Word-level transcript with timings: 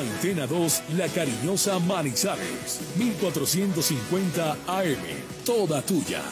Antena 0.00 0.46
2, 0.46 0.82
La 0.96 1.08
Cariñosa 1.08 1.78
Manizales, 1.78 2.80
1450 2.96 4.52
AM, 4.66 4.96
toda 5.44 5.82
tuya. 5.82 6.22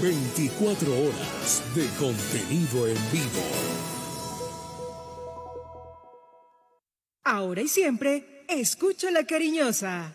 24 0.00 0.90
horas 0.90 1.62
de 1.74 1.86
contenido 1.98 2.88
en 2.88 2.96
vivo. 3.12 3.44
Ahora 7.24 7.60
y 7.60 7.68
siempre, 7.68 8.46
escucho 8.48 9.10
La 9.10 9.24
Cariñosa. 9.24 10.14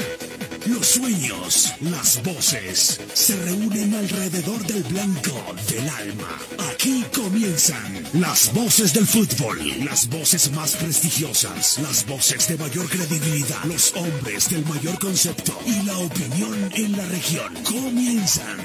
Sueños, 0.91 1.73
las 1.79 2.21
voces 2.21 2.99
se 3.13 3.37
reúnen 3.45 3.95
alrededor 3.95 4.61
del 4.67 4.83
blanco 4.83 5.55
del 5.69 5.87
alma. 5.87 6.37
Aquí 6.69 7.05
comienzan 7.15 8.03
las 8.11 8.53
voces 8.53 8.93
del 8.93 9.07
fútbol, 9.07 9.57
las 9.85 10.09
voces 10.09 10.51
más 10.51 10.75
prestigiosas, 10.75 11.79
las 11.79 12.05
voces 12.05 12.45
de 12.49 12.57
mayor 12.57 12.89
credibilidad, 12.89 13.63
los 13.63 13.95
hombres 13.95 14.49
del 14.49 14.65
mayor 14.65 14.99
concepto 14.99 15.57
y 15.65 15.81
la 15.83 15.97
opinión 15.97 16.69
en 16.75 16.97
la 16.97 17.05
región. 17.05 17.53
Comienzan 17.63 18.57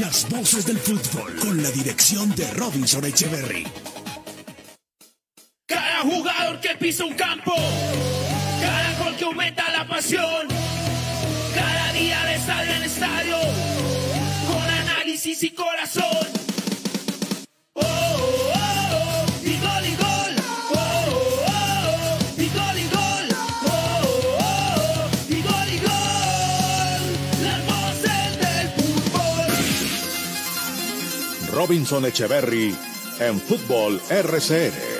las 0.00 0.26
voces 0.30 0.64
del 0.64 0.78
fútbol 0.78 1.36
con 1.36 1.62
la 1.62 1.70
dirección 1.70 2.34
de 2.34 2.50
Robinson 2.52 3.04
Echeverry. 3.04 3.66
Cada 5.66 6.00
jugador 6.00 6.60
que 6.60 6.74
pisa 6.76 7.04
un 7.04 7.12
campo, 7.12 7.52
cada 8.62 9.04
gol 9.04 9.16
que 9.16 9.24
aumenta 9.24 9.70
la 9.70 9.86
pasión, 9.86 10.63
corazón. 15.54 16.04
Robinson 31.52 32.04
Echeverry 32.04 32.74
en 33.20 33.40
Fútbol 33.40 33.98
RCN. 34.10 34.93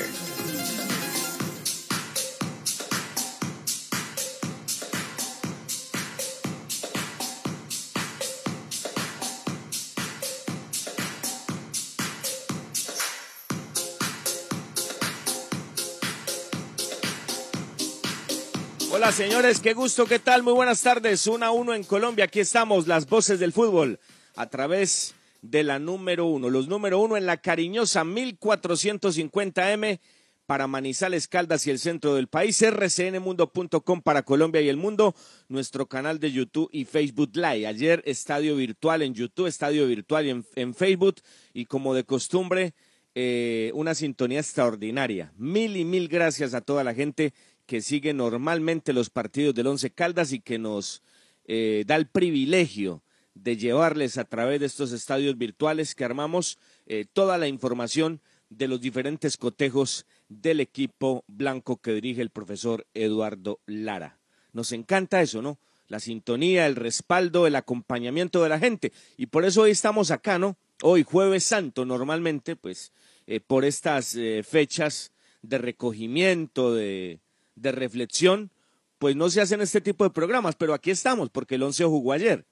Señores, 19.15 19.61
qué 19.61 19.75
gusto, 19.75 20.07
qué 20.07 20.19
tal, 20.19 20.43
muy 20.43 20.55
buenas 20.55 20.83
tardes, 20.83 21.29
1 21.29 21.47
a 21.47 21.53
1 21.53 21.75
en 21.75 21.85
Colombia, 21.85 22.25
aquí 22.25 22.41
estamos, 22.41 22.89
las 22.89 23.09
voces 23.09 23.39
del 23.39 23.53
fútbol, 23.53 24.01
a 24.35 24.49
través 24.49 25.15
de 25.41 25.63
la 25.63 25.79
número 25.79 26.27
uno, 26.27 26.51
los 26.51 26.67
número 26.67 26.99
uno 26.99 27.17
en 27.17 27.25
la 27.25 27.37
cariñosa 27.37 28.03
1450M 28.03 30.01
para 30.47 30.67
Manizales, 30.67 31.29
Caldas 31.29 31.65
y 31.69 31.71
el 31.71 31.79
centro 31.79 32.17
del 32.17 32.27
país, 32.27 32.61
rcnmundo.com 32.61 34.03
para 34.03 34.25
Colombia 34.25 34.61
y 34.63 34.69
el 34.69 34.79
mundo, 34.79 35.15
nuestro 35.47 35.87
canal 35.87 36.19
de 36.19 36.33
YouTube 36.33 36.69
y 36.73 36.85
Facebook 36.85 37.31
Live. 37.35 37.69
Ayer 37.69 38.03
estadio 38.07 38.57
virtual 38.57 39.03
en 39.03 39.15
YouTube, 39.15 39.47
estadio 39.47 39.87
virtual 39.87 40.27
en, 40.27 40.45
en 40.57 40.75
Facebook 40.75 41.21
y 41.53 41.67
como 41.67 41.95
de 41.95 42.03
costumbre, 42.03 42.75
eh, 43.15 43.71
una 43.75 43.95
sintonía 43.95 44.41
extraordinaria. 44.41 45.33
Mil 45.37 45.77
y 45.77 45.85
mil 45.85 46.09
gracias 46.09 46.53
a 46.53 46.61
toda 46.61 46.83
la 46.83 46.95
gente 46.95 47.33
que 47.67 47.81
sigue 47.81 48.13
normalmente 48.13 48.93
los 48.93 49.11
partidos 49.11 49.55
del 49.55 49.67
Once 49.67 49.91
Caldas 49.91 50.33
y 50.33 50.41
que 50.41 50.59
nos 50.59 51.03
eh, 51.47 51.85
da 51.87 51.97
el 51.97 52.07
privilegio 52.07 53.03
de 53.35 53.57
llevarles 53.57 54.19
a 54.19 54.25
través 54.25 54.61
de 54.61 54.67
estos 54.67 54.93
estadios 54.93 55.37
virtuales 55.37 55.95
que 55.95 56.05
armamos 56.05 56.59
eh, 56.87 57.07
toda 57.13 57.39
la 57.39 57.49
información 57.49 58.21
de 58.49 58.69
los 58.69 58.81
diferentes 58.81 59.37
cotejos 59.37 60.07
del 60.29 60.61
equipo 60.61 61.25
blanco 61.27 61.79
que 61.79 61.93
dirige 61.95 62.23
el 62.23 62.31
profesor 62.31 62.87
Eduardo 62.95 63.61
Lara. 63.67 64.19
Nos 64.53 64.73
encanta 64.73 65.21
eso, 65.21 65.43
¿no? 65.43 65.59
La 65.89 66.01
sintonía, 66.01 66.67
el 66.67 66.77
respaldo, 66.77 67.47
el 67.47 67.57
acompañamiento 67.57 68.43
de 68.43 68.49
la 68.49 68.61
gente. 68.61 68.93
Y 69.17 69.27
por 69.27 69.45
eso 69.45 69.63
hoy 69.63 69.73
estamos 69.73 70.11
acá, 70.11 70.39
¿no? 70.39 70.57
Hoy, 70.83 71.03
jueves 71.03 71.45
santo, 71.45 71.85
normalmente, 71.85 72.57
pues, 72.57 72.93
eh, 73.27 73.41
por 73.41 73.65
estas 73.65 74.17
fechas 74.45 75.13
de 75.43 75.59
recogimiento, 75.59 76.75
de, 76.75 77.21
de 77.57 77.73
reflexión, 77.73 78.51
pues 78.99 79.17
no 79.17 79.31
se 79.31 79.41
hacen 79.41 79.61
este 79.61 79.81
tipo 79.81 80.05
de 80.05 80.11
programas, 80.11 80.57
pero 80.57 80.75
aquí 80.75 80.91
estamos, 80.91 81.31
porque 81.31 81.57
el 81.57 81.63
once 81.63 81.85
jugó 81.85 82.13
ayer. 82.13 82.47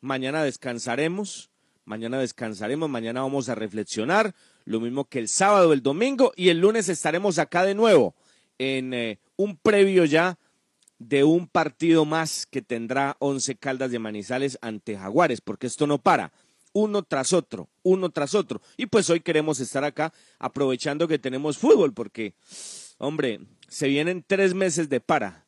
Mañana 0.00 0.42
descansaremos, 0.42 1.50
mañana 1.84 2.18
descansaremos, 2.18 2.88
mañana 2.88 3.22
vamos 3.22 3.48
a 3.48 3.54
reflexionar, 3.54 4.34
lo 4.64 4.80
mismo 4.80 5.04
que 5.04 5.18
el 5.18 5.28
sábado, 5.28 5.72
el 5.72 5.82
domingo, 5.82 6.32
y 6.36 6.48
el 6.48 6.60
lunes 6.60 6.88
estaremos 6.88 7.38
acá 7.38 7.64
de 7.64 7.74
nuevo 7.74 8.14
en 8.58 8.94
eh, 8.94 9.18
un 9.36 9.56
previo 9.56 10.04
ya 10.04 10.38
de 10.98 11.24
un 11.24 11.46
partido 11.46 12.04
más 12.04 12.46
que 12.46 12.62
tendrá 12.62 13.16
Once 13.18 13.54
Caldas 13.56 13.90
de 13.90 13.98
Manizales 13.98 14.58
ante 14.62 14.96
Jaguares, 14.96 15.40
porque 15.40 15.66
esto 15.66 15.86
no 15.86 15.98
para, 15.98 16.32
uno 16.72 17.02
tras 17.02 17.32
otro, 17.32 17.68
uno 17.82 18.10
tras 18.10 18.34
otro. 18.34 18.60
Y 18.76 18.86
pues 18.86 19.10
hoy 19.10 19.20
queremos 19.20 19.60
estar 19.60 19.84
acá 19.84 20.12
aprovechando 20.38 21.08
que 21.08 21.18
tenemos 21.18 21.58
fútbol, 21.58 21.92
porque, 21.92 22.34
hombre, 22.98 23.40
se 23.68 23.88
vienen 23.88 24.24
tres 24.26 24.54
meses 24.54 24.88
de 24.88 25.00
para, 25.00 25.46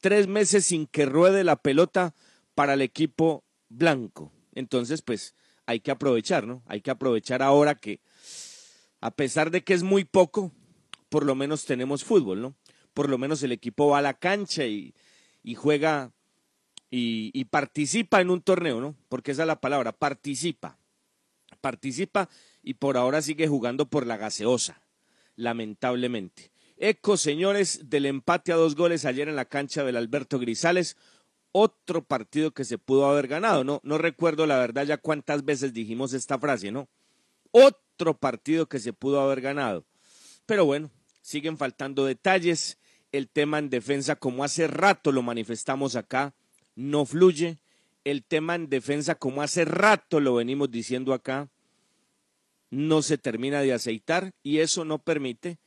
tres 0.00 0.26
meses 0.26 0.66
sin 0.66 0.86
que 0.86 1.06
ruede 1.06 1.44
la 1.44 1.56
pelota 1.56 2.14
para 2.54 2.74
el 2.74 2.82
equipo 2.82 3.44
blanco. 3.68 4.32
Entonces, 4.54 5.02
pues 5.02 5.34
hay 5.66 5.80
que 5.80 5.90
aprovechar, 5.90 6.46
¿no? 6.46 6.62
Hay 6.66 6.80
que 6.80 6.90
aprovechar 6.90 7.42
ahora 7.42 7.74
que, 7.74 8.00
a 9.00 9.10
pesar 9.10 9.50
de 9.50 9.62
que 9.62 9.74
es 9.74 9.82
muy 9.82 10.04
poco, 10.04 10.52
por 11.08 11.24
lo 11.24 11.34
menos 11.34 11.64
tenemos 11.66 12.04
fútbol, 12.04 12.40
¿no? 12.40 12.54
Por 12.94 13.08
lo 13.08 13.18
menos 13.18 13.42
el 13.42 13.52
equipo 13.52 13.88
va 13.88 13.98
a 13.98 14.02
la 14.02 14.14
cancha 14.14 14.64
y, 14.64 14.94
juega 15.54 16.10
y, 16.90 17.30
y, 17.32 17.44
participa 17.44 18.20
en 18.20 18.30
un 18.30 18.42
torneo, 18.42 18.80
¿no? 18.80 18.96
Porque 19.08 19.32
esa 19.32 19.42
es 19.42 19.46
la 19.46 19.60
palabra, 19.60 19.92
participa. 19.92 20.78
Participa 21.60 22.28
y 22.62 22.74
por 22.74 22.96
ahora 22.96 23.22
sigue 23.22 23.46
jugando 23.46 23.88
por 23.88 24.06
la 24.06 24.16
gaseosa, 24.16 24.80
lamentablemente. 25.36 26.50
Eco, 26.80 27.16
señores, 27.16 27.90
del 27.90 28.06
empate 28.06 28.52
a 28.52 28.56
dos 28.56 28.76
goles 28.76 29.04
ayer 29.04 29.28
en 29.28 29.34
la 29.34 29.46
cancha 29.46 29.82
del 29.82 29.96
Alberto 29.96 30.38
Grisales, 30.38 30.96
otro 31.50 32.04
partido 32.04 32.52
que 32.52 32.64
se 32.64 32.78
pudo 32.78 33.06
haber 33.06 33.26
ganado, 33.26 33.64
¿no? 33.64 33.80
No 33.82 33.98
recuerdo 33.98 34.46
la 34.46 34.58
verdad 34.58 34.86
ya 34.86 34.96
cuántas 34.96 35.44
veces 35.44 35.72
dijimos 35.72 36.12
esta 36.12 36.38
frase, 36.38 36.70
¿no? 36.70 36.88
Otro 37.50 38.16
partido 38.16 38.68
que 38.68 38.78
se 38.78 38.92
pudo 38.92 39.20
haber 39.20 39.40
ganado. 39.40 39.86
Pero 40.46 40.66
bueno, 40.66 40.90
siguen 41.20 41.58
faltando 41.58 42.04
detalles. 42.04 42.78
El 43.10 43.28
tema 43.28 43.58
en 43.58 43.70
defensa, 43.70 44.14
como 44.14 44.44
hace 44.44 44.68
rato 44.68 45.10
lo 45.10 45.22
manifestamos 45.22 45.96
acá, 45.96 46.34
no 46.76 47.04
fluye. 47.06 47.58
El 48.04 48.22
tema 48.22 48.54
en 48.54 48.68
defensa, 48.68 49.16
como 49.16 49.42
hace 49.42 49.64
rato 49.64 50.20
lo 50.20 50.36
venimos 50.36 50.70
diciendo 50.70 51.12
acá, 51.12 51.48
no 52.70 53.02
se 53.02 53.18
termina 53.18 53.62
de 53.62 53.72
aceitar 53.72 54.32
y 54.44 54.58
eso 54.58 54.84
no 54.84 54.98
permite 54.98 55.58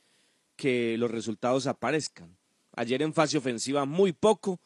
que 0.61 0.95
los 0.99 1.09
resultados 1.09 1.65
aparezcan. 1.65 2.37
Ayer 2.75 3.01
en 3.01 3.15
fase 3.15 3.39
ofensiva 3.39 3.85
muy 3.85 4.13
poco, 4.13 4.59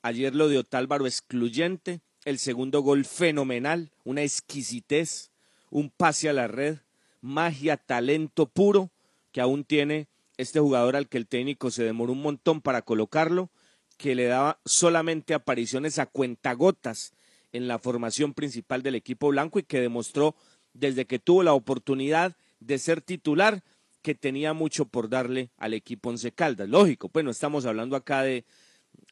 ayer 0.00 0.34
lo 0.34 0.48
de 0.48 0.56
Otálvaro 0.56 1.06
excluyente, 1.06 2.00
el 2.24 2.38
segundo 2.38 2.80
gol 2.80 3.04
fenomenal, 3.04 3.90
una 4.02 4.22
exquisitez, 4.22 5.30
un 5.68 5.90
pase 5.90 6.30
a 6.30 6.32
la 6.32 6.46
red, 6.46 6.78
magia, 7.20 7.76
talento 7.76 8.46
puro 8.46 8.92
que 9.30 9.42
aún 9.42 9.64
tiene 9.64 10.08
este 10.38 10.58
jugador 10.58 10.96
al 10.96 11.10
que 11.10 11.18
el 11.18 11.26
técnico 11.26 11.70
se 11.70 11.84
demoró 11.84 12.12
un 12.12 12.22
montón 12.22 12.62
para 12.62 12.80
colocarlo, 12.80 13.50
que 13.98 14.14
le 14.14 14.24
daba 14.24 14.58
solamente 14.64 15.34
apariciones 15.34 15.98
a 15.98 16.06
cuentagotas 16.06 17.12
en 17.52 17.68
la 17.68 17.78
formación 17.78 18.32
principal 18.32 18.82
del 18.82 18.94
equipo 18.94 19.28
blanco 19.28 19.58
y 19.58 19.64
que 19.64 19.82
demostró 19.82 20.34
desde 20.72 21.04
que 21.04 21.18
tuvo 21.18 21.42
la 21.42 21.52
oportunidad 21.52 22.38
de 22.60 22.78
ser 22.78 23.02
titular 23.02 23.62
que 24.02 24.14
tenía 24.14 24.52
mucho 24.52 24.84
por 24.84 25.08
darle 25.08 25.50
al 25.56 25.74
equipo 25.74 26.10
Once 26.10 26.32
Caldas. 26.32 26.68
Lógico, 26.68 27.08
pues 27.08 27.24
no 27.24 27.30
estamos 27.30 27.64
hablando 27.64 27.96
acá 27.96 28.22
de, 28.22 28.44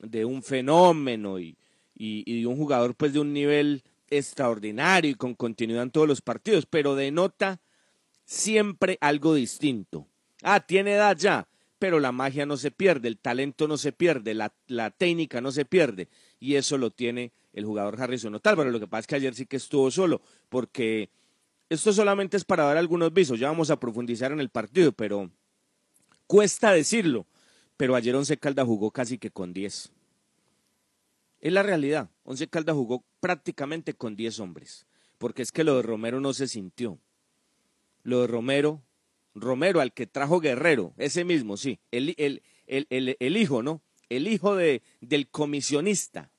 de 0.00 0.24
un 0.24 0.42
fenómeno 0.42 1.38
y, 1.38 1.56
y, 1.94 2.40
de 2.40 2.46
un 2.46 2.56
jugador 2.56 2.94
pues 2.94 3.12
de 3.12 3.20
un 3.20 3.32
nivel 3.32 3.82
extraordinario 4.08 5.10
y 5.10 5.14
con 5.14 5.34
continuidad 5.34 5.84
en 5.84 5.90
todos 5.90 6.08
los 6.08 6.20
partidos, 6.20 6.66
pero 6.66 6.96
denota 6.96 7.60
siempre 8.24 8.98
algo 9.00 9.34
distinto. 9.34 10.08
Ah, 10.42 10.60
tiene 10.60 10.94
edad 10.94 11.16
ya, 11.16 11.46
pero 11.78 12.00
la 12.00 12.12
magia 12.12 12.46
no 12.46 12.56
se 12.56 12.70
pierde, 12.70 13.08
el 13.08 13.18
talento 13.18 13.68
no 13.68 13.76
se 13.76 13.92
pierde, 13.92 14.34
la, 14.34 14.52
la 14.66 14.90
técnica 14.90 15.40
no 15.40 15.52
se 15.52 15.64
pierde, 15.64 16.08
y 16.40 16.56
eso 16.56 16.76
lo 16.76 16.90
tiene 16.90 17.32
el 17.52 17.64
jugador 17.64 18.00
Harrison 18.00 18.34
Otálvaro. 18.34 18.70
Lo 18.70 18.80
que 18.80 18.86
pasa 18.86 19.00
es 19.00 19.06
que 19.06 19.16
ayer 19.16 19.34
sí 19.34 19.46
que 19.46 19.56
estuvo 19.56 19.90
solo, 19.90 20.22
porque 20.48 21.10
esto 21.70 21.92
solamente 21.92 22.36
es 22.36 22.44
para 22.44 22.64
dar 22.64 22.76
algunos 22.76 23.12
visos, 23.12 23.38
ya 23.38 23.48
vamos 23.48 23.70
a 23.70 23.78
profundizar 23.78 24.32
en 24.32 24.40
el 24.40 24.50
partido, 24.50 24.90
pero 24.90 25.30
cuesta 26.26 26.72
decirlo, 26.72 27.26
pero 27.76 27.94
ayer 27.94 28.14
Once 28.14 28.36
Calda 28.36 28.64
jugó 28.64 28.90
casi 28.90 29.18
que 29.18 29.30
con 29.30 29.52
10. 29.52 29.92
Es 31.40 31.52
la 31.52 31.62
realidad, 31.62 32.10
Once 32.24 32.46
Calda 32.48 32.74
jugó 32.74 33.04
prácticamente 33.20 33.94
con 33.94 34.16
10 34.16 34.40
hombres, 34.40 34.84
porque 35.16 35.42
es 35.42 35.52
que 35.52 35.62
lo 35.62 35.76
de 35.76 35.82
Romero 35.82 36.20
no 36.20 36.34
se 36.34 36.48
sintió. 36.48 36.98
Lo 38.02 38.22
de 38.22 38.26
Romero, 38.26 38.82
Romero 39.34 39.80
al 39.80 39.92
que 39.92 40.08
trajo 40.08 40.40
Guerrero, 40.40 40.92
ese 40.98 41.24
mismo, 41.24 41.56
sí, 41.56 41.78
el, 41.92 42.14
el, 42.18 42.42
el, 42.66 43.16
el 43.18 43.36
hijo, 43.36 43.62
¿no? 43.62 43.80
El 44.08 44.26
hijo 44.26 44.56
de, 44.56 44.82
del 45.00 45.28
comisionista, 45.28 46.32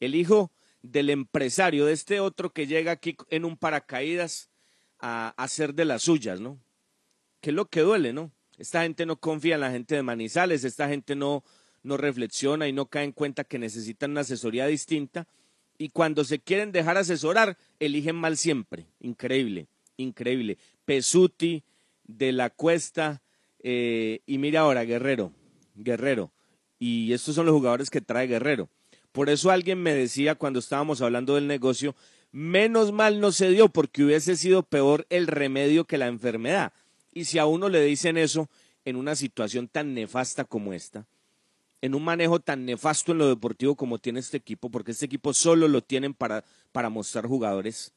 el 0.00 0.14
hijo 0.14 0.50
del 0.80 1.10
empresario, 1.10 1.84
de 1.84 1.92
este 1.92 2.20
otro 2.20 2.54
que 2.54 2.66
llega 2.66 2.92
aquí 2.92 3.16
en 3.28 3.44
un 3.44 3.58
paracaídas 3.58 4.48
a 5.00 5.34
hacer 5.36 5.74
de 5.74 5.84
las 5.84 6.02
suyas, 6.02 6.40
¿no? 6.40 6.58
Que 7.40 7.50
es 7.50 7.56
lo 7.56 7.66
que 7.66 7.80
duele, 7.80 8.12
¿no? 8.12 8.32
Esta 8.56 8.82
gente 8.82 9.06
no 9.06 9.16
confía 9.16 9.54
en 9.54 9.60
la 9.60 9.70
gente 9.70 9.94
de 9.94 10.02
Manizales, 10.02 10.64
esta 10.64 10.88
gente 10.88 11.14
no, 11.14 11.44
no 11.82 11.96
reflexiona 11.96 12.66
y 12.66 12.72
no 12.72 12.86
cae 12.86 13.04
en 13.04 13.12
cuenta 13.12 13.44
que 13.44 13.58
necesitan 13.58 14.10
una 14.10 14.22
asesoría 14.22 14.66
distinta 14.66 15.28
y 15.78 15.90
cuando 15.90 16.24
se 16.24 16.40
quieren 16.40 16.72
dejar 16.72 16.98
asesorar, 16.98 17.56
eligen 17.78 18.16
mal 18.16 18.36
siempre. 18.36 18.86
Increíble, 18.98 19.68
increíble. 19.96 20.58
Pesuti, 20.84 21.62
de 22.04 22.32
la 22.32 22.50
Cuesta, 22.50 23.22
eh, 23.60 24.20
y 24.26 24.38
mira 24.38 24.60
ahora, 24.60 24.84
Guerrero, 24.84 25.32
Guerrero. 25.76 26.32
Y 26.80 27.12
estos 27.12 27.36
son 27.36 27.46
los 27.46 27.54
jugadores 27.54 27.90
que 27.90 28.00
trae 28.00 28.26
Guerrero. 28.26 28.68
Por 29.12 29.30
eso 29.30 29.50
alguien 29.50 29.80
me 29.80 29.94
decía 29.94 30.34
cuando 30.34 30.58
estábamos 30.58 31.00
hablando 31.00 31.36
del 31.36 31.46
negocio, 31.46 31.94
menos 32.32 32.92
mal 32.92 33.20
no 33.20 33.32
se 33.32 33.50
dio 33.50 33.68
porque 33.68 34.04
hubiese 34.04 34.36
sido 34.36 34.62
peor 34.62 35.06
el 35.10 35.26
remedio 35.26 35.84
que 35.84 35.98
la 35.98 36.06
enfermedad. 36.06 36.72
Y 37.12 37.24
si 37.24 37.38
a 37.38 37.46
uno 37.46 37.68
le 37.68 37.82
dicen 37.82 38.16
eso 38.16 38.48
en 38.84 38.96
una 38.96 39.16
situación 39.16 39.68
tan 39.68 39.94
nefasta 39.94 40.44
como 40.44 40.72
esta, 40.72 41.06
en 41.80 41.94
un 41.94 42.04
manejo 42.04 42.40
tan 42.40 42.64
nefasto 42.64 43.12
en 43.12 43.18
lo 43.18 43.28
deportivo 43.28 43.76
como 43.76 43.98
tiene 43.98 44.20
este 44.20 44.36
equipo, 44.36 44.70
porque 44.70 44.92
este 44.92 45.06
equipo 45.06 45.32
solo 45.32 45.68
lo 45.68 45.82
tienen 45.82 46.14
para, 46.14 46.44
para 46.72 46.88
mostrar 46.90 47.26
jugadores, 47.26 47.92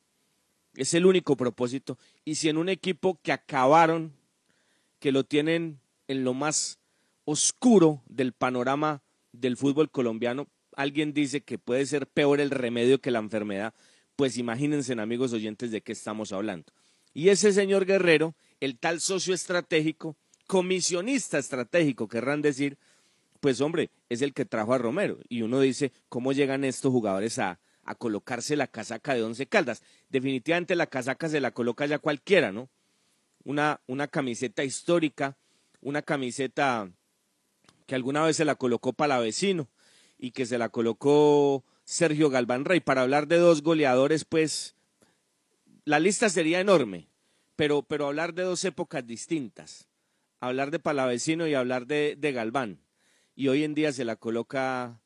es 0.76 0.94
el 0.94 1.06
único 1.06 1.36
propósito. 1.36 1.98
Y 2.24 2.36
si 2.36 2.50
en 2.50 2.58
un 2.58 2.70
equipo 2.70 3.20
que 3.22 3.32
acabaron, 3.32 4.14
que 5.00 5.12
lo 5.12 5.24
tienen 5.24 5.80
en 6.08 6.24
lo 6.24 6.34
más 6.34 6.80
oscuro 7.26 8.02
del 8.08 8.34
panorama 8.34 9.02
del 9.32 9.58
fútbol 9.58 9.90
colombiano, 9.90 10.48
alguien 10.76 11.14
dice 11.14 11.42
que 11.42 11.58
puede 11.58 11.86
ser 11.86 12.08
peor 12.08 12.40
el 12.40 12.50
remedio 12.50 13.02
que 13.02 13.12
la 13.12 13.20
enfermedad, 13.20 13.74
pues 14.22 14.38
imagínense, 14.38 14.94
amigos 14.94 15.34
oyentes, 15.34 15.72
de 15.72 15.82
qué 15.82 15.94
estamos 15.94 16.32
hablando. 16.32 16.72
Y 17.12 17.30
ese 17.30 17.52
señor 17.52 17.88
Guerrero, 17.88 18.36
el 18.60 18.78
tal 18.78 19.02
socio 19.02 19.34
estratégico, 19.34 20.16
comisionista 20.46 21.40
estratégico, 21.40 22.08
querrán 22.08 22.44
decir, 22.44 22.78
pues 23.40 23.62
hombre, 23.62 23.90
es 24.10 24.22
el 24.22 24.36
que 24.36 24.46
trajo 24.46 24.76
a 24.76 24.78
Romero. 24.78 25.18
Y 25.28 25.42
uno 25.42 25.60
dice, 25.60 25.92
¿cómo 26.08 26.34
llegan 26.34 26.64
estos 26.64 26.92
jugadores 26.92 27.40
a, 27.40 27.60
a 27.84 27.96
colocarse 27.96 28.56
la 28.56 28.68
casaca 28.68 29.16
de 29.16 29.24
Once 29.24 29.44
Caldas? 29.48 29.82
Definitivamente 30.12 30.76
la 30.76 30.86
casaca 30.86 31.28
se 31.28 31.42
la 31.42 31.50
coloca 31.50 31.88
ya 31.88 31.98
cualquiera, 31.98 32.52
¿no? 32.52 32.70
Una, 33.44 33.82
una 33.88 34.08
camiseta 34.08 34.64
histórica, 34.64 35.36
una 35.82 36.04
camiseta 36.04 36.92
que 37.88 37.96
alguna 37.96 38.24
vez 38.24 38.38
se 38.38 38.46
la 38.46 38.54
colocó 38.54 38.94
para 38.94 39.18
vecino 39.18 39.68
y 40.20 40.30
que 40.30 40.46
se 40.46 40.60
la 40.60 40.70
colocó 40.70 41.64
Sergio 41.84 42.30
Galván 42.30 42.66
Rey. 42.66 42.80
Para 42.80 43.02
hablar 43.02 43.28
de 43.28 43.38
dos 43.38 43.62
goleadores, 43.62 44.26
pues 44.26 44.76
la 45.86 46.00
lista 46.00 46.30
sería 46.30 46.60
enorme, 46.60 47.08
pero, 47.56 47.84
pero 47.84 48.08
hablar 48.08 48.34
de 48.34 48.44
dos 48.44 48.64
épocas 48.66 49.06
distintas, 49.06 49.88
hablar 50.40 50.72
de 50.72 50.80
Palavecino 50.80 51.48
y 51.48 51.54
hablar 51.54 51.88
de, 51.88 52.16
de 52.18 52.32
Galván. 52.32 52.80
Y 53.36 53.48
hoy 53.48 53.64
en 53.64 53.74
día 53.74 53.92
se 53.92 54.06
la 54.06 54.16
coloca 54.16 55.02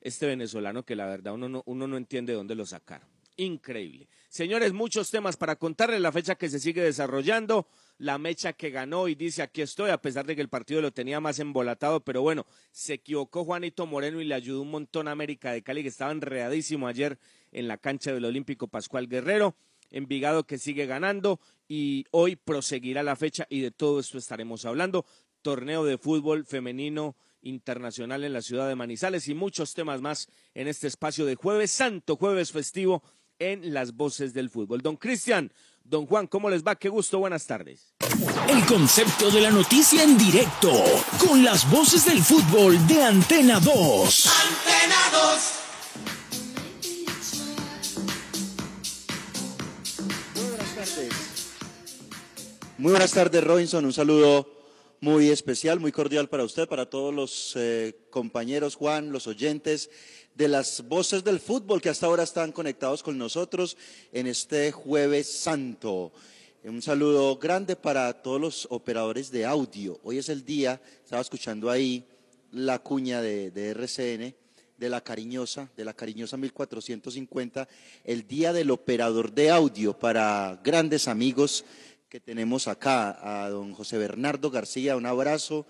este 0.00 0.26
venezolano 0.26 0.84
que 0.84 0.96
la 0.96 1.06
verdad 1.06 1.34
uno 1.34 1.48
no, 1.48 1.62
uno 1.66 1.86
no 1.86 1.96
entiende 1.96 2.32
dónde 2.32 2.54
lo 2.54 2.66
sacaron. 2.66 3.08
Increíble. 3.36 4.08
Señores, 4.28 4.72
muchos 4.72 5.10
temas 5.10 5.36
para 5.36 5.56
contarles 5.56 6.00
la 6.00 6.12
fecha 6.12 6.34
que 6.34 6.48
se 6.48 6.60
sigue 6.60 6.82
desarrollando 6.82 7.66
la 8.00 8.16
mecha 8.16 8.54
que 8.54 8.70
ganó 8.70 9.08
y 9.08 9.14
dice 9.14 9.42
aquí 9.42 9.60
estoy, 9.60 9.90
a 9.90 10.00
pesar 10.00 10.24
de 10.24 10.34
que 10.34 10.40
el 10.40 10.48
partido 10.48 10.80
lo 10.80 10.90
tenía 10.90 11.20
más 11.20 11.38
embolatado, 11.38 12.00
pero 12.00 12.22
bueno, 12.22 12.46
se 12.72 12.94
equivocó 12.94 13.44
Juanito 13.44 13.84
Moreno 13.84 14.22
y 14.22 14.24
le 14.24 14.34
ayudó 14.34 14.62
un 14.62 14.70
montón 14.70 15.06
a 15.06 15.10
América 15.10 15.52
de 15.52 15.62
Cali, 15.62 15.82
que 15.82 15.90
estaba 15.90 16.10
enredadísimo 16.10 16.88
ayer 16.88 17.18
en 17.52 17.68
la 17.68 17.76
cancha 17.76 18.14
del 18.14 18.24
Olímpico 18.24 18.68
Pascual 18.68 19.06
Guerrero. 19.06 19.54
Envigado 19.90 20.46
que 20.46 20.56
sigue 20.56 20.86
ganando 20.86 21.40
y 21.68 22.06
hoy 22.10 22.36
proseguirá 22.36 23.02
la 23.02 23.16
fecha 23.16 23.46
y 23.50 23.60
de 23.60 23.70
todo 23.70 24.00
esto 24.00 24.16
estaremos 24.16 24.64
hablando. 24.64 25.04
Torneo 25.42 25.84
de 25.84 25.98
fútbol 25.98 26.46
femenino 26.46 27.16
internacional 27.42 28.24
en 28.24 28.32
la 28.32 28.40
ciudad 28.40 28.66
de 28.66 28.76
Manizales 28.76 29.28
y 29.28 29.34
muchos 29.34 29.74
temas 29.74 30.00
más 30.00 30.28
en 30.54 30.68
este 30.68 30.86
espacio 30.86 31.26
de 31.26 31.34
jueves 31.34 31.70
santo, 31.70 32.16
jueves 32.16 32.50
festivo 32.50 33.02
en 33.38 33.74
las 33.74 33.94
voces 33.94 34.32
del 34.32 34.48
fútbol. 34.48 34.80
Don 34.80 34.96
Cristian, 34.96 35.52
don 35.84 36.06
Juan, 36.06 36.26
¿cómo 36.26 36.50
les 36.50 36.62
va? 36.64 36.76
Qué 36.76 36.88
gusto, 36.88 37.18
buenas 37.18 37.46
tardes. 37.46 37.94
El 38.48 38.64
concepto 38.66 39.30
de 39.30 39.40
la 39.40 39.50
noticia 39.50 40.02
en 40.02 40.18
directo, 40.18 40.72
con 41.26 41.44
las 41.44 41.70
voces 41.70 42.04
del 42.04 42.22
fútbol 42.22 42.86
de 42.86 43.02
Antena 43.02 43.60
2. 43.60 43.66
Antena 43.66 44.96
2. 45.12 45.52
Muy 50.34 50.44
buenas 50.48 50.74
tardes. 50.74 51.12
Muy 52.78 52.90
buenas 52.90 53.12
tardes, 53.12 53.44
Robinson. 53.44 53.84
Un 53.84 53.92
saludo 53.92 54.59
muy 55.00 55.30
especial, 55.30 55.80
muy 55.80 55.92
cordial 55.92 56.28
para 56.28 56.44
usted, 56.44 56.68
para 56.68 56.88
todos 56.88 57.14
los 57.14 57.54
eh, 57.56 57.96
compañeros, 58.10 58.74
Juan, 58.74 59.12
los 59.12 59.26
oyentes 59.26 59.88
de 60.34 60.46
las 60.46 60.86
voces 60.86 61.24
del 61.24 61.40
fútbol 61.40 61.80
que 61.80 61.88
hasta 61.88 62.04
ahora 62.04 62.22
están 62.22 62.52
conectados 62.52 63.02
con 63.02 63.16
nosotros 63.16 63.78
en 64.12 64.26
este 64.26 64.72
jueves 64.72 65.26
santo. 65.26 66.12
Un 66.64 66.82
saludo 66.82 67.36
grande 67.38 67.76
para 67.76 68.12
todos 68.12 68.38
los 68.38 68.68
operadores 68.70 69.30
de 69.30 69.46
audio. 69.46 69.98
Hoy 70.02 70.18
es 70.18 70.28
el 70.28 70.44
día, 70.44 70.78
estaba 71.02 71.22
escuchando 71.22 71.70
ahí 71.70 72.04
la 72.52 72.78
cuña 72.78 73.22
de, 73.22 73.50
de 73.50 73.70
RCN, 73.70 74.34
de 74.76 74.88
la 74.90 75.02
cariñosa, 75.02 75.70
de 75.76 75.84
la 75.86 75.94
cariñosa 75.94 76.36
1450, 76.36 77.68
el 78.04 78.26
día 78.26 78.52
del 78.52 78.70
operador 78.70 79.32
de 79.32 79.50
audio 79.50 79.98
para 79.98 80.60
grandes 80.62 81.08
amigos 81.08 81.64
que 82.10 82.18
tenemos 82.18 82.66
acá, 82.66 83.44
a 83.44 83.48
don 83.50 83.72
José 83.72 83.96
Bernardo 83.96 84.50
García, 84.50 84.96
un 84.96 85.06
abrazo 85.06 85.64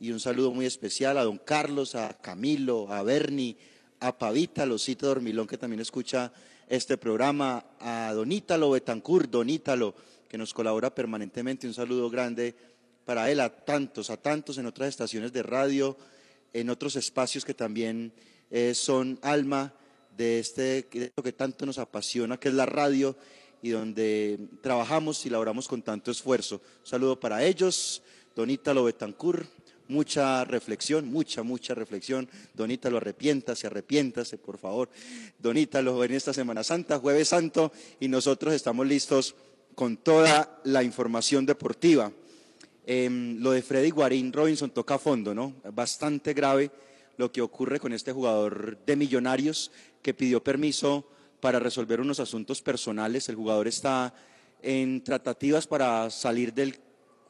y 0.00 0.10
un 0.10 0.18
saludo 0.18 0.50
muy 0.50 0.66
especial 0.66 1.16
a 1.16 1.22
don 1.22 1.38
Carlos, 1.38 1.94
a 1.94 2.12
Camilo, 2.20 2.92
a 2.92 3.04
Bernie, 3.04 3.56
a 4.00 4.18
Pavita 4.18 4.66
Losito 4.66 5.06
Dormilón, 5.06 5.46
que 5.46 5.56
también 5.56 5.78
escucha 5.78 6.32
este 6.68 6.98
programa, 6.98 7.64
a 7.78 8.12
Don 8.12 8.32
Ítalo 8.32 8.70
Betancur, 8.70 9.30
Don 9.30 9.48
Ítalo, 9.48 9.94
que 10.28 10.36
nos 10.36 10.52
colabora 10.52 10.92
permanentemente. 10.92 11.68
Un 11.68 11.74
saludo 11.74 12.10
grande 12.10 12.56
para 13.04 13.30
él, 13.30 13.38
a 13.38 13.48
tantos, 13.48 14.10
a 14.10 14.16
tantos 14.16 14.58
en 14.58 14.66
otras 14.66 14.88
estaciones 14.88 15.32
de 15.32 15.44
radio, 15.44 15.96
en 16.52 16.68
otros 16.68 16.96
espacios 16.96 17.44
que 17.44 17.54
también 17.54 18.12
eh, 18.50 18.74
son 18.74 19.20
alma 19.22 19.72
de 20.16 20.40
este 20.40 20.88
de 20.90 21.12
que 21.22 21.32
tanto 21.32 21.64
nos 21.64 21.78
apasiona, 21.78 22.40
que 22.40 22.48
es 22.48 22.54
la 22.54 22.66
radio 22.66 23.16
y 23.62 23.70
donde 23.70 24.38
trabajamos 24.60 25.24
y 25.26 25.30
laboramos 25.30 25.68
con 25.68 25.82
tanto 25.82 26.10
esfuerzo. 26.10 26.60
Un 26.80 26.86
saludo 26.86 27.18
para 27.18 27.44
ellos, 27.44 28.02
Don 28.34 28.50
Ítalo 28.50 28.84
Betancur, 28.84 29.46
mucha 29.88 30.44
reflexión, 30.44 31.10
mucha, 31.10 31.42
mucha 31.42 31.74
reflexión. 31.74 32.28
Donítalo, 32.54 32.98
arrepiéntase, 32.98 33.66
arrepiéntase, 33.66 34.38
por 34.38 34.58
favor. 34.58 34.88
Donítalo 35.38 36.02
en 36.04 36.12
esta 36.12 36.32
Semana 36.32 36.64
Santa, 36.64 36.98
Jueves 36.98 37.28
Santo, 37.28 37.72
y 38.00 38.08
nosotros 38.08 38.54
estamos 38.54 38.86
listos 38.86 39.34
con 39.74 39.96
toda 39.96 40.60
la 40.64 40.82
información 40.82 41.46
deportiva. 41.46 42.10
Em, 42.86 43.38
lo 43.40 43.50
de 43.50 43.62
Freddy 43.62 43.90
Guarín 43.90 44.32
Robinson 44.32 44.70
toca 44.70 44.94
a 44.94 44.98
fondo, 44.98 45.34
¿no? 45.34 45.54
Bastante 45.72 46.34
grave 46.34 46.70
lo 47.16 47.32
que 47.32 47.42
ocurre 47.42 47.80
con 47.80 47.92
este 47.92 48.12
jugador 48.12 48.78
de 48.86 48.96
Millonarios 48.96 49.70
que 50.02 50.14
pidió 50.14 50.42
permiso 50.42 51.08
para 51.40 51.58
resolver 51.58 52.00
unos 52.00 52.20
asuntos 52.20 52.62
personales. 52.62 53.28
El 53.28 53.36
jugador 53.36 53.68
está 53.68 54.14
en 54.62 55.02
tratativas 55.02 55.66
para 55.66 56.10
salir 56.10 56.52
del 56.52 56.78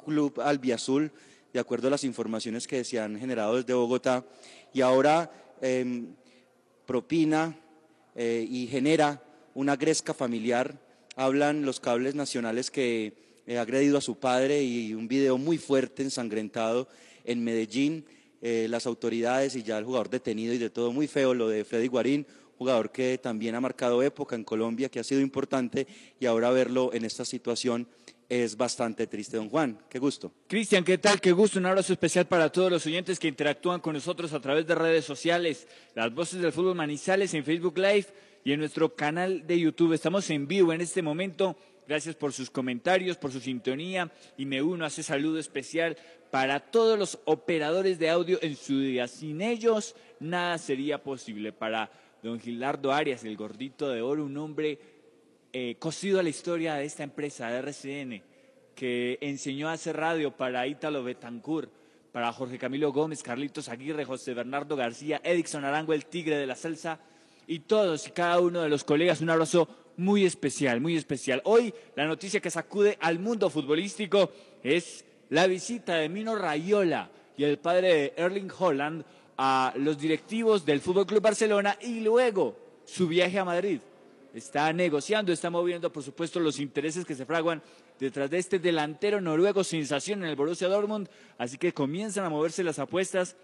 club 0.05 0.41
albiazul, 0.41 1.13
de 1.53 1.61
acuerdo 1.61 1.89
a 1.89 1.91
las 1.91 2.05
informaciones 2.05 2.67
que 2.67 2.85
se 2.85 3.01
han 3.01 3.19
generado 3.19 3.57
desde 3.57 3.75
Bogotá, 3.75 4.25
y 4.73 4.81
ahora 4.81 5.31
em, 5.61 6.15
propina 6.87 7.59
eh, 8.15 8.47
y 8.49 8.67
genera 8.67 9.23
una 9.55 9.77
gresca 9.77 10.15
familiar. 10.15 10.79
Hablan 11.17 11.65
los 11.65 11.81
cables 11.81 12.15
nacionales 12.15 12.71
que 12.71 13.15
ha 13.49 13.61
agredido 13.61 13.99
a 13.99 14.03
su 14.03 14.19
padre 14.19 14.63
y 14.63 14.93
un 14.95 15.09
video 15.09 15.39
muy 15.39 15.59
fuerte, 15.59 16.03
ensangrentado 16.03 16.89
en 17.25 17.43
Medellín. 17.43 18.05
Eh, 18.43 18.67
las 18.69 18.87
autoridades 18.87 19.57
y 19.57 19.63
ya 19.63 19.79
el 19.79 19.85
jugador 19.85 20.11
detenido 20.11 20.53
y 20.53 20.59
de 20.59 20.69
todo 20.69 20.93
muy 20.93 21.07
feo, 21.07 21.33
lo 21.33 21.49
de 21.49 21.65
Freddy 21.65 21.89
Guarín, 21.89 22.27
jugador 22.59 22.91
que 22.91 23.19
también 23.19 23.55
ha 23.55 23.61
marcado 23.61 24.03
época 24.03 24.37
en 24.37 24.45
Colombia, 24.45 24.89
que 24.89 25.01
ha 25.01 25.05
sido 25.05 25.21
importante 25.21 25.87
y 26.19 26.27
ahora 26.27 26.51
verlo 26.51 26.93
en 26.93 27.05
esta 27.05 27.25
situación 27.25 27.89
es 28.29 28.57
bastante 28.57 29.07
triste, 29.07 29.37
don 29.37 29.49
Juan. 29.49 29.79
Qué 29.89 29.99
gusto. 29.99 30.33
Cristian, 30.49 30.85
¿qué 30.85 30.99
tal? 30.99 31.21
Qué 31.21 31.33
gusto. 31.33 31.59
Un 31.59 31.67
abrazo 31.67 31.93
especial 31.93 32.27
para 32.27 32.51
todos 32.51 32.71
los 32.71 32.87
oyentes 32.87 33.19
que 33.19 33.29
interactúan 33.29 33.81
con 33.81 33.95
nosotros 33.95 34.33
a 34.33 34.41
través 34.41 34.67
de 34.67 34.75
redes 34.75 35.05
sociales, 35.05 35.69
las 35.95 36.13
voces 36.13 36.41
del 36.41 36.53
fútbol 36.53 36.75
Manizales 36.75 37.35
en 37.35 37.45
Facebook 37.45 37.79
Live 37.79 38.07
y 38.45 38.53
en 38.53 38.61
nuestro 38.61 38.95
canal 38.95 39.47
de 39.47 39.61
YouTube. 39.61 39.93
Estamos 39.93 40.29
en 40.31 40.49
vivo 40.49 40.73
en 40.73 40.81
este 40.81 41.03
momento. 41.03 41.57
Gracias 41.87 42.17
por 42.17 42.33
sus 42.33 42.51
comentarios, 42.51 43.17
por 43.17 43.31
su 43.31 43.41
sintonía 43.41 44.11
y 44.37 44.45
me 44.45 44.61
uno 44.61 44.85
a 44.85 44.89
ese 44.89 45.05
saludo 45.05 45.39
especial 45.39 45.97
para 46.33 46.59
todos 46.59 46.99
los 46.99 47.21
operadores 47.27 48.01
de 48.01 48.11
audio 48.11 48.41
en 48.43 48.57
su 48.57 48.81
día. 48.81 49.07
Sin 49.07 49.41
ellos 49.41 49.95
nada 50.19 50.59
sería 50.59 51.01
posible. 51.01 51.53
Para 51.53 51.91
don 52.26 52.40
Gilardo 52.40 52.92
Arias, 52.92 53.25
el 53.25 53.37
gordito 53.37 53.88
de 53.88 54.02
oro, 54.02 54.25
un 54.25 54.37
hombre 54.37 54.78
eh, 55.52 55.76
cosido 55.78 56.18
a 56.18 56.23
la 56.25 56.28
historia 56.28 56.75
de 56.75 56.85
esta 56.85 57.04
empresa, 57.04 57.49
de 57.49 57.59
RCN, 57.59 58.23
que 58.75 59.18
enseñó 59.21 59.68
a 59.68 59.73
hacer 59.73 59.97
radio 59.97 60.37
para 60.37 60.66
Ítalo 60.66 61.04
Betancourt, 61.04 61.71
para 62.11 62.33
Jorge 62.33 62.59
Camilo 62.59 62.92
Gómez, 62.92 63.23
Carlitos 63.23 63.68
Aguirre, 63.68 64.04
José 64.04 64.35
Bernardo 64.35 64.75
García, 64.75 65.21
Edixon 65.23 65.64
Arango, 65.64 65.92
el 65.92 66.06
tigre 66.06 66.37
de 66.37 66.47
la 66.47 66.56
salsa, 66.56 66.99
y 67.47 67.61
todos 67.61 68.09
y 68.09 68.11
cada 68.11 68.40
uno 68.40 68.61
de 68.62 68.68
los 68.68 68.83
colegas, 68.83 69.21
un 69.21 69.30
abrazo 69.30 69.68
muy 69.97 70.25
especial, 70.25 70.80
muy 70.80 70.97
especial. 70.97 71.40
Hoy 71.45 71.73
la 71.95 72.06
noticia 72.06 72.40
que 72.40 72.50
sacude 72.50 72.99
al 73.00 73.21
mundo 73.21 73.49
futbolístico 73.50 74.33
es 74.64 75.04
la 75.30 75.47
visita 75.47 75.95
de 75.95 76.09
Mino 76.09 76.35
Rayola 76.35 77.09
y 77.37 77.45
el 77.45 77.59
padre 77.59 77.95
de 77.95 78.14
Erling 78.16 78.50
Holland 78.59 79.04
a 79.37 79.73
los 79.76 79.99
directivos 79.99 80.64
del 80.64 80.81
Fútbol 80.81 81.07
Club 81.07 81.23
Barcelona 81.23 81.76
y 81.81 82.00
luego 82.00 82.57
su 82.85 83.09
viaje 83.09 83.38
a 83.38 83.45
Madrid. 83.45 83.81
Está 84.35 84.73
negociando, 84.73 85.33
está 85.33 85.49
moviendo, 85.49 85.90
por 85.90 86.02
supuesto, 86.02 86.40
los 86.40 86.59
intereses 86.59 87.05
que 87.05 87.14
se 87.14 87.25
fraguan 87.25 87.62
detrás 87.99 88.31
de 88.31 88.38
este 88.38 88.59
delantero 88.59 89.21
noruego 89.21 89.64
sensación 89.64 90.23
en 90.23 90.28
el 90.28 90.37
Borussia 90.37 90.69
Dortmund. 90.69 91.09
Así 91.38 91.57
que 91.57 91.73
comienzan 91.73 92.25
a 92.25 92.31
moverse 92.31 92.62
las 92.62 92.78
apuestas 92.78 93.37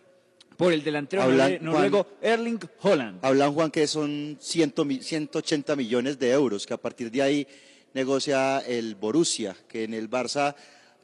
por 0.57 0.73
el 0.73 0.83
delantero 0.85 1.27
noruego 1.61 2.07
Erling 2.21 2.61
Holland. 2.81 3.25
Hablan, 3.25 3.55
Juan, 3.55 3.71
que 3.71 3.87
son 3.87 4.37
180 4.39 5.77
millones 5.77 6.19
de 6.19 6.31
euros, 6.31 6.67
que 6.67 6.75
a 6.75 6.79
partir 6.79 7.11
de 7.11 7.23
ahí 7.23 7.47
negocia 7.95 8.59
el 8.61 8.95
Borussia, 8.95 9.57
que 9.69 9.85
en 9.85 9.95
el 9.95 10.11
Barça 10.11 10.55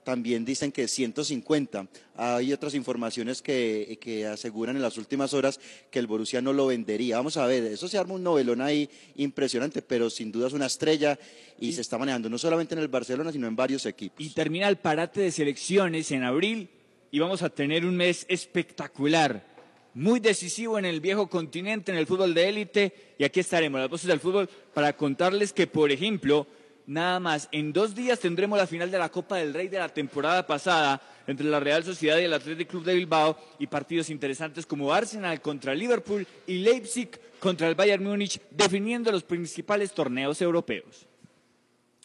también 0.08 0.42
dicen 0.42 0.72
que 0.72 0.88
150. 0.88 1.86
Hay 2.16 2.54
otras 2.54 2.72
informaciones 2.72 3.42
que, 3.42 3.98
que, 4.00 4.26
aseguran 4.26 4.74
en 4.74 4.80
las 4.80 4.96
últimas 4.96 5.34
horas 5.34 5.60
que 5.90 5.98
el 5.98 6.06
Borussia 6.06 6.40
no 6.40 6.54
lo 6.54 6.68
vendería. 6.68 7.18
Vamos 7.18 7.36
a 7.36 7.44
ver, 7.44 7.64
eso 7.64 7.88
se 7.88 7.98
arma 7.98 8.14
un 8.14 8.22
novelón 8.22 8.62
ahí 8.62 8.88
impresionante, 9.16 9.82
pero 9.82 10.08
sin 10.08 10.32
duda 10.32 10.46
es 10.46 10.54
una 10.54 10.64
estrella 10.64 11.18
y, 11.60 11.74
se 11.74 11.82
está 11.82 11.98
manejando 11.98 12.30
no 12.30 12.38
solamente 12.38 12.74
en 12.74 12.80
el 12.80 12.88
Barcelona, 12.88 13.32
sino 13.32 13.48
en 13.48 13.54
varios 13.54 13.84
equipos. 13.84 14.24
Y 14.24 14.30
termina 14.30 14.66
el 14.68 14.78
parate 14.78 15.20
de 15.20 15.30
selecciones 15.30 16.10
en 16.10 16.22
abril 16.22 16.70
y 17.10 17.18
vamos 17.18 17.42
a 17.42 17.50
tener 17.50 17.84
un 17.84 17.94
mes 17.94 18.24
espectacular, 18.30 19.44
muy 19.92 20.20
decisivo 20.20 20.78
en 20.78 20.86
el 20.86 21.02
viejo 21.02 21.28
continente, 21.28 21.92
en 21.92 21.98
el 21.98 22.06
fútbol 22.06 22.32
de 22.32 22.48
élite. 22.48 22.94
Y 23.18 23.24
aquí 23.24 23.40
estaremos, 23.40 23.78
las 23.78 23.90
voces 23.90 24.06
del 24.06 24.20
fútbol, 24.20 24.48
para 24.72 24.96
contarles 24.96 25.52
que, 25.52 25.66
por 25.66 25.92
ejemplo, 25.92 26.46
nada 26.88 27.20
más. 27.20 27.48
En 27.52 27.72
dos 27.72 27.94
días 27.94 28.18
tendremos 28.18 28.58
la 28.58 28.66
final 28.66 28.90
de 28.90 28.98
la 28.98 29.10
Copa 29.10 29.36
del 29.36 29.54
Rey 29.54 29.68
de 29.68 29.78
la 29.78 29.88
temporada 29.88 30.44
pasada 30.44 31.00
entre 31.26 31.46
la 31.46 31.60
Real 31.60 31.84
Sociedad 31.84 32.18
y 32.18 32.24
el 32.24 32.32
Athletic 32.32 32.68
Club 32.68 32.84
de 32.84 32.94
Bilbao 32.94 33.38
y 33.58 33.66
partidos 33.66 34.10
interesantes 34.10 34.66
como 34.66 34.92
Arsenal 34.92 35.40
contra 35.40 35.74
Liverpool 35.74 36.26
y 36.46 36.58
Leipzig 36.58 37.10
contra 37.38 37.68
el 37.68 37.74
Bayern 37.74 38.02
Múnich 38.02 38.40
definiendo 38.50 39.12
los 39.12 39.22
principales 39.22 39.92
torneos 39.92 40.40
europeos. 40.40 41.06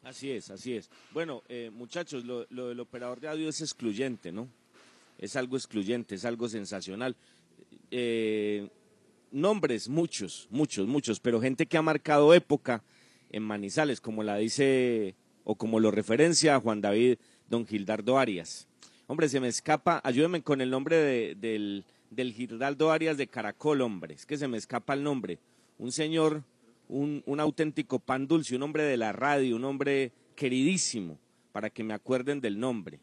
Así 0.04 0.32
es, 0.32 0.52
así 0.52 0.75
es. 0.75 0.90
Bueno, 1.12 1.44
eh, 1.48 1.72
muchachos, 1.74 2.25
lo, 2.25 2.46
del 2.46 2.80
operador 2.82 3.22
de 3.22 3.30
audio 3.30 3.48
es 3.48 3.62
excluyente, 3.62 4.34
¿no? 4.34 4.50
Es 5.18 5.38
algo 5.38 5.56
excluyente, 5.56 6.16
es 6.16 6.25
algo 6.25 6.50
sensacional. 6.50 7.16
Eh, 7.90 8.68
nombres, 9.32 9.88
muchos, 9.88 10.48
muchos, 10.52 10.88
muchos, 10.88 11.22
pero 11.22 11.40
gente 11.40 11.68
que 11.68 11.78
ha 11.78 11.82
marcado 11.82 12.34
época 12.34 12.84
en 13.34 13.44
Manizales, 13.44 14.00
como 14.00 14.24
la 14.24 14.38
dice 14.38 15.16
o 15.44 15.56
como 15.56 15.82
lo 15.82 15.92
referencia 15.92 16.60
Juan 16.60 16.80
David 16.80 17.18
Don 17.50 17.68
Gildardo 17.68 18.18
Arias. 18.18 18.68
Hombre, 19.08 19.28
se 19.28 19.42
me 19.42 19.50
escapa, 19.50 20.00
ayúdenme 20.04 20.42
con 20.42 20.62
el 20.62 20.70
nombre 20.70 20.96
de, 20.96 21.36
del, 21.36 21.84
del 22.10 22.32
Gildardo 22.32 22.92
Arias 22.92 23.18
de 23.18 23.28
Caracol, 23.28 23.82
hombre, 23.82 24.13
es 24.13 24.25
que 24.25 24.38
se 24.38 24.48
me 24.48 24.58
escapa 24.58 24.94
el 24.94 25.04
nombre. 25.04 25.40
Un 25.78 25.92
señor, 25.92 26.44
un, 26.88 27.22
un 27.25 27.40
auténtico 27.42 28.00
pan 28.00 28.28
dulce, 28.28 28.56
un 28.56 28.63
hombre 28.63 28.84
de 28.84 28.96
la 28.96 29.12
radio, 29.12 29.58
un 29.58 29.66
hombre 29.66 30.13
queridísimo, 30.36 31.20
para 31.52 31.70
que 31.70 31.84
me 31.84 31.94
acuerden 31.94 32.40
del 32.40 32.60
nombre 32.60 33.00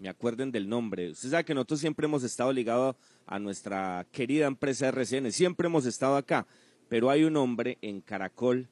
me 0.00 0.08
acuerden 0.08 0.50
del 0.50 0.66
nombre. 0.66 1.10
Usted 1.10 1.28
sabe 1.28 1.44
que 1.44 1.54
nosotros 1.54 1.78
siempre 1.78 2.06
hemos 2.06 2.22
estado 2.22 2.52
ligados 2.52 2.96
a 3.26 3.38
nuestra 3.38 4.06
querida 4.10 4.46
empresa 4.46 4.88
RCN, 4.88 5.30
siempre 5.30 5.66
hemos 5.66 5.84
estado 5.84 6.16
acá, 6.16 6.46
pero 6.88 7.10
hay 7.10 7.24
un 7.24 7.36
hombre 7.36 7.76
en 7.82 8.00
Caracol 8.00 8.66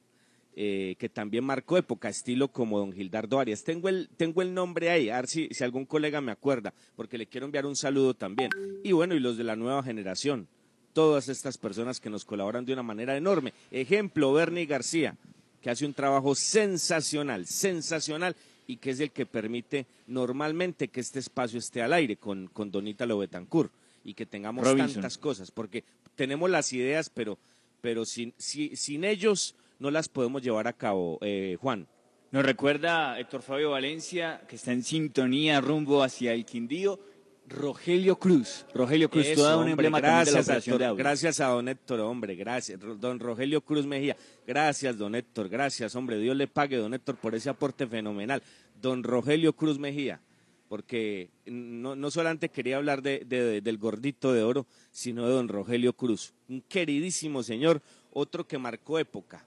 eh, 0.61 0.97
que 0.99 1.07
también 1.07 1.45
marcó 1.45 1.77
época, 1.77 2.09
estilo 2.09 2.49
como 2.49 2.79
don 2.79 2.91
Gildardo 2.91 3.39
Arias. 3.39 3.63
Tengo 3.63 3.87
el, 3.87 4.09
tengo 4.17 4.41
el 4.41 4.53
nombre 4.53 4.89
ahí, 4.89 5.09
a 5.09 5.15
ver 5.15 5.27
si, 5.29 5.47
si 5.51 5.63
algún 5.63 5.85
colega 5.85 6.19
me 6.19 6.33
acuerda, 6.33 6.73
porque 6.97 7.17
le 7.17 7.27
quiero 7.27 7.45
enviar 7.45 7.65
un 7.65 7.77
saludo 7.77 8.13
también. 8.13 8.51
Y 8.83 8.91
bueno, 8.91 9.15
y 9.15 9.21
los 9.21 9.37
de 9.37 9.45
la 9.45 9.55
nueva 9.55 9.81
generación, 9.83 10.49
todas 10.91 11.29
estas 11.29 11.57
personas 11.57 12.01
que 12.01 12.09
nos 12.09 12.25
colaboran 12.25 12.65
de 12.65 12.73
una 12.73 12.83
manera 12.83 13.15
enorme. 13.15 13.53
Ejemplo, 13.71 14.33
Bernie 14.33 14.65
García, 14.65 15.15
que 15.61 15.69
hace 15.69 15.85
un 15.85 15.93
trabajo 15.93 16.35
sensacional, 16.35 17.45
sensacional, 17.45 18.35
y 18.67 18.75
que 18.75 18.89
es 18.89 18.99
el 18.99 19.11
que 19.11 19.25
permite 19.25 19.85
normalmente 20.07 20.89
que 20.89 20.99
este 20.99 21.19
espacio 21.19 21.57
esté 21.57 21.81
al 21.81 21.93
aire 21.93 22.17
con, 22.17 22.47
con 22.47 22.69
Donita 22.69 23.05
Lobetancur 23.05 23.71
y 24.03 24.13
que 24.13 24.25
tengamos 24.25 24.65
tantas 24.75 25.17
cosas, 25.17 25.51
porque 25.51 25.85
tenemos 26.17 26.49
las 26.49 26.73
ideas, 26.73 27.09
pero, 27.09 27.37
pero 27.79 28.03
sin, 28.03 28.33
sin 28.37 29.05
ellos 29.05 29.55
no 29.79 29.91
las 29.91 30.09
podemos 30.09 30.41
llevar 30.41 30.67
a 30.67 30.73
cabo, 30.73 31.17
eh, 31.21 31.57
Juan. 31.59 31.87
Nos 32.31 32.45
recuerda 32.45 33.19
Héctor 33.19 33.41
Fabio 33.41 33.71
Valencia, 33.71 34.41
que 34.47 34.55
está 34.57 34.71
en 34.71 34.83
sintonía 34.83 35.61
rumbo 35.61 36.03
hacia 36.03 36.33
el 36.33 36.45
Quindío. 36.45 36.99
Rogelio 37.47 38.19
Cruz, 38.19 38.65
Rogelio 38.75 39.09
Cruz, 39.09 39.33
toda 39.33 39.57
una 39.57 39.71
emblema 39.71 39.99
gracias, 39.99 40.45
de 40.45 40.77
la 40.77 40.93
Gracias 40.93 41.39
a 41.39 41.47
don 41.47 41.67
Héctor, 41.67 41.99
hombre, 42.01 42.35
gracias. 42.35 42.79
Don 42.99 43.19
Rogelio 43.19 43.61
Cruz 43.61 43.87
Mejía, 43.87 44.15
gracias, 44.45 44.97
don 44.99 45.15
Héctor, 45.15 45.49
gracias, 45.49 45.95
hombre. 45.95 46.19
Dios 46.19 46.37
le 46.37 46.47
pague, 46.47 46.77
don 46.77 46.93
Héctor, 46.93 47.15
por 47.15 47.33
ese 47.33 47.49
aporte 47.49 47.87
fenomenal. 47.87 48.43
Don 48.79 49.01
Rogelio 49.01 49.53
Cruz 49.53 49.79
Mejía, 49.79 50.21
porque 50.67 51.31
no, 51.47 51.95
no 51.95 52.11
solamente 52.11 52.49
quería 52.49 52.77
hablar 52.77 53.01
de, 53.01 53.25
del 53.25 53.77
gordito 53.79 54.31
de 54.31 54.43
oro, 54.43 54.67
sino 54.91 55.25
de 55.25 55.33
don 55.33 55.47
Rogelio 55.47 55.93
Cruz, 55.93 56.35
un 56.47 56.61
queridísimo 56.61 57.41
señor, 57.41 57.81
otro 58.11 58.47
que 58.47 58.59
marcó 58.59 58.99
época, 58.99 59.43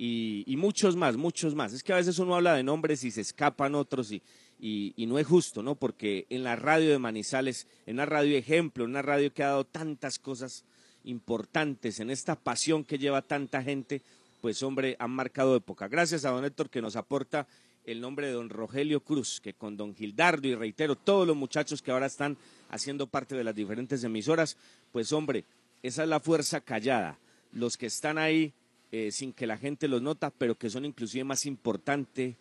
y, 0.00 0.54
muchos 0.56 0.94
más, 0.94 1.16
muchos 1.16 1.54
más. 1.54 1.72
Es 1.72 1.82
que 1.82 1.92
a 1.92 1.96
veces 1.96 2.18
uno 2.20 2.36
habla 2.36 2.54
de 2.54 2.62
nombres 2.62 3.02
y 3.02 3.10
se 3.10 3.20
escapan 3.20 3.74
otros 3.74 4.12
y, 4.12 4.22
y, 4.60 5.06
no 5.06 5.18
es 5.18 5.26
justo, 5.26 5.62
¿no? 5.62 5.74
Porque 5.74 6.26
en 6.30 6.44
la 6.44 6.54
radio 6.54 6.90
de 6.90 7.00
Manizales, 7.00 7.66
en 7.84 7.96
una 7.96 8.06
radio 8.06 8.36
ejemplo, 8.36 8.84
en 8.84 8.90
una 8.90 9.02
radio 9.02 9.34
que 9.34 9.42
ha 9.42 9.48
dado 9.48 9.64
tantas 9.64 10.20
cosas 10.20 10.64
importantes, 11.04 11.98
en 11.98 12.10
esta 12.10 12.36
pasión 12.36 12.84
que 12.84 12.98
lleva 12.98 13.22
tanta 13.22 13.62
gente, 13.62 14.00
pues 14.40 14.62
hombre, 14.62 14.94
han 15.00 15.10
marcado 15.10 15.56
época. 15.56 15.88
Gracias 15.88 16.24
a 16.24 16.30
don 16.30 16.44
Héctor 16.44 16.70
que 16.70 16.80
nos 16.80 16.94
aporta 16.94 17.48
el 17.84 18.00
nombre 18.00 18.28
de 18.28 18.34
don 18.34 18.50
Rogelio 18.50 19.00
Cruz, 19.00 19.40
que 19.40 19.54
con 19.54 19.76
don 19.76 19.96
Gildardo 19.96 20.46
y 20.46 20.54
reitero, 20.54 20.94
todos 20.94 21.26
los 21.26 21.36
muchachos 21.36 21.82
que 21.82 21.90
ahora 21.90 22.06
están 22.06 22.36
haciendo 22.68 23.08
parte 23.08 23.34
de 23.34 23.42
las 23.42 23.54
diferentes 23.54 24.04
emisoras, 24.04 24.56
pues 24.92 25.12
hombre, 25.12 25.44
esa 25.82 26.04
es 26.04 26.08
la 26.08 26.20
fuerza 26.20 26.60
callada. 26.60 27.18
Los 27.50 27.76
que 27.76 27.86
están 27.86 28.18
ahí 28.18 28.52
eh, 28.90 29.10
sin 29.12 29.32
que 29.32 29.46
la 29.46 29.58
gente 29.58 29.88
los 29.88 30.02
nota, 30.02 30.30
pero 30.30 30.56
que 30.56 30.70
son 30.70 30.84
inclusive 30.84 31.24
más 31.24 31.46
importantes 31.46 32.36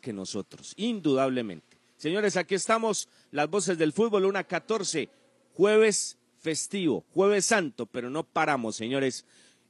que 0.00 0.12
nosotros, 0.12 0.74
indudablemente. 0.76 1.76
Señores, 1.96 2.36
aquí 2.36 2.54
estamos, 2.54 3.08
las 3.32 3.50
voces 3.50 3.78
del 3.78 3.92
fútbol, 3.92 4.24
una 4.24 4.44
14, 4.44 5.08
jueves 5.54 6.16
festivo, 6.40 7.04
jueves 7.12 7.46
santo, 7.46 7.86
pero 7.86 8.10
no 8.10 8.22
paramos, 8.22 8.76
señores. 8.76 9.24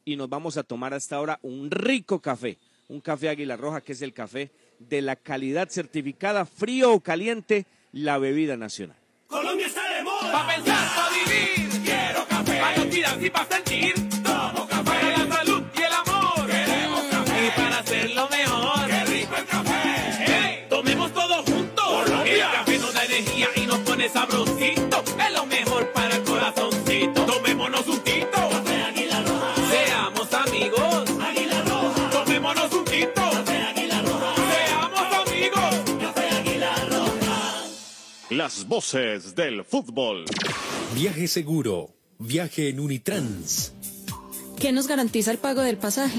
y 0.04 0.16
nos 0.16 0.28
vamos 0.30 0.56
a 0.56 0.62
tomar 0.62 0.94
hasta 0.94 1.16
ahora 1.16 1.38
un 1.42 1.70
rico 1.70 2.20
café, 2.20 2.58
un 2.88 3.00
café 3.00 3.28
Águila 3.28 3.56
Roja 3.58 3.82
que 3.82 3.92
es 3.92 4.00
el 4.00 4.14
café 4.14 4.50
de 4.78 5.02
la 5.02 5.16
calidad 5.16 5.68
certificada, 5.68 6.46
frío 6.46 6.92
o 6.94 7.00
caliente, 7.00 7.66
la 7.92 8.16
bebida 8.16 8.56
nacional. 8.56 8.96
Colombia 9.26 9.66
está 9.66 9.82
de 9.94 10.02
moda. 10.02 10.32
Pa' 10.32 10.54
pensar, 10.54 10.88
pa' 10.94 11.10
vivir. 11.10 11.82
Quiero 11.84 12.26
café. 12.26 13.30
Pa' 13.30 13.46
sentir. 13.50 14.07
Sabrosito. 24.18 25.04
Es 25.26 25.32
lo 25.32 25.46
mejor 25.46 25.92
para 25.92 26.16
el 26.16 26.24
corazoncito. 26.24 27.24
Tomémonos 27.24 27.86
un 27.86 28.00
tito. 28.00 28.40
Café 28.50 28.82
Águila 28.82 29.22
Roja. 29.22 29.54
Seamos 29.70 30.34
amigos. 30.34 31.10
Águila 31.20 31.62
Roja. 31.62 32.10
Tomémonos 32.10 32.72
un 32.72 32.84
tito. 32.84 33.22
Café 33.36 33.56
Águila 33.70 34.02
Roja. 34.02 34.30
Seamos 34.52 35.28
amigos. 35.28 35.74
Café 36.00 36.28
Águila 36.36 36.74
Roja. 36.90 37.64
Las 38.30 38.66
voces 38.66 39.34
del 39.34 39.64
fútbol. 39.64 40.24
Viaje 40.94 41.28
seguro. 41.28 41.90
Viaje 42.18 42.68
en 42.70 42.80
Unitrans. 42.80 43.72
¿Qué 44.58 44.72
nos 44.72 44.88
garantiza 44.88 45.30
el 45.30 45.38
pago 45.38 45.62
del 45.62 45.76
pasaje? 45.76 46.18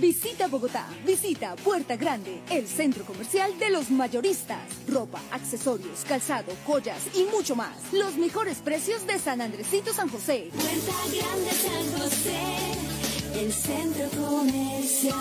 Visita 0.00 0.48
Bogotá, 0.48 0.86
visita 1.04 1.54
Puerta 1.56 1.94
Grande, 1.94 2.40
el 2.48 2.66
centro 2.66 3.04
comercial 3.04 3.58
de 3.58 3.68
los 3.68 3.90
mayoristas. 3.90 4.58
Ropa, 4.88 5.20
accesorios, 5.30 6.06
calzado, 6.08 6.54
joyas 6.66 7.02
y 7.14 7.24
mucho 7.24 7.54
más. 7.54 7.92
Los 7.92 8.16
mejores 8.16 8.58
precios 8.58 9.06
de 9.06 9.18
San 9.18 9.42
Andresito 9.42 9.92
San 9.92 10.08
José. 10.08 10.48
Puerta 10.54 10.94
Grande 11.12 11.50
San 11.50 12.00
José, 12.00 13.42
el 13.42 13.52
centro 13.52 14.08
comercial. 14.18 15.16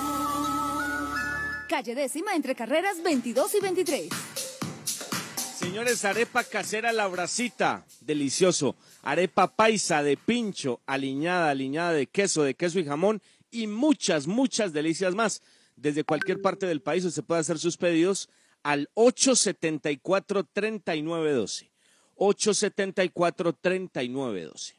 Calle 1.68 1.94
décima 1.94 2.34
entre 2.36 2.56
carreras 2.56 3.04
22 3.04 3.56
y 3.56 3.60
23. 3.60 4.10
Señores, 5.60 6.06
arepa 6.06 6.46
casera 6.46 6.94
la 6.94 7.08
bracita, 7.08 7.86
delicioso. 8.00 8.78
Arepa 9.04 9.54
paisa 9.54 10.02
de 10.04 10.16
pincho, 10.16 10.80
aliñada, 10.86 11.50
aliñada 11.50 11.92
de 11.92 12.08
queso, 12.08 12.44
de 12.44 12.56
queso 12.56 12.80
y 12.80 12.86
jamón 12.86 13.22
y 13.52 13.68
muchas, 13.68 14.28
muchas 14.28 14.74
delicias 14.74 15.16
más. 15.16 15.42
Desde 15.76 16.04
cualquier 16.04 16.42
parte 16.42 16.66
del 16.66 16.82
país 16.82 17.06
usted 17.06 17.24
puede 17.24 17.42
hacer 17.42 17.60
sus 17.60 17.78
pedidos 17.78 18.28
al 18.64 18.90
874-3912. 18.96 21.70
874-3912. 22.16 24.79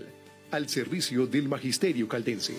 al 0.51 0.69
servicio 0.69 1.27
del 1.27 1.49
magisterio 1.49 2.09
caldense. 2.09 2.55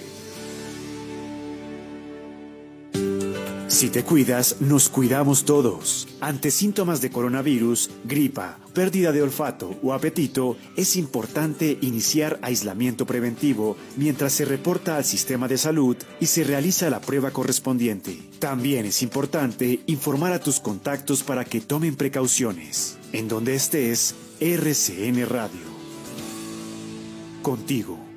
Si 3.72 3.90
te 3.90 4.04
cuidas, 4.04 4.58
nos 4.60 4.90
cuidamos 4.90 5.46
todos. 5.46 6.06
Ante 6.20 6.52
síntomas 6.52 7.00
de 7.00 7.10
coronavirus, 7.10 7.90
gripa, 8.04 8.60
pérdida 8.74 9.14
de 9.14 9.22
olfato 9.22 9.80
o 9.82 9.94
apetito, 9.94 10.58
es 10.76 10.98
importante 10.98 11.78
iniciar 11.80 12.38
aislamiento 12.42 13.06
preventivo 13.06 13.78
mientras 13.96 14.34
se 14.34 14.44
reporta 14.44 14.98
al 14.98 15.06
sistema 15.06 15.48
de 15.48 15.58
salud 15.58 15.96
y 16.20 16.26
se 16.26 16.44
realiza 16.44 16.90
la 16.90 17.00
prueba 17.00 17.32
correspondiente. 17.32 18.20
También 18.40 18.86
es 18.86 19.02
importante 19.02 19.80
informar 19.88 20.34
a 20.34 20.42
tus 20.42 20.60
contactos 20.60 21.24
para 21.24 21.46
que 21.46 21.62
tomen 21.62 21.96
precauciones. 21.96 22.98
En 23.14 23.30
donde 23.30 23.56
estés, 23.56 24.16
RCN 24.42 25.26
Radio. 25.30 25.72
Contigo. 27.42 28.12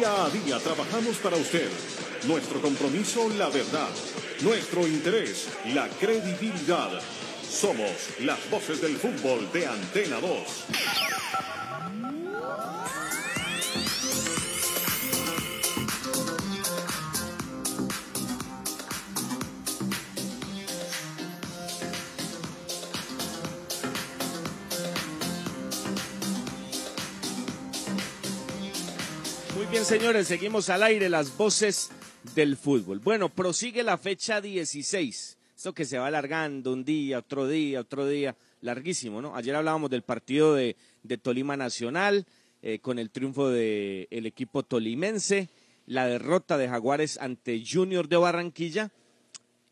Día 0.00 0.24
a 0.24 0.30
día 0.30 0.58
trabajamos 0.58 1.18
para 1.18 1.36
usted. 1.36 1.68
Nuestro 2.26 2.58
compromiso, 2.62 3.28
la 3.36 3.50
verdad. 3.50 3.90
Nuestro 4.40 4.88
interés, 4.88 5.48
la 5.74 5.90
credibilidad. 5.90 6.88
Somos 7.46 8.08
las 8.20 8.38
voces 8.48 8.80
del 8.80 8.96
fútbol 8.96 9.52
de 9.52 9.66
Antena 9.66 10.18
2. 10.18 12.19
Señores, 29.84 30.28
seguimos 30.28 30.68
al 30.68 30.82
aire 30.82 31.08
las 31.08 31.36
voces 31.36 31.90
del 32.34 32.56
fútbol. 32.56 32.98
Bueno, 32.98 33.28
prosigue 33.30 33.82
la 33.82 33.96
fecha 33.96 34.40
16. 34.40 35.38
Esto 35.56 35.72
que 35.72 35.84
se 35.84 35.98
va 35.98 36.08
alargando 36.08 36.72
un 36.72 36.84
día, 36.84 37.18
otro 37.18 37.48
día, 37.48 37.80
otro 37.80 38.06
día, 38.06 38.36
larguísimo, 38.60 39.22
¿no? 39.22 39.34
Ayer 39.34 39.56
hablábamos 39.56 39.90
del 39.90 40.02
partido 40.02 40.54
de, 40.54 40.76
Tolima 41.22 41.56
Nacional, 41.56 42.26
eh, 42.62 42.78
con 42.80 42.98
el 42.98 43.10
triunfo 43.10 43.48
del 43.48 44.26
equipo 44.26 44.62
tolimense, 44.62 45.48
la 45.86 46.06
derrota 46.06 46.58
de 46.58 46.68
Jaguares 46.68 47.18
ante 47.18 47.62
Junior 47.66 48.06
de 48.06 48.16
Barranquilla, 48.18 48.90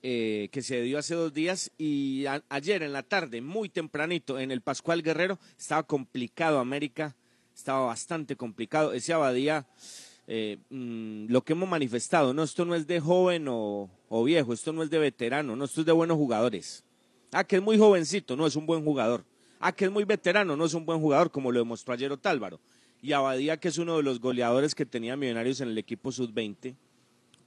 eh, 0.03 0.49
que 0.53 0.63
se 0.63 0.81
dio 0.81 0.99
hace 0.99 1.15
dos 1.15 1.35
días, 1.35 1.71
y 1.77 2.25
ayer 2.49 2.83
en 2.83 2.95
la 2.95 3.03
tarde, 3.03 3.43
muy 3.43 3.69
tempranito, 3.69 4.39
en 4.39 4.53
el 4.53 4.63
Pascual 4.63 5.03
Guerrero, 5.03 5.39
estaba 5.59 5.83
complicado 5.83 6.61
América, 6.61 7.15
estaba 7.59 7.87
bastante 7.87 8.37
complicado. 8.37 8.93
Ese 8.93 9.13
Abadía, 9.13 9.67
eh, 10.29 10.59
mm, 10.71 11.27
lo 11.29 11.43
que 11.43 11.55
hemos 11.55 11.69
manifestado, 11.69 12.33
no, 12.33 12.45
esto 12.45 12.65
no 12.65 12.77
es 12.77 12.87
de 12.87 13.01
joven 13.01 13.47
o, 13.49 13.91
o 14.09 14.25
viejo, 14.25 14.53
esto 14.53 14.73
no 14.73 14.85
es 14.85 14.91
de 14.91 14.99
veterano, 14.99 15.57
no, 15.57 15.65
esto 15.65 15.81
es 15.81 15.87
de 15.87 15.93
buenos 15.93 16.17
jugadores. 16.17 16.85
Ah, 17.33 17.43
que 17.43 17.57
es 17.57 17.63
muy 17.63 17.77
jovencito, 17.77 18.37
no 18.37 18.47
es 18.47 18.55
un 18.55 18.65
buen 18.65 18.85
jugador. 18.85 19.25
Ah, 19.59 19.73
que 19.73 19.87
es 19.87 19.91
muy 19.91 20.05
veterano, 20.05 20.57
no 20.57 20.65
es 20.65 20.75
un 20.75 20.87
buen 20.87 21.01
jugador, 21.01 21.33
como 21.33 21.51
lo 21.51 21.59
demostró 21.59 21.93
ayer 21.93 22.13
Otálvaro. 22.13 22.61
y 23.03 23.13
Abadía, 23.13 23.57
que 23.59 23.69
es 23.69 23.79
uno 23.79 23.97
de 23.97 24.05
los 24.05 24.21
goleadores 24.21 24.77
que 24.77 24.87
tenía 24.87 25.17
Millonarios 25.17 25.61
en 25.61 25.69
el 25.69 25.79
equipo 25.79 26.13
sub-20, 26.13 26.77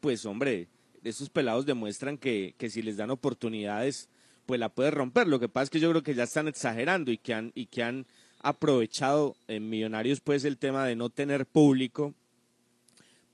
pues 0.02 0.26
hombre, 0.26 0.68
esos 1.06 1.30
pelados 1.30 1.66
demuestran 1.66 2.18
que, 2.18 2.54
que 2.58 2.70
si 2.70 2.82
les 2.82 2.98
dan 2.98 3.12
oportunidades, 3.12 4.10
pues 4.46 4.60
la 4.60 4.68
puede 4.68 4.92
romper. 4.92 5.28
Lo 5.28 5.40
que 5.40 5.48
pasa 5.48 5.64
es 5.64 5.70
que 5.70 5.80
yo 5.80 5.90
creo 5.90 6.04
que 6.04 6.16
ya 6.16 6.24
están 6.24 6.50
exagerando 6.50 7.12
y 7.12 7.18
que 7.18 7.34
han, 7.34 7.54
y 7.56 7.68
que 7.68 7.84
han 7.84 8.06
aprovechado 8.44 9.36
en 9.48 9.70
Millonarios 9.70 10.20
pues 10.20 10.46
el 10.46 10.58
tema 10.58 10.86
de 10.86 10.96
no 10.96 11.10
tener 11.10 11.46
público 11.46 12.14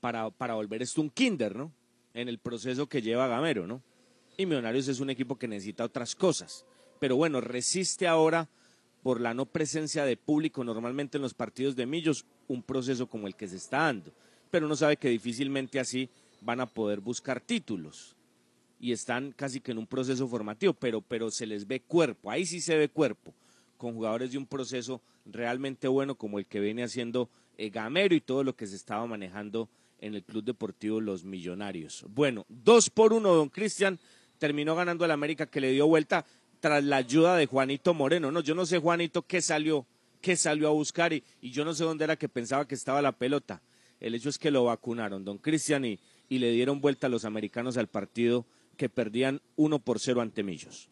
para, 0.00 0.30
para 0.30 0.54
volver 0.54 0.82
esto 0.82 1.00
un 1.00 1.10
kinder, 1.10 1.56
¿no? 1.56 1.72
En 2.14 2.28
el 2.28 2.38
proceso 2.38 2.88
que 2.88 3.02
lleva 3.02 3.28
Gamero, 3.28 3.66
¿no? 3.66 3.82
Y 4.36 4.46
Millonarios 4.46 4.88
es 4.88 5.00
un 5.00 5.10
equipo 5.10 5.36
que 5.36 5.48
necesita 5.48 5.84
otras 5.84 6.14
cosas. 6.14 6.64
Pero 7.00 7.16
bueno, 7.16 7.40
resiste 7.40 8.06
ahora 8.06 8.48
por 9.02 9.20
la 9.20 9.34
no 9.34 9.46
presencia 9.46 10.04
de 10.04 10.16
público 10.16 10.64
normalmente 10.64 11.18
en 11.18 11.22
los 11.22 11.34
partidos 11.34 11.76
de 11.76 11.86
Millos 11.86 12.24
un 12.46 12.62
proceso 12.62 13.06
como 13.06 13.26
el 13.26 13.34
que 13.34 13.48
se 13.48 13.56
está 13.56 13.78
dando. 13.78 14.12
Pero 14.50 14.66
uno 14.66 14.76
sabe 14.76 14.96
que 14.96 15.08
difícilmente 15.08 15.78
así 15.80 16.08
van 16.40 16.60
a 16.60 16.66
poder 16.66 17.00
buscar 17.00 17.40
títulos 17.40 18.16
y 18.80 18.92
están 18.92 19.32
casi 19.32 19.60
que 19.60 19.72
en 19.72 19.78
un 19.78 19.86
proceso 19.86 20.26
formativo, 20.28 20.72
pero, 20.72 21.00
pero 21.00 21.30
se 21.30 21.46
les 21.46 21.66
ve 21.66 21.80
cuerpo, 21.80 22.30
ahí 22.30 22.46
sí 22.46 22.60
se 22.60 22.76
ve 22.76 22.88
cuerpo, 22.88 23.34
con 23.78 23.94
jugadores 23.94 24.32
de 24.32 24.38
un 24.38 24.46
proceso 24.46 25.00
realmente 25.24 25.88
bueno 25.88 26.16
como 26.16 26.38
el 26.38 26.46
que 26.46 26.60
viene 26.60 26.82
haciendo 26.82 27.30
eh, 27.56 27.70
Gamero 27.70 28.14
y 28.14 28.20
todo 28.20 28.44
lo 28.44 28.54
que 28.54 28.66
se 28.66 28.76
estaba 28.76 29.06
manejando 29.06 29.70
en 30.00 30.14
el 30.14 30.22
Club 30.22 30.44
Deportivo 30.44 31.00
Los 31.00 31.24
Millonarios. 31.24 32.04
Bueno, 32.08 32.44
dos 32.48 32.90
por 32.90 33.12
uno, 33.12 33.34
don 33.34 33.48
Cristian 33.48 33.98
terminó 34.38 34.74
ganando 34.76 35.04
el 35.04 35.10
América 35.10 35.46
que 35.46 35.60
le 35.60 35.72
dio 35.72 35.86
vuelta 35.86 36.24
tras 36.60 36.82
la 36.84 36.96
ayuda 36.96 37.36
de 37.36 37.46
Juanito 37.46 37.94
Moreno. 37.94 38.30
No, 38.30 38.40
yo 38.40 38.54
no 38.54 38.66
sé 38.66 38.78
Juanito 38.78 39.22
qué 39.22 39.40
salió, 39.40 39.86
qué 40.20 40.36
salió 40.36 40.68
a 40.68 40.72
buscar 40.72 41.12
y, 41.12 41.22
yo 41.42 41.64
no 41.64 41.74
sé 41.74 41.84
dónde 41.84 42.04
era 42.04 42.16
que 42.16 42.28
pensaba 42.28 42.66
que 42.66 42.74
estaba 42.74 43.02
la 43.02 43.12
pelota. 43.12 43.62
El 44.00 44.14
hecho 44.14 44.28
es 44.28 44.38
que 44.38 44.50
lo 44.50 44.64
vacunaron, 44.64 45.24
don 45.24 45.38
Cristian, 45.38 45.84
y, 45.84 45.98
le 46.28 46.52
dieron 46.52 46.80
vuelta 46.80 47.06
a 47.06 47.10
los 47.10 47.24
americanos 47.24 47.76
al 47.76 47.88
partido 47.88 48.46
que 48.76 48.88
perdían 48.88 49.40
1 49.56 49.78
por 49.80 49.98
0 49.98 50.20
ante 50.20 50.42
Millos. 50.42 50.88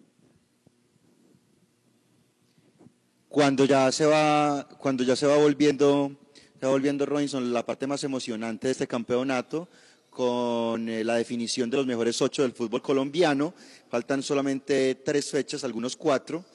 Cuando 3.37 3.66
ya 3.66 3.92
se 3.92 4.07
va, 4.07 4.66
cuando 4.79 5.05
ya 5.05 5.14
se 5.14 5.27
va 5.27 5.37
volviendo, 5.37 6.11
se 6.59 6.64
va 6.64 6.72
volviendo 6.72 7.05
Robinson 7.05 7.53
la 7.53 7.66
parte 7.66 7.87
más 7.87 8.03
emocionante 8.03 8.66
de 8.66 8.72
este 8.72 8.87
campeonato, 8.87 9.68
con 10.09 10.88
eh, 10.88 11.05
la 11.05 11.16
definición 11.16 11.68
de 11.68 11.77
los 11.77 11.87
mejores 11.87 12.22
ocho 12.22 12.40
del 12.40 12.53
fútbol 12.53 12.81
colombiano. 12.81 13.53
Faltan 13.90 14.22
solamente 14.22 14.94
tres 15.05 15.31
fechas, 15.31 15.64
algunos 15.64 15.96
cuatro. 15.96 16.46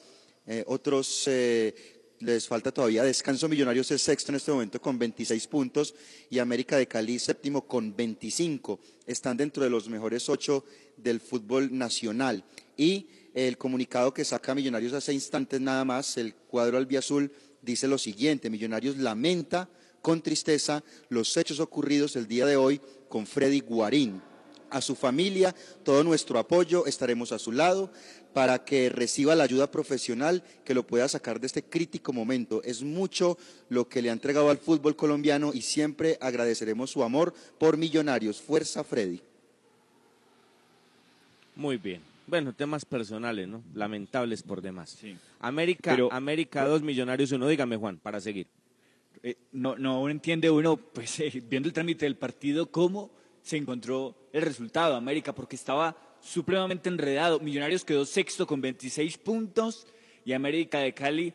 Eh, 0.44 0.64
otros 0.66 1.22
eh, 1.28 2.16
les 2.18 2.48
falta 2.48 2.72
todavía 2.72 3.04
descanso. 3.04 3.48
Millonarios 3.48 3.88
es 3.92 4.02
sexto 4.02 4.32
en 4.32 4.36
este 4.38 4.50
momento 4.50 4.82
con 4.82 4.98
26 4.98 5.46
puntos 5.46 5.94
y 6.30 6.40
América 6.40 6.76
de 6.76 6.88
Cali 6.88 7.20
séptimo 7.20 7.64
con 7.64 7.94
25. 7.94 8.80
Están 9.06 9.36
dentro 9.36 9.62
de 9.62 9.70
los 9.70 9.88
mejores 9.88 10.28
ocho 10.28 10.64
del 10.96 11.20
fútbol 11.20 11.78
nacional. 11.78 12.42
Y 12.76 13.06
el 13.34 13.56
comunicado 13.58 14.12
que 14.12 14.24
saca 14.24 14.54
Millonarios 14.54 14.92
hace 14.92 15.12
instantes 15.12 15.60
nada 15.60 15.84
más, 15.84 16.16
el 16.16 16.34
cuadro 16.34 16.76
albiazul 16.76 17.32
dice 17.62 17.88
lo 17.88 17.98
siguiente, 17.98 18.50
Millonarios 18.50 18.98
lamenta 18.98 19.68
con 20.02 20.20
tristeza 20.20 20.82
los 21.08 21.36
hechos 21.36 21.60
ocurridos 21.60 22.16
el 22.16 22.26
día 22.26 22.44
de 22.44 22.56
hoy 22.56 22.80
con 23.08 23.26
Freddy 23.26 23.60
Guarín. 23.60 24.20
A 24.68 24.80
su 24.80 24.94
familia, 24.94 25.54
todo 25.84 26.02
nuestro 26.02 26.38
apoyo, 26.38 26.86
estaremos 26.86 27.30
a 27.32 27.38
su 27.38 27.52
lado 27.52 27.92
para 28.32 28.64
que 28.64 28.88
reciba 28.88 29.34
la 29.34 29.44
ayuda 29.44 29.70
profesional 29.70 30.42
que 30.64 30.72
lo 30.72 30.86
pueda 30.86 31.08
sacar 31.08 31.40
de 31.40 31.46
este 31.46 31.62
crítico 31.62 32.12
momento. 32.14 32.62
Es 32.64 32.82
mucho 32.82 33.36
lo 33.68 33.86
que 33.86 34.00
le 34.00 34.08
ha 34.08 34.14
entregado 34.14 34.48
al 34.48 34.56
fútbol 34.56 34.96
colombiano 34.96 35.52
y 35.52 35.60
siempre 35.60 36.16
agradeceremos 36.22 36.90
su 36.90 37.02
amor 37.02 37.34
por 37.58 37.76
Millonarios. 37.76 38.40
Fuerza, 38.40 38.82
Freddy. 38.82 39.20
Muy 41.54 41.76
bien. 41.76 42.11
Bueno, 42.32 42.54
temas 42.54 42.86
personales, 42.86 43.46
¿no? 43.46 43.62
Lamentables 43.74 44.42
por 44.42 44.62
demás. 44.62 44.96
Sí. 44.98 45.14
América, 45.40 45.90
Pero- 45.90 46.10
América 46.10 46.64
2, 46.64 46.80
Millonarios 46.80 47.30
1. 47.30 47.46
Dígame, 47.46 47.76
Juan, 47.76 47.98
para 47.98 48.22
seguir. 48.22 48.46
Eh, 49.22 49.36
no, 49.52 49.76
no 49.76 50.08
entiende 50.08 50.48
uno, 50.48 50.78
pues 50.78 51.20
eh, 51.20 51.42
viendo 51.46 51.68
el 51.68 51.74
trámite 51.74 52.06
del 52.06 52.16
partido, 52.16 52.70
cómo 52.70 53.10
se 53.42 53.58
encontró 53.58 54.16
el 54.32 54.40
resultado 54.40 54.96
América, 54.96 55.34
porque 55.34 55.56
estaba 55.56 55.94
supremamente 56.22 56.88
enredado. 56.88 57.38
Millonarios 57.38 57.84
quedó 57.84 58.06
sexto 58.06 58.46
con 58.46 58.62
26 58.62 59.18
puntos 59.18 59.86
y 60.24 60.32
América 60.32 60.78
de 60.78 60.94
Cali 60.94 61.34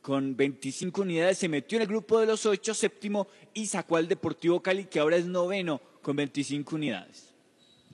con 0.00 0.34
25 0.38 1.02
unidades 1.02 1.36
se 1.36 1.50
metió 1.50 1.76
en 1.76 1.82
el 1.82 1.88
grupo 1.88 2.18
de 2.18 2.24
los 2.24 2.46
ocho, 2.46 2.72
séptimo, 2.72 3.28
y 3.52 3.66
sacó 3.66 3.98
al 3.98 4.08
Deportivo 4.08 4.62
Cali, 4.62 4.86
que 4.86 5.00
ahora 5.00 5.18
es 5.18 5.26
noveno 5.26 5.82
con 6.00 6.16
25 6.16 6.76
unidades. 6.76 7.29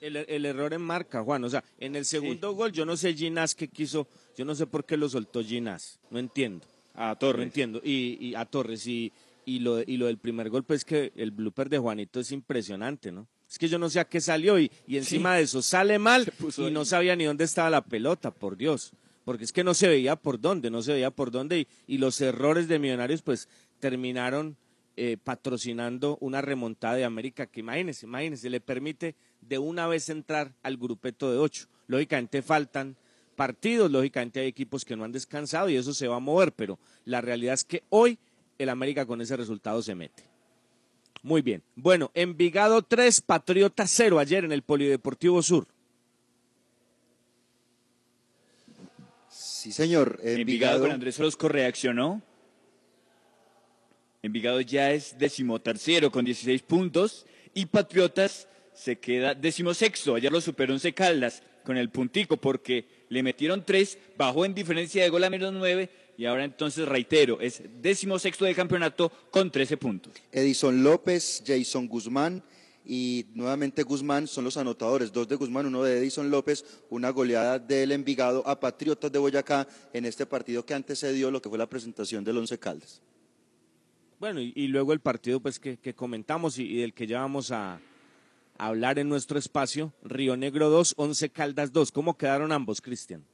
El, 0.01 0.15
el 0.17 0.45
error 0.45 0.73
en 0.73 0.81
marca, 0.81 1.23
Juan. 1.23 1.43
O 1.43 1.49
sea, 1.49 1.63
en 1.79 1.95
el 1.95 2.05
segundo 2.05 2.53
gol, 2.53 2.71
yo 2.71 2.85
no 2.85 2.95
sé 2.97 3.13
Ginás 3.13 3.55
qué 3.55 3.67
quiso, 3.67 4.07
yo 4.35 4.45
no 4.45 4.53
sé 4.55 4.67
por 4.67 4.85
qué 4.85 4.97
lo 4.97 5.09
soltó 5.09 5.43
Ginás. 5.43 5.99
No 6.11 6.19
entiendo. 6.19 6.65
A 6.93 7.09
No 7.09 7.17
Torres. 7.17 7.43
entiendo. 7.45 7.81
Y, 7.83 8.17
y 8.19 8.35
a 8.35 8.45
Torres. 8.45 8.85
Y, 8.87 9.11
y, 9.45 9.59
lo, 9.59 9.81
y 9.81 9.97
lo 9.97 10.07
del 10.07 10.17
primer 10.17 10.49
golpe 10.49 10.73
es 10.75 10.83
que 10.83 11.11
el 11.15 11.31
blooper 11.31 11.69
de 11.69 11.77
Juanito 11.79 12.19
es 12.19 12.31
impresionante, 12.31 13.11
¿no? 13.11 13.27
Es 13.49 13.57
que 13.57 13.69
yo 13.69 13.79
no 13.79 13.89
sé 13.89 13.99
a 14.01 14.05
qué 14.09 14.19
salió 14.19 14.59
y, 14.59 14.69
y 14.87 14.97
encima 14.97 15.35
de 15.35 15.43
eso 15.43 15.61
sale 15.61 15.97
mal 15.99 16.31
y 16.57 16.69
no 16.71 16.83
sabía 16.83 17.15
ni 17.15 17.23
dónde 17.23 17.45
estaba 17.45 17.69
la 17.69 17.81
pelota, 17.85 18.29
por 18.31 18.57
Dios. 18.57 18.91
Porque 19.23 19.45
es 19.45 19.53
que 19.53 19.63
no 19.63 19.73
se 19.73 19.87
veía 19.87 20.15
por 20.17 20.39
dónde, 20.41 20.69
no 20.69 20.81
se 20.81 20.93
veía 20.93 21.11
por 21.11 21.31
dónde 21.31 21.59
y, 21.59 21.67
y 21.87 21.97
los 21.97 22.19
errores 22.19 22.67
de 22.67 22.77
Millonarios 22.79 23.21
pues 23.21 23.47
terminaron 23.79 24.57
eh, 24.97 25.15
patrocinando 25.23 26.17
una 26.19 26.41
remontada 26.41 26.95
de 26.95 27.05
América 27.05 27.45
que 27.47 27.59
imagínense, 27.61 28.05
imagínense, 28.05 28.49
le 28.49 28.59
permite 28.59 29.15
de 29.41 29.57
una 29.57 29.87
vez 29.87 30.09
entrar 30.09 30.53
al 30.63 30.77
grupeto 30.77 31.31
de 31.31 31.37
ocho. 31.37 31.67
Lógicamente 31.87 32.41
faltan 32.41 32.97
partidos, 33.35 33.91
lógicamente 33.91 34.41
hay 34.41 34.47
equipos 34.47 34.83
que 34.83 34.95
no 34.95 35.03
han 35.03 35.11
descansado 35.11 35.69
y 35.69 35.77
eso 35.77 35.93
se 35.93 36.07
va 36.07 36.17
a 36.17 36.19
mover, 36.19 36.51
pero 36.51 36.79
la 37.05 37.21
realidad 37.21 37.53
es 37.53 37.63
que 37.63 37.83
hoy 37.89 38.17
el 38.57 38.69
América 38.69 39.05
con 39.05 39.21
ese 39.21 39.37
resultado 39.37 39.81
se 39.81 39.95
mete. 39.95 40.23
Muy 41.23 41.41
bien. 41.41 41.63
Bueno, 41.75 42.11
Envigado 42.13 42.81
3, 42.81 43.21
Patriota 43.21 43.87
0 43.87 44.19
ayer 44.19 44.45
en 44.45 44.51
el 44.51 44.63
Polideportivo 44.63 45.41
Sur. 45.41 45.67
Sí, 49.29 49.71
señor. 49.71 50.19
Envigado 50.21 50.39
Envigado, 50.39 50.79
con 50.81 50.91
Andrés 50.91 51.19
Orozco 51.19 51.47
reaccionó. 51.47 52.21
Envigado 54.21 54.61
ya 54.61 54.91
es 54.91 55.17
decimotercero 55.17 56.11
con 56.11 56.25
16 56.25 56.61
puntos 56.63 57.25
y 57.53 57.65
Patriotas 57.65 58.47
se 58.77 58.99
queda 58.99 59.33
decimosexto. 59.33 60.15
Ayer 60.15 60.31
lo 60.31 60.39
superó 60.39 60.73
Once 60.73 60.93
Caldas 60.93 61.41
con 61.65 61.77
el 61.77 61.89
puntico 61.89 62.37
porque 62.37 62.85
le 63.09 63.23
metieron 63.23 63.65
tres, 63.65 63.97
bajó 64.17 64.45
en 64.45 64.53
diferencia 64.53 65.03
de 65.03 65.09
gol 65.09 65.23
a 65.23 65.29
menos 65.29 65.51
nueve 65.51 65.89
y 66.17 66.25
ahora 66.25 66.43
entonces 66.43 66.87
reitero, 66.87 67.41
es 67.41 67.61
decimosexto 67.81 68.45
del 68.45 68.55
campeonato 68.55 69.11
con 69.29 69.51
13 69.51 69.77
puntos. 69.77 70.13
Edison 70.31 70.83
López, 70.83 71.43
Jason 71.45 71.87
Guzmán 71.87 72.43
y 72.85 73.25
nuevamente 73.33 73.83
Guzmán 73.83 74.27
son 74.27 74.45
los 74.45 74.57
anotadores, 74.57 75.11
dos 75.11 75.27
de 75.27 75.35
Guzmán, 75.35 75.65
uno 75.65 75.83
de 75.83 75.97
Edison 75.97 76.29
López, 76.31 76.63
una 76.89 77.09
goleada 77.09 77.59
del 77.59 77.91
Envigado 77.91 78.47
a 78.47 78.59
Patriotas 78.59 79.11
de 79.11 79.19
Boyacá 79.19 79.67
en 79.93 80.05
este 80.05 80.25
partido 80.25 80.65
que 80.65 80.73
antecedió 80.73 81.29
lo 81.29 81.41
que 81.41 81.49
fue 81.49 81.57
la 81.57 81.69
presentación 81.69 82.23
del 82.23 82.37
Once 82.37 82.57
Caldas. 82.57 83.01
Bueno, 84.19 84.39
y, 84.39 84.53
y 84.55 84.67
luego 84.67 84.93
el 84.93 84.99
partido 84.99 85.39
pues 85.39 85.59
que, 85.59 85.77
que 85.77 85.93
comentamos 85.93 86.57
y, 86.57 86.63
y 86.63 86.77
del 86.77 86.93
que 86.93 87.05
ya 87.05 87.19
vamos 87.19 87.51
a, 87.51 87.73
a 87.73 87.79
hablar 88.57 88.99
en 88.99 89.09
nuestro 89.09 89.39
espacio, 89.39 89.93
Río 90.03 90.35
Negro 90.37 90.69
2, 90.69 90.93
Once 90.97 91.29
Caldas 91.29 91.71
2. 91.71 91.91
¿Cómo 91.91 92.17
quedaron 92.17 92.51
ambos, 92.51 92.81
Cristian? 92.81 93.25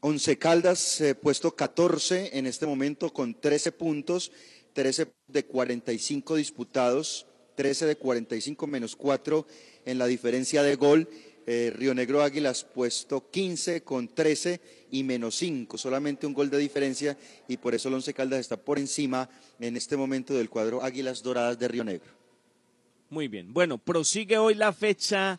Once 0.00 0.36
Caldas, 0.36 1.00
eh, 1.00 1.14
puesto 1.14 1.56
14 1.56 2.36
en 2.38 2.46
este 2.46 2.66
momento 2.66 3.12
con 3.12 3.40
13 3.40 3.72
puntos, 3.72 4.32
13 4.74 5.12
de 5.28 5.46
45 5.46 6.36
disputados, 6.36 7.26
13 7.54 7.86
de 7.86 7.96
45 7.96 8.66
menos 8.66 8.96
4 8.96 9.46
en 9.86 9.98
la 9.98 10.06
diferencia 10.06 10.62
de 10.62 10.76
gol. 10.76 11.08
Eh, 11.46 11.72
Río 11.74 11.94
Negro 11.94 12.22
Águilas 12.22 12.64
puesto 12.64 13.30
15 13.30 13.82
con 13.82 14.08
13 14.08 14.60
y 14.90 15.04
menos 15.04 15.36
5, 15.36 15.76
solamente 15.76 16.26
un 16.26 16.32
gol 16.32 16.48
de 16.48 16.58
diferencia 16.58 17.18
y 17.48 17.58
por 17.58 17.74
eso 17.74 17.88
el 17.88 17.94
Once 17.94 18.14
Caldas 18.14 18.40
está 18.40 18.56
por 18.56 18.78
encima 18.78 19.28
en 19.60 19.76
este 19.76 19.96
momento 19.96 20.34
del 20.34 20.48
cuadro 20.48 20.82
Águilas 20.82 21.22
Doradas 21.22 21.58
de 21.58 21.68
Río 21.68 21.84
Negro. 21.84 22.23
Muy 23.10 23.28
bien. 23.28 23.52
Bueno, 23.52 23.78
prosigue 23.78 24.38
hoy 24.38 24.54
la 24.54 24.72
fecha, 24.72 25.38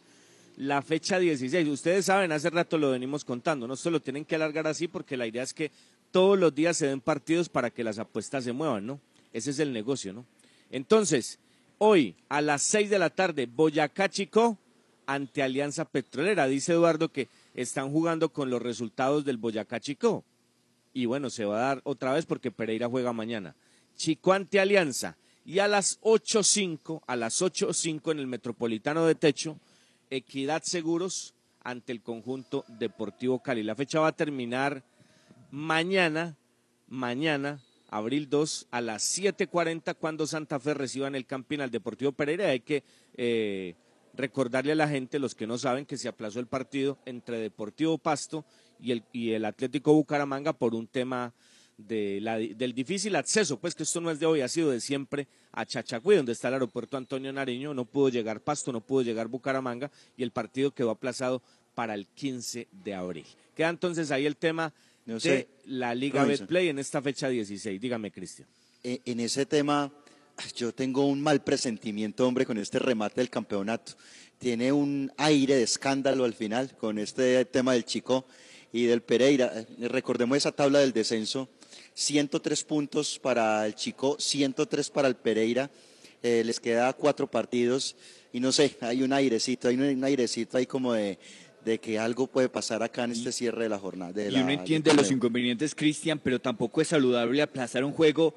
la 0.58 0.82
fecha 0.82 1.20
16. 1.20 1.68
Ustedes 1.68 2.06
saben, 2.06 2.32
hace 2.32 2.50
rato 2.50 2.78
lo 2.78 2.92
venimos 2.92 3.26
contando, 3.26 3.68
no 3.68 3.76
se 3.76 3.92
lo 3.92 4.00
tienen 4.00 4.26
que 4.26 4.36
alargar 4.36 4.68
así 4.68 4.88
porque 4.88 5.18
la 5.18 5.28
idea 5.28 5.44
es 5.44 5.54
que 5.54 5.72
todos 6.12 6.40
los 6.40 6.54
días 6.56 6.78
se 6.78 6.88
den 6.88 7.02
partidos 7.02 7.50
para 7.50 7.70
que 7.70 7.84
las 7.84 8.00
apuestas 8.00 8.44
se 8.44 8.54
muevan, 8.54 8.86
¿no? 8.86 9.00
Ese 9.34 9.52
es 9.52 9.60
el 9.60 9.74
negocio, 9.74 10.14
¿no? 10.14 10.26
Entonces, 10.72 11.40
hoy 11.78 12.16
a 12.30 12.42
las 12.42 12.62
6 12.64 12.90
de 12.90 13.00
la 13.00 13.10
tarde, 13.10 13.48
Boyacá 13.48 14.10
Chico 14.10 14.58
ante 15.06 15.44
Alianza 15.44 15.86
Petrolera. 15.86 16.48
Dice 16.48 16.74
Eduardo 16.74 17.10
que 17.10 17.28
están 17.54 17.92
jugando 17.92 18.30
con 18.30 18.50
los 18.50 18.62
resultados 18.62 19.26
del 19.26 19.38
Boyacá 19.38 19.80
Chico. 19.80 20.24
Y 20.94 21.06
bueno, 21.06 21.30
se 21.30 21.46
va 21.46 21.58
a 21.58 21.68
dar 21.68 21.82
otra 21.84 22.14
vez 22.14 22.26
porque 22.26 22.52
Pereira 22.52 22.88
juega 22.88 23.14
mañana. 23.14 23.56
Chico 23.96 24.34
ante 24.34 24.60
Alianza. 24.60 25.18
Y 25.46 25.60
a 25.60 25.68
las 25.68 26.02
8.05, 26.02 27.04
a 27.06 27.16
las 27.16 27.40
8.05 27.40 28.12
en 28.12 28.20
el 28.20 28.26
Metropolitano 28.26 29.06
de 29.06 29.14
Techo, 29.14 29.60
Equidad 30.10 30.64
Seguros 30.64 31.36
ante 31.64 31.92
el 31.92 32.02
conjunto 32.02 32.66
Deportivo 32.68 33.44
Cali. 33.44 33.62
La 33.62 33.76
fecha 33.76 34.00
va 34.00 34.08
a 34.08 34.16
terminar 34.16 34.84
mañana, 35.52 36.36
mañana, 36.88 37.62
abril 37.90 38.28
2, 38.28 38.68
a 38.72 38.82
las 38.82 39.04
7.40, 39.20 39.96
cuando 39.96 40.26
Santa 40.26 40.60
Fe 40.60 40.74
reciba 40.74 41.08
en 41.08 41.16
el 41.16 41.28
Campín 41.28 41.62
al 41.62 41.70
Deportivo 41.70 42.12
Pereira. 42.12 42.48
Hay 42.48 42.62
que 42.62 42.84
eh, 43.16 43.76
recordarle 44.16 44.72
a 44.72 44.76
la 44.76 44.88
gente, 44.88 45.20
los 45.20 45.36
que 45.36 45.46
no 45.46 45.60
saben, 45.60 45.86
que 45.86 45.98
se 45.98 46.08
aplazó 46.08 46.40
el 46.40 46.48
partido 46.48 46.98
entre 47.06 47.38
Deportivo 47.38 48.00
Pasto 48.00 48.46
y 48.80 48.94
el, 48.94 49.04
y 49.14 49.32
el 49.34 49.46
Atlético 49.46 49.94
Bucaramanga 49.94 50.54
por 50.54 50.74
un 50.74 50.88
tema 50.88 51.34
de 51.78 52.20
la- 52.22 52.38
del 52.38 52.74
difícil 52.74 53.16
acceso, 53.16 53.58
pues 53.60 53.76
que 53.76 53.84
esto 53.84 54.00
no 54.02 54.10
es 54.12 54.20
de 54.20 54.26
hoy, 54.26 54.42
ha 54.42 54.48
sido 54.48 54.72
de 54.72 54.80
siempre 54.80 55.28
a 55.52 55.66
Chachagüí, 55.66 56.16
donde 56.16 56.32
está 56.32 56.48
el 56.48 56.54
aeropuerto 56.56 56.96
Antonio 56.98 57.34
Nariño, 57.34 57.74
no 57.74 57.86
pudo 57.86 58.10
llegar 58.10 58.40
Pasto, 58.42 58.72
no 58.72 58.82
pudo 58.82 59.02
llegar 59.02 59.28
Bucaramanga 59.28 59.92
y 60.18 60.24
el 60.24 60.32
partido 60.32 60.72
quedó 60.72 60.92
aplazado 60.92 61.42
para 61.74 61.94
el 61.94 62.08
15 62.08 62.68
de 62.72 62.94
abril. 62.94 63.26
Queda 63.56 63.70
entonces 63.70 64.12
ahí 64.12 64.26
el 64.26 64.38
tema 64.38 64.74
No 65.06 65.16
de 65.16 65.20
sé, 65.20 65.48
la 65.66 65.94
Liga 65.94 66.24
Robinson. 66.24 66.46
Betplay 66.46 66.70
en 66.70 66.80
esta 66.80 67.02
fecha 67.02 67.28
16. 67.30 67.80
Dígame, 67.82 68.12
Cristian. 68.12 68.48
En 68.84 69.20
ese 69.20 69.46
tema, 69.46 69.92
yo 70.56 70.74
tengo 70.74 71.06
un 71.06 71.22
mal 71.22 71.44
presentimiento, 71.44 72.26
hombre, 72.28 72.46
con 72.46 72.58
este 72.58 72.80
remate 72.80 73.20
del 73.22 73.30
campeonato. 73.30 73.94
Tiene 74.38 74.72
un 74.72 75.12
aire 75.18 75.56
de 75.56 75.64
escándalo 75.64 76.24
al 76.24 76.34
final 76.34 76.76
con 76.78 76.98
este 77.00 77.44
tema 77.46 77.74
del 77.74 77.84
Chico 77.86 78.26
y 78.72 78.86
del 78.86 79.02
Pereira. 79.02 79.52
Eh, 79.56 79.88
Recordemos 79.88 80.38
esa 80.38 80.52
tabla 80.52 80.80
del 80.80 80.92
descenso. 80.94 81.50
103 81.96 82.64
puntos 82.66 83.18
para 83.20 83.66
el 83.66 83.74
Chico, 83.74 84.18
103 84.20 84.90
para 84.92 85.08
el 85.08 85.16
Pereira. 85.16 85.72
Eh, 86.22 86.44
les 86.44 86.60
queda 86.60 86.92
cuatro 86.94 87.30
partidos 87.30 87.96
y 88.34 88.40
no 88.40 88.52
sé, 88.52 88.76
hay 88.82 89.02
un 89.04 89.14
airecito, 89.14 89.68
hay 89.68 89.76
un, 89.76 90.04
airecito 90.04 90.58
ahí 90.58 90.66
como 90.66 90.94
de, 90.94 91.18
de 91.64 91.80
que 91.80 91.98
algo 91.98 92.28
puede 92.28 92.50
pasar 92.50 92.84
acá 92.84 93.04
en 93.04 93.12
este 93.12 93.32
cierre 93.32 93.64
de 93.64 93.70
la 93.70 93.80
jornada. 93.80 94.12
de 94.12 94.32
Y 94.32 94.36
uno 94.36 94.52
entiende 94.52 94.94
los 94.94 95.10
inconvenientes, 95.12 95.74
Cristian, 95.74 96.20
pero 96.20 96.40
tampoco 96.40 96.82
es 96.82 96.90
saludable 96.90 97.42
aplazar 97.42 97.84
un 97.84 97.92
juego 97.92 98.36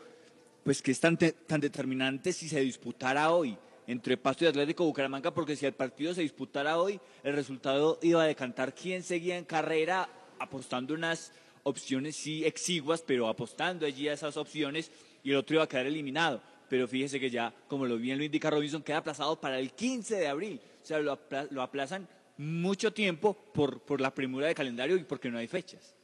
pues 0.62 0.82
que 0.82 0.90
es 0.90 1.00
tan, 1.00 1.16
tan 1.16 1.60
determinante 1.60 2.32
si 2.32 2.48
se 2.48 2.60
disputara 2.60 3.30
hoy 3.30 3.56
entre 3.86 4.18
Pasto 4.18 4.44
y 4.44 4.48
Atlético 4.48 4.84
Bucaramanga, 4.84 5.32
porque 5.32 5.56
si 5.56 5.64
el 5.64 5.72
partido 5.72 6.12
se 6.12 6.20
disputara 6.20 6.76
hoy, 6.76 7.00
el 7.24 7.34
resultado 7.34 7.98
iba 8.02 8.22
a 8.22 8.26
decantar 8.26 8.74
quién 8.74 9.02
seguía 9.02 9.38
en 9.38 9.46
carrera, 9.46 10.10
apostando 10.38 10.92
unas 10.92 11.32
opciones 11.68 12.16
sí 12.16 12.44
exiguas, 12.44 13.02
pero 13.02 13.28
apostando 13.28 13.86
allí 13.86 14.08
a 14.08 14.12
esas 14.14 14.36
opciones, 14.36 14.90
y 15.22 15.30
el 15.30 15.36
otro 15.36 15.54
iba 15.56 15.64
a 15.64 15.68
quedar 15.68 15.86
eliminado. 15.86 16.42
Pero 16.68 16.86
fíjese 16.86 17.18
que 17.18 17.30
ya, 17.30 17.54
como 17.66 17.86
lo 17.86 17.96
bien 17.96 18.18
lo 18.18 18.24
indica 18.24 18.50
Robinson, 18.50 18.82
queda 18.82 18.98
aplazado 18.98 19.40
para 19.40 19.58
el 19.58 19.72
15 19.72 20.16
de 20.16 20.28
abril. 20.28 20.60
O 20.82 20.86
sea, 20.86 20.98
lo, 20.98 21.12
apla- 21.12 21.48
lo 21.50 21.62
aplazan 21.62 22.06
mucho 22.36 22.92
tiempo 22.92 23.34
por, 23.54 23.80
por 23.82 24.00
la 24.00 24.14
premura 24.14 24.46
de 24.46 24.54
calendario 24.54 24.96
y 24.96 25.04
porque 25.04 25.30
no 25.30 25.38
hay 25.38 25.46
fechas. 25.48 25.94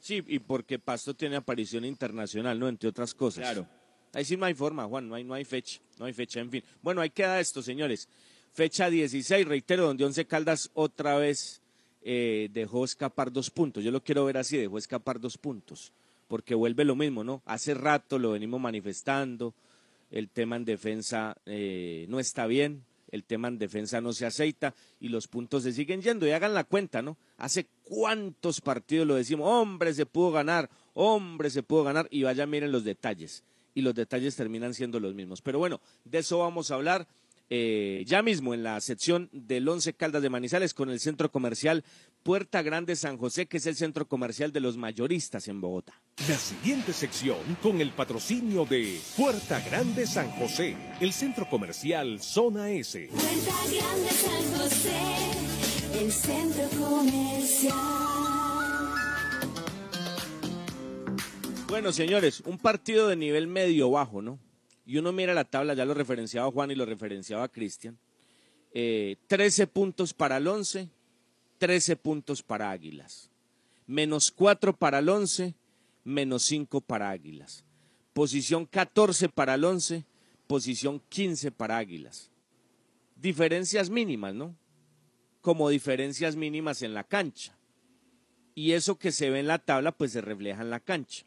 Sí, 0.00 0.22
y 0.28 0.38
porque 0.38 0.78
Pasto 0.78 1.14
tiene 1.14 1.36
aparición 1.36 1.84
internacional, 1.84 2.58
¿no? 2.58 2.68
Entre 2.68 2.88
otras 2.88 3.12
cosas. 3.14 3.42
Claro. 3.44 3.66
Ahí 4.14 4.24
sí 4.24 4.36
no 4.36 4.46
hay 4.46 4.54
forma, 4.54 4.84
Juan, 4.86 5.08
no 5.08 5.16
hay, 5.16 5.24
no 5.24 5.34
hay 5.34 5.44
fecha, 5.44 5.80
no 5.98 6.06
hay 6.06 6.12
fecha, 6.12 6.40
en 6.40 6.50
fin. 6.50 6.62
Bueno, 6.80 7.00
ahí 7.00 7.10
queda 7.10 7.40
esto, 7.40 7.60
señores. 7.62 8.08
Fecha 8.54 8.88
16, 8.88 9.46
reitero, 9.46 9.84
donde 9.86 10.04
Once 10.04 10.24
Caldas 10.26 10.70
otra 10.74 11.16
vez 11.18 11.60
eh, 12.02 12.48
dejó 12.52 12.84
escapar 12.84 13.32
dos 13.32 13.50
puntos. 13.50 13.84
Yo 13.84 13.90
lo 13.90 14.02
quiero 14.02 14.24
ver 14.24 14.38
así, 14.38 14.56
dejó 14.56 14.78
escapar 14.78 15.20
dos 15.20 15.38
puntos, 15.38 15.92
porque 16.28 16.54
vuelve 16.54 16.84
lo 16.84 16.96
mismo, 16.96 17.24
¿no? 17.24 17.42
Hace 17.44 17.74
rato 17.74 18.18
lo 18.18 18.32
venimos 18.32 18.60
manifestando, 18.60 19.54
el 20.10 20.28
tema 20.28 20.56
en 20.56 20.64
defensa 20.64 21.36
eh, 21.46 22.06
no 22.08 22.18
está 22.20 22.46
bien, 22.46 22.84
el 23.10 23.24
tema 23.24 23.48
en 23.48 23.58
defensa 23.58 24.00
no 24.00 24.12
se 24.12 24.26
aceita 24.26 24.74
y 25.00 25.08
los 25.08 25.28
puntos 25.28 25.62
se 25.62 25.72
siguen 25.72 26.02
yendo. 26.02 26.26
Y 26.26 26.30
hagan 26.30 26.54
la 26.54 26.64
cuenta, 26.64 27.02
¿no? 27.02 27.16
Hace 27.36 27.66
cuántos 27.84 28.60
partidos 28.60 29.06
lo 29.06 29.14
decimos, 29.14 29.48
hombre, 29.50 29.94
se 29.94 30.06
pudo 30.06 30.32
ganar, 30.32 30.68
hombre, 30.94 31.50
se 31.50 31.62
pudo 31.62 31.84
ganar, 31.84 32.06
y 32.10 32.22
vaya, 32.22 32.46
miren 32.46 32.72
los 32.72 32.84
detalles. 32.84 33.42
Y 33.74 33.82
los 33.82 33.94
detalles 33.94 34.34
terminan 34.34 34.74
siendo 34.74 34.98
los 34.98 35.14
mismos. 35.14 35.40
Pero 35.40 35.58
bueno, 35.58 35.80
de 36.04 36.18
eso 36.18 36.38
vamos 36.38 36.70
a 36.70 36.74
hablar 36.74 37.06
eh, 37.50 38.04
ya 38.06 38.22
mismo 38.22 38.52
en 38.54 38.62
la 38.62 38.80
sección 38.80 39.30
del 39.32 39.68
Once 39.68 39.94
Caldas 39.94 40.22
de 40.22 40.30
Manizales 40.30 40.74
con 40.74 40.90
el 40.90 41.00
centro 41.00 41.30
comercial 41.30 41.84
Puerta 42.22 42.62
Grande 42.62 42.94
San 42.96 43.16
José, 43.16 43.46
que 43.46 43.56
es 43.56 43.66
el 43.66 43.76
centro 43.76 44.06
comercial 44.06 44.52
de 44.52 44.60
los 44.60 44.76
mayoristas 44.76 45.48
en 45.48 45.60
Bogotá. 45.60 45.94
La 46.28 46.36
siguiente 46.36 46.92
sección 46.92 47.38
con 47.62 47.80
el 47.80 47.90
patrocinio 47.92 48.66
de 48.66 49.00
Puerta 49.16 49.60
Grande 49.60 50.06
San 50.06 50.30
José, 50.32 50.76
el 51.00 51.12
centro 51.12 51.48
comercial 51.48 52.20
Zona 52.20 52.70
S. 52.70 53.08
Puerta 53.10 53.54
Grande 53.70 54.10
San 54.10 54.58
José, 54.58 56.00
el 56.00 56.12
centro 56.12 56.68
comercial. 56.86 57.74
Bueno, 61.68 61.92
señores, 61.92 62.40
un 62.46 62.58
partido 62.58 63.08
de 63.08 63.16
nivel 63.16 63.46
medio 63.46 63.90
bajo, 63.90 64.22
¿no? 64.22 64.38
Y 64.88 64.96
uno 64.96 65.12
mira 65.12 65.34
la 65.34 65.44
tabla, 65.44 65.74
ya 65.74 65.84
lo 65.84 65.92
referenciaba 65.92 66.50
Juan 66.50 66.70
y 66.70 66.74
lo 66.74 66.86
referenciaba 66.86 67.46
Cristian. 67.48 67.98
Eh, 68.72 69.16
13 69.26 69.66
puntos 69.66 70.14
para 70.14 70.38
el 70.38 70.46
11, 70.46 70.88
13 71.58 71.96
puntos 71.96 72.42
para 72.42 72.70
Águilas. 72.70 73.30
Menos 73.86 74.30
4 74.30 74.74
para 74.74 75.00
el 75.00 75.10
11, 75.10 75.54
menos 76.04 76.42
5 76.44 76.80
para 76.80 77.10
Águilas. 77.10 77.66
Posición 78.14 78.64
14 78.64 79.28
para 79.28 79.56
el 79.56 79.64
11, 79.64 80.06
posición 80.46 81.02
15 81.10 81.52
para 81.52 81.76
Águilas. 81.76 82.30
Diferencias 83.14 83.90
mínimas, 83.90 84.34
¿no? 84.34 84.56
Como 85.42 85.68
diferencias 85.68 86.34
mínimas 86.34 86.80
en 86.80 86.94
la 86.94 87.04
cancha. 87.04 87.54
Y 88.54 88.72
eso 88.72 88.98
que 88.98 89.12
se 89.12 89.28
ve 89.28 89.40
en 89.40 89.48
la 89.48 89.58
tabla, 89.58 89.92
pues 89.92 90.12
se 90.12 90.22
refleja 90.22 90.62
en 90.62 90.70
la 90.70 90.80
cancha. 90.80 91.26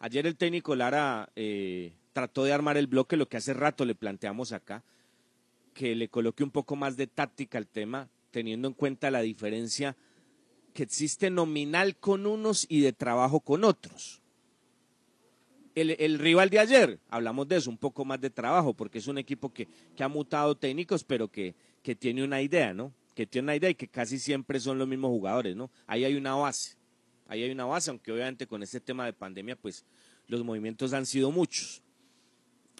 Ayer 0.00 0.26
el 0.26 0.36
técnico 0.36 0.76
Lara 0.76 1.30
eh, 1.34 1.94
trató 2.14 2.44
de 2.44 2.52
armar 2.52 2.78
el 2.78 2.86
bloque, 2.86 3.18
lo 3.18 3.28
que 3.28 3.36
hace 3.36 3.52
rato 3.52 3.84
le 3.84 3.94
planteamos 3.94 4.52
acá, 4.52 4.82
que 5.74 5.94
le 5.94 6.08
coloque 6.08 6.44
un 6.44 6.50
poco 6.50 6.76
más 6.76 6.96
de 6.96 7.08
táctica 7.08 7.58
al 7.58 7.66
tema, 7.66 8.08
teniendo 8.30 8.68
en 8.68 8.74
cuenta 8.74 9.10
la 9.10 9.20
diferencia 9.20 9.96
que 10.72 10.84
existe 10.84 11.28
nominal 11.28 11.96
con 11.96 12.26
unos 12.26 12.66
y 12.68 12.80
de 12.80 12.92
trabajo 12.92 13.40
con 13.40 13.64
otros. 13.64 14.22
El, 15.74 15.96
el 15.98 16.20
rival 16.20 16.50
de 16.50 16.60
ayer, 16.60 17.00
hablamos 17.10 17.48
de 17.48 17.56
eso, 17.56 17.68
un 17.68 17.78
poco 17.78 18.04
más 18.04 18.20
de 18.20 18.30
trabajo, 18.30 18.74
porque 18.74 18.98
es 18.98 19.08
un 19.08 19.18
equipo 19.18 19.52
que, 19.52 19.66
que 19.96 20.04
ha 20.04 20.08
mutado 20.08 20.54
técnicos, 20.54 21.02
pero 21.02 21.26
que, 21.28 21.56
que 21.82 21.96
tiene 21.96 22.22
una 22.22 22.40
idea, 22.40 22.72
¿no? 22.72 22.92
Que 23.16 23.26
tiene 23.26 23.46
una 23.46 23.56
idea 23.56 23.70
y 23.70 23.74
que 23.74 23.88
casi 23.88 24.20
siempre 24.20 24.60
son 24.60 24.78
los 24.78 24.86
mismos 24.86 25.10
jugadores, 25.10 25.56
¿no? 25.56 25.68
Ahí 25.88 26.04
hay 26.04 26.14
una 26.14 26.36
base, 26.36 26.76
ahí 27.26 27.42
hay 27.42 27.50
una 27.50 27.64
base, 27.64 27.90
aunque 27.90 28.12
obviamente 28.12 28.46
con 28.46 28.62
este 28.62 28.78
tema 28.78 29.04
de 29.04 29.12
pandemia, 29.12 29.56
pues 29.56 29.84
los 30.28 30.44
movimientos 30.44 30.92
han 30.92 31.06
sido 31.06 31.32
muchos. 31.32 31.83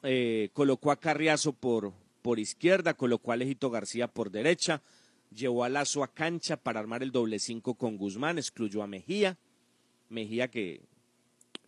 Eh, 0.07 0.51
colocó 0.53 0.91
a 0.91 1.01
Carriazo 1.01 1.55
por, 1.55 1.95
por 2.21 2.39
izquierda, 2.39 2.93
colocó 2.93 3.31
a 3.31 3.35
Alejito 3.35 3.71
García 3.71 4.07
por 4.07 4.31
derecha, 4.31 4.83
llevó 5.35 5.65
a 5.65 5.71
Lazo 5.71 6.05
a 6.05 6.13
cancha 6.13 6.59
para 6.59 6.79
armar 6.79 7.03
el 7.03 7.11
doble 7.11 7.39
cinco 7.39 7.75
con 7.75 7.97
Guzmán, 7.97 8.37
excluyó 8.37 8.83
a 8.83 8.87
Mejía, 8.87 9.39
Mejía 10.11 10.49
que, 10.49 10.83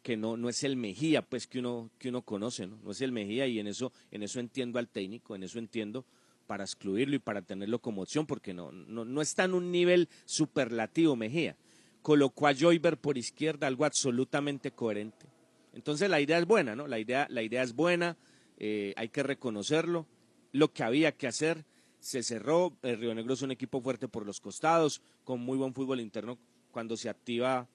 que 0.02 0.18
no, 0.18 0.36
no 0.36 0.50
es 0.50 0.64
el 0.64 0.76
Mejía 0.76 1.22
pues 1.22 1.46
que 1.46 1.60
uno, 1.60 1.88
que 1.98 2.10
uno 2.10 2.20
conoce, 2.20 2.66
¿no? 2.66 2.78
no 2.84 2.90
es 2.90 3.00
el 3.00 3.10
Mejía 3.10 3.46
y 3.46 3.58
en 3.58 3.68
eso, 3.68 3.90
en 4.10 4.22
eso 4.22 4.38
entiendo 4.38 4.78
al 4.78 4.88
técnico, 4.88 5.34
en 5.34 5.42
eso 5.42 5.58
entiendo 5.58 6.04
para 6.46 6.64
excluirlo 6.64 7.16
y 7.16 7.20
para 7.20 7.40
tenerlo 7.40 7.78
como 7.78 8.02
opción, 8.02 8.26
porque 8.26 8.52
no, 8.52 8.70
no, 8.70 9.06
no 9.06 9.22
está 9.22 9.44
en 9.44 9.54
un 9.54 9.72
nivel 9.72 10.10
superlativo 10.26 11.16
Mejía. 11.16 11.56
Colocó 12.02 12.48
a 12.48 12.54
Joyber 12.54 12.98
por 12.98 13.16
izquierda, 13.16 13.66
algo 13.66 13.86
absolutamente 13.86 14.72
coherente. 14.72 15.26
Entonces 15.76 16.08
la 16.08 16.20
idea 16.20 16.38
es 16.38 16.46
buena, 16.46 16.74
¿no? 16.74 16.86
La 16.86 16.98
idea, 16.98 17.26
la 17.28 17.42
idea 17.42 17.62
es 17.62 17.74
buena, 17.74 18.16
eh, 18.56 18.94
hay 18.96 19.10
que 19.10 19.22
reconocerlo. 19.22 20.06
Lo 20.52 20.72
que 20.72 20.82
había 20.82 21.12
que 21.12 21.26
hacer 21.26 21.66
se 22.00 22.22
cerró. 22.22 22.74
El 22.82 22.98
Río 22.98 23.14
Negro 23.14 23.34
es 23.34 23.42
un 23.42 23.50
equipo 23.50 23.82
fuerte 23.82 24.08
por 24.08 24.24
los 24.24 24.40
costados, 24.40 25.02
con 25.22 25.40
muy 25.40 25.58
buen 25.58 25.74
fútbol 25.74 26.00
interno 26.00 26.38
cuando 26.70 26.96
se 26.96 27.10
activa 27.10 27.68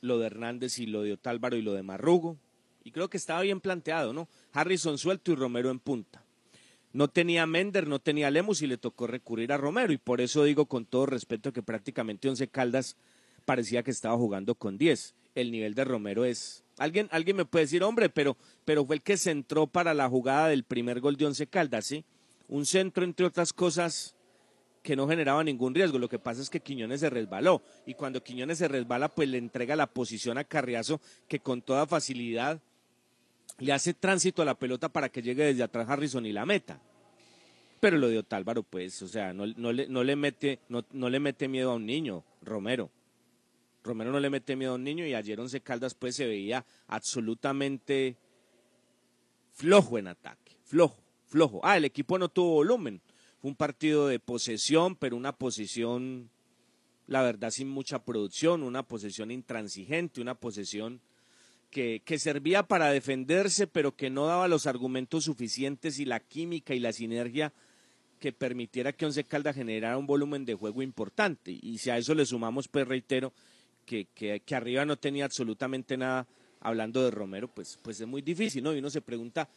lo 0.00 0.18
de 0.20 0.26
Hernández 0.26 0.78
y 0.78 0.86
lo 0.86 1.02
de 1.02 1.14
Otálvaro 1.14 1.56
y 1.56 1.62
lo 1.62 1.72
de 1.72 1.82
Marrugo. 1.82 2.38
Y 2.84 2.92
creo 2.92 3.10
que 3.10 3.16
estaba 3.16 3.42
bien 3.42 3.60
planteado, 3.60 4.12
¿no? 4.12 4.28
Harrison 4.52 4.96
suelto 4.96 5.32
y 5.32 5.34
Romero 5.34 5.70
en 5.70 5.80
punta. 5.80 6.22
No 6.92 7.08
tenía 7.08 7.46
Mender, 7.46 7.88
no 7.88 7.98
tenía 7.98 8.30
Lemus 8.30 8.62
y 8.62 8.68
le 8.68 8.78
tocó 8.78 9.08
recurrir 9.08 9.52
a 9.52 9.56
Romero. 9.56 9.92
Y 9.92 9.98
por 9.98 10.20
eso 10.20 10.44
digo 10.44 10.66
con 10.66 10.86
todo 10.86 11.06
respeto 11.06 11.52
que 11.52 11.64
prácticamente 11.64 12.28
Once 12.28 12.46
Caldas 12.46 12.96
parecía 13.44 13.82
que 13.82 13.90
estaba 13.90 14.16
jugando 14.16 14.54
con 14.54 14.78
10. 14.78 15.14
El 15.34 15.50
nivel 15.50 15.74
de 15.74 15.84
Romero 15.84 16.24
es... 16.24 16.63
Alguien, 16.78 17.08
alguien 17.12 17.36
me 17.36 17.44
puede 17.44 17.64
decir, 17.64 17.82
hombre, 17.82 18.08
pero, 18.08 18.36
pero 18.64 18.84
fue 18.84 18.96
el 18.96 19.02
que 19.02 19.16
se 19.16 19.30
entró 19.30 19.66
para 19.66 19.94
la 19.94 20.08
jugada 20.08 20.48
del 20.48 20.64
primer 20.64 21.00
gol 21.00 21.16
de 21.16 21.26
Once 21.26 21.46
Caldas, 21.46 21.86
¿sí? 21.86 22.04
Un 22.48 22.66
centro, 22.66 23.04
entre 23.04 23.26
otras 23.26 23.52
cosas, 23.52 24.14
que 24.82 24.96
no 24.96 25.08
generaba 25.08 25.42
ningún 25.42 25.74
riesgo. 25.74 25.98
Lo 25.98 26.08
que 26.08 26.18
pasa 26.18 26.42
es 26.42 26.50
que 26.50 26.60
Quiñones 26.60 27.00
se 27.00 27.10
resbaló. 27.10 27.62
Y 27.86 27.94
cuando 27.94 28.22
Quiñones 28.22 28.58
se 28.58 28.68
resbala, 28.68 29.08
pues 29.08 29.28
le 29.28 29.38
entrega 29.38 29.76
la 29.76 29.86
posición 29.86 30.36
a 30.36 30.44
Carriazo, 30.44 31.00
que 31.26 31.40
con 31.40 31.62
toda 31.62 31.86
facilidad 31.86 32.60
le 33.58 33.72
hace 33.72 33.94
tránsito 33.94 34.42
a 34.42 34.44
la 34.44 34.58
pelota 34.58 34.88
para 34.88 35.08
que 35.08 35.22
llegue 35.22 35.44
desde 35.44 35.62
atrás 35.62 35.88
Harrison 35.88 36.26
y 36.26 36.32
la 36.32 36.44
meta. 36.44 36.80
Pero 37.80 37.98
lo 37.98 38.08
de 38.08 38.18
Otálvaro, 38.18 38.62
pues, 38.62 39.00
o 39.02 39.08
sea, 39.08 39.32
no 39.32 39.46
le, 39.46 39.86
no, 39.88 40.04
le 40.04 40.16
mete, 40.16 40.58
no, 40.68 40.84
no 40.92 41.08
le 41.08 41.20
mete 41.20 41.48
miedo 41.48 41.70
a 41.70 41.74
un 41.74 41.86
niño, 41.86 42.24
Romero. 42.42 42.90
Romero 43.84 44.10
no 44.10 44.18
le 44.18 44.30
mete 44.30 44.56
miedo 44.56 44.72
a 44.72 44.76
un 44.76 44.84
niño 44.84 45.06
y 45.06 45.14
ayer 45.14 45.38
Once 45.38 45.60
Caldas 45.60 45.94
pues 45.94 46.16
se 46.16 46.26
veía 46.26 46.64
absolutamente 46.88 48.16
flojo 49.52 49.98
en 49.98 50.08
ataque, 50.08 50.56
flojo, 50.64 51.02
flojo. 51.26 51.60
Ah, 51.62 51.76
el 51.76 51.84
equipo 51.84 52.18
no 52.18 52.30
tuvo 52.30 52.54
volumen. 52.54 53.02
Fue 53.40 53.50
un 53.50 53.56
partido 53.56 54.08
de 54.08 54.18
posesión, 54.18 54.96
pero 54.96 55.16
una 55.16 55.36
posesión, 55.36 56.30
la 57.06 57.22
verdad, 57.22 57.50
sin 57.50 57.68
mucha 57.68 58.02
producción, 58.02 58.62
una 58.62 58.82
posesión 58.82 59.30
intransigente, 59.30 60.22
una 60.22 60.34
posesión 60.34 61.02
que, 61.70 62.00
que 62.06 62.18
servía 62.18 62.62
para 62.62 62.90
defenderse, 62.90 63.66
pero 63.66 63.94
que 63.94 64.08
no 64.08 64.26
daba 64.26 64.48
los 64.48 64.66
argumentos 64.66 65.24
suficientes 65.24 65.98
y 65.98 66.06
la 66.06 66.20
química 66.20 66.74
y 66.74 66.78
la 66.78 66.94
sinergia 66.94 67.52
que 68.18 68.32
permitiera 68.32 68.94
que 68.94 69.04
Once 69.04 69.22
Caldas 69.24 69.56
generara 69.56 69.98
un 69.98 70.06
volumen 70.06 70.46
de 70.46 70.54
juego 70.54 70.80
importante. 70.80 71.50
Y 71.50 71.76
si 71.76 71.90
a 71.90 71.98
eso 71.98 72.14
le 72.14 72.24
sumamos, 72.24 72.68
pues 72.68 72.88
reitero, 72.88 73.34
que, 73.84 74.42
arriba 74.54 74.84
no 74.84 74.96
tenía 74.96 75.24
absolutamente 75.24 75.96
nada 75.96 76.26
hablando 76.60 77.02
de 77.02 77.10
Romero, 77.10 77.48
pues, 77.48 77.78
pues 77.82 78.00
es 78.00 78.06
muy 78.06 78.22
difícil, 78.22 78.64
¿no? 78.64 78.74
Y 78.74 78.78
uno 78.78 78.90
se 78.90 79.00
pregunta, 79.00 79.48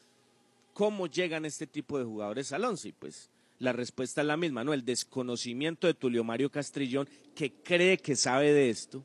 ¿cómo 0.74 1.08
llegan 1.08 1.46
este 1.46 1.66
tipo 1.68 1.98
de 1.98 2.06
jugadores 2.06 2.52
al 2.52 2.66
once? 2.66 2.90
Y 2.90 2.92
pues 2.92 3.30
la 3.60 3.74
respuesta 3.74 4.22
es 4.22 4.28
la 4.28 4.38
misma, 4.38 4.64
¿no? 4.64 4.74
El 4.74 4.86
desconocimiento 4.86 5.88
de 5.88 5.94
Tulio 5.94 6.24
Mario 6.24 6.52
Castrillón, 6.52 7.08
que 7.34 7.52
cree 7.52 7.98
que 7.98 8.16
sabe 8.16 8.54
de 8.54 8.70
esto, 8.70 9.04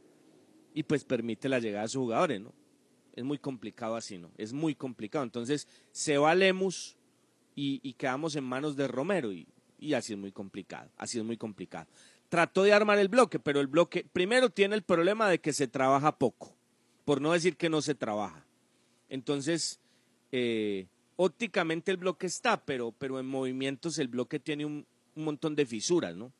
y 0.75 0.83
pues 0.83 1.05
permite 1.05 1.49
la 1.49 1.61
llegada 1.61 1.85
de 1.85 1.89
sus 1.89 2.01
jugadores, 2.01 2.41
¿no? 2.41 2.53
Es 3.15 3.25
muy 3.25 3.39
complicado 3.39 3.95
así, 3.95 4.19
¿no? 4.19 4.31
Es 4.39 4.53
muy 4.53 4.75
complicado. 4.75 5.23
Entonces, 5.23 5.69
se 5.91 6.17
va 6.17 6.35
Lemus 6.35 6.97
y, 7.55 7.79
y 7.83 7.93
quedamos 7.93 8.37
en 8.37 8.45
manos 8.45 8.75
de 8.75 8.89
Romero, 8.89 9.33
y, 9.33 9.47
y 9.83 9.95
así 9.95 10.13
es 10.13 10.19
muy 10.19 10.33
complicado, 10.33 10.91
así 10.97 11.19
es 11.19 11.25
muy 11.25 11.37
complicado. 11.37 11.87
Trató 12.33 12.62
de 12.62 12.73
armar 12.73 12.99
el 12.99 13.09
bloque, 13.09 13.38
pero 13.38 13.61
el 13.61 13.66
bloque 13.66 14.07
primero 14.11 14.49
tiene 14.49 14.75
el 14.75 14.83
problema 14.83 15.29
de 15.29 15.38
que 15.38 15.53
se 15.53 15.68
trabaja 15.68 16.16
poco 16.16 16.57
por 17.05 17.21
no 17.21 17.33
decir 17.35 17.59
que 17.59 17.68
no 17.68 17.83
se 17.83 17.95
trabaja. 17.95 18.42
Entonces, 19.11 19.81
eh, 20.31 20.87
ópticamente 21.16 21.90
el 21.90 21.99
bloque 21.99 22.27
está, 22.27 22.64
pero, 22.64 22.90
pero 22.92 23.21
en 23.21 23.27
movimientos 23.27 23.99
el 23.99 24.09
bloque 24.09 24.38
tiene 24.38 24.64
un, 24.64 24.87
un, 25.14 25.25
montón 25.25 25.55
de 25.55 25.66
fisuras, 25.66 26.16
¿no? 26.16 26.33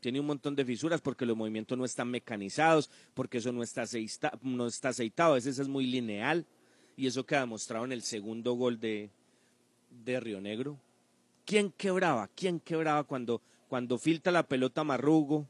Tiene 0.00 0.18
un 0.18 0.26
montón 0.26 0.56
de 0.56 0.64
fisuras 0.64 1.00
porque 1.00 1.24
los 1.24 1.36
movimientos 1.36 1.78
no 1.78 1.84
están 1.84 2.10
mecanizados, 2.10 2.90
porque 3.14 3.38
eso 3.38 3.52
no 3.52 3.62
está, 3.62 3.82
aceita, 3.82 4.36
no 4.42 4.66
está 4.66 4.88
aceitado, 4.88 5.34
a 5.34 5.38
es 5.38 5.68
muy 5.68 5.86
lineal, 5.86 6.44
y 6.96 7.06
eso 7.06 7.24
queda 7.24 7.40
demostrado 7.42 7.84
en 7.84 7.92
el 7.92 8.02
segundo 8.02 8.54
gol 8.54 8.80
de, 8.80 9.10
de 10.04 10.18
Río 10.18 10.40
Negro. 10.40 10.76
¿Quién 11.44 11.70
quebraba? 11.70 12.28
¿Quién 12.34 12.58
quebraba 12.58 13.04
cuando, 13.04 13.40
cuando 13.68 13.98
filtra 13.98 14.32
la 14.32 14.46
pelota 14.46 14.84
Marrugo, 14.84 15.48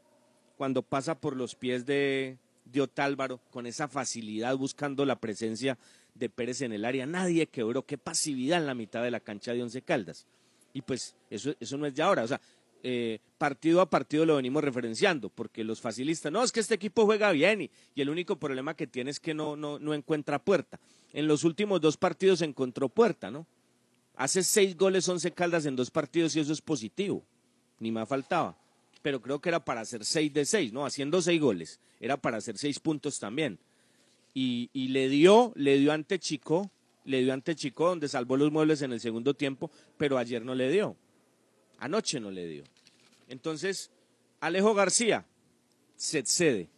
cuando 0.57 0.83
pasa 0.83 1.19
por 1.19 1.37
los 1.37 1.55
pies 1.55 1.87
de, 1.87 2.39
de 2.65 2.81
Otálvaro 2.81 3.41
con 3.51 3.67
esa 3.67 3.89
facilidad 3.89 4.57
buscando 4.57 5.05
la 5.05 5.21
presencia 5.21 5.79
de 6.15 6.31
Pérez 6.31 6.63
en 6.63 6.73
el 6.73 6.85
área. 6.85 7.07
Nadie 7.07 7.47
quebró, 7.47 7.85
qué 7.85 7.99
pasividad 7.99 8.61
en 8.61 8.67
la 8.67 8.75
mitad 8.75 9.03
de 9.03 9.11
la 9.11 9.21
cancha 9.21 9.53
de 9.53 9.63
Once 9.63 9.83
Caldas. 9.83 10.27
Y 10.73 10.83
pues 10.83 11.15
eso, 11.31 11.55
eso 11.61 11.77
no 11.77 11.87
es 11.87 11.95
de 11.95 12.03
ahora, 12.03 12.23
o 12.25 12.29
sea, 12.29 12.41
eh, 12.83 13.19
partido 13.39 13.81
a 13.81 13.91
partido 13.91 14.25
lo 14.27 14.37
venimos 14.37 14.63
referenciando, 14.63 15.29
porque 15.31 15.65
los 15.65 15.81
facilistas, 15.81 16.31
no, 16.31 16.43
es 16.43 16.53
que 16.53 16.61
este 16.61 16.75
equipo 16.75 17.05
juega 17.05 17.33
bien 17.33 17.63
y, 17.63 17.71
y 17.95 18.03
el 18.03 18.11
único 18.11 18.39
problema 18.39 18.75
que 18.75 18.87
tiene 18.87 19.11
es 19.11 19.19
que 19.19 19.35
no, 19.35 19.57
no, 19.57 19.79
no 19.79 19.95
encuentra 19.95 20.39
puerta. 20.39 20.79
En 21.13 21.27
los 21.27 21.45
últimos 21.45 21.81
dos 21.81 21.97
partidos 21.97 22.43
encontró 22.43 22.89
puerta, 22.89 23.31
¿no? 23.31 23.47
Hace 24.15 24.43
seis 24.43 24.77
goles 24.77 25.09
Once 25.09 25.31
Caldas 25.33 25.67
en 25.67 25.77
dos 25.77 25.91
partidos 25.91 26.37
y 26.37 26.41
eso 26.41 26.53
es 26.53 26.61
positivo, 26.61 27.25
ni 27.79 27.91
más 27.91 28.09
faltaba 28.09 28.57
pero 29.07 29.23
creo 29.23 29.39
que 29.39 29.51
era 29.51 29.65
para 29.65 29.83
hacer 29.83 30.05
seis 30.05 30.35
de 30.35 30.45
seis, 30.45 30.73
¿no? 30.73 30.85
Haciendo 30.85 31.23
seis 31.23 31.41
goles, 31.41 31.79
era 32.01 32.17
para 32.17 32.39
hacer 32.39 32.59
seis 32.59 32.81
puntos 32.81 33.21
también. 33.21 33.57
Y, 34.35 34.69
le 34.75 35.09
dio, 35.09 35.53
le 35.55 35.79
dio 35.79 35.93
ante 35.93 36.19
Chico, 36.19 36.73
le 37.05 37.23
dio 37.23 37.33
ante 37.33 37.55
Chico, 37.55 37.87
donde 37.87 38.09
salvó 38.09 38.37
los 38.37 38.51
muebles 38.51 38.83
en 38.83 38.93
el 38.93 38.99
segundo 38.99 39.35
tiempo, 39.35 39.71
pero 39.97 40.19
ayer 40.19 40.45
no 40.45 40.57
le 40.57 40.69
dio. 40.73 40.97
Anoche 41.79 42.19
no 42.19 42.33
le 42.33 42.49
dio. 42.49 42.65
Entonces, 43.29 43.93
Alejo 44.41 44.75
García 44.75 45.25
se 45.95 46.19
excede, 46.19 46.69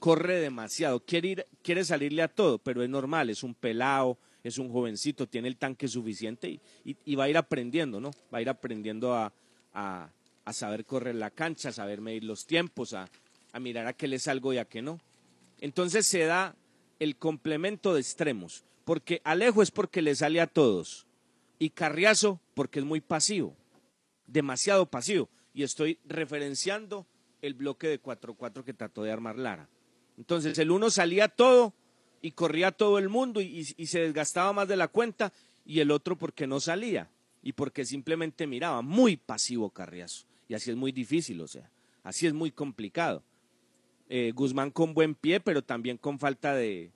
corre 0.00 0.40
demasiado, 0.40 0.98
quiere, 0.98 1.28
ir, 1.28 1.46
quiere 1.62 1.84
salirle 1.84 2.22
a 2.22 2.28
todo, 2.28 2.58
pero 2.58 2.82
es 2.82 2.90
normal, 2.90 3.30
es 3.30 3.44
un 3.44 3.54
pelado, 3.54 4.18
es 4.42 4.58
un 4.58 4.68
jovencito, 4.68 5.28
tiene 5.28 5.46
el 5.46 5.58
tanque 5.58 5.86
suficiente 5.86 6.58
y, 6.84 7.14
va 7.14 7.22
a 7.22 7.28
ir 7.28 7.36
aprendiendo, 7.36 8.00
¿no? 8.00 8.10
Va 8.34 8.38
a 8.38 8.42
ir 8.42 8.48
aprendiendo 8.48 9.14
a 9.14 9.32
a 10.44 10.52
saber 10.52 10.84
correr 10.84 11.14
la 11.14 11.30
cancha, 11.30 11.68
a 11.68 11.72
saber 11.72 12.00
medir 12.00 12.24
los 12.24 12.46
tiempos, 12.46 12.94
a, 12.94 13.08
a 13.52 13.60
mirar 13.60 13.86
a 13.86 13.92
qué 13.92 14.08
le 14.08 14.18
salgo 14.18 14.52
y 14.52 14.58
a 14.58 14.64
qué 14.64 14.82
no. 14.82 15.00
Entonces 15.60 16.06
se 16.06 16.24
da 16.24 16.56
el 16.98 17.16
complemento 17.16 17.94
de 17.94 18.00
extremos, 18.00 18.64
porque 18.84 19.20
Alejo 19.24 19.62
es 19.62 19.70
porque 19.70 20.02
le 20.02 20.14
sale 20.14 20.40
a 20.40 20.46
todos 20.46 21.06
y 21.58 21.70
Carriazo 21.70 22.40
porque 22.54 22.80
es 22.80 22.84
muy 22.84 23.00
pasivo, 23.00 23.56
demasiado 24.26 24.86
pasivo. 24.86 25.28
Y 25.54 25.62
estoy 25.62 25.98
referenciando 26.04 27.06
el 27.42 27.54
bloque 27.54 27.88
de 27.88 28.02
4-4 28.02 28.64
que 28.64 28.74
trató 28.74 29.02
de 29.02 29.12
armar 29.12 29.38
Lara. 29.38 29.68
Entonces 30.16 30.58
el 30.58 30.70
uno 30.70 30.90
salía 30.90 31.28
todo 31.28 31.74
y 32.20 32.32
corría 32.32 32.72
todo 32.72 32.98
el 32.98 33.08
mundo 33.08 33.40
y, 33.40 33.46
y, 33.46 33.74
y 33.76 33.86
se 33.86 34.00
desgastaba 34.00 34.52
más 34.52 34.68
de 34.68 34.76
la 34.76 34.88
cuenta 34.88 35.32
y 35.64 35.80
el 35.80 35.90
otro 35.90 36.16
porque 36.16 36.46
no 36.46 36.60
salía 36.60 37.10
y 37.42 37.52
porque 37.52 37.84
simplemente 37.84 38.46
miraba, 38.46 38.82
muy 38.82 39.16
pasivo 39.16 39.70
Carriazo. 39.70 40.26
Y 40.48 40.54
así 40.54 40.70
es 40.70 40.76
muy 40.76 40.92
difícil, 40.92 41.40
o 41.40 41.48
sea, 41.48 41.70
así 42.02 42.26
es 42.26 42.32
muy 42.32 42.50
complicado. 42.50 43.22
Eh, 44.08 44.32
Guzmán 44.34 44.70
con 44.70 44.94
buen 44.94 45.14
pie, 45.14 45.40
pero 45.40 45.62
también 45.62 45.96
con 45.96 46.18
falta 46.18 46.54
de, 46.54 46.90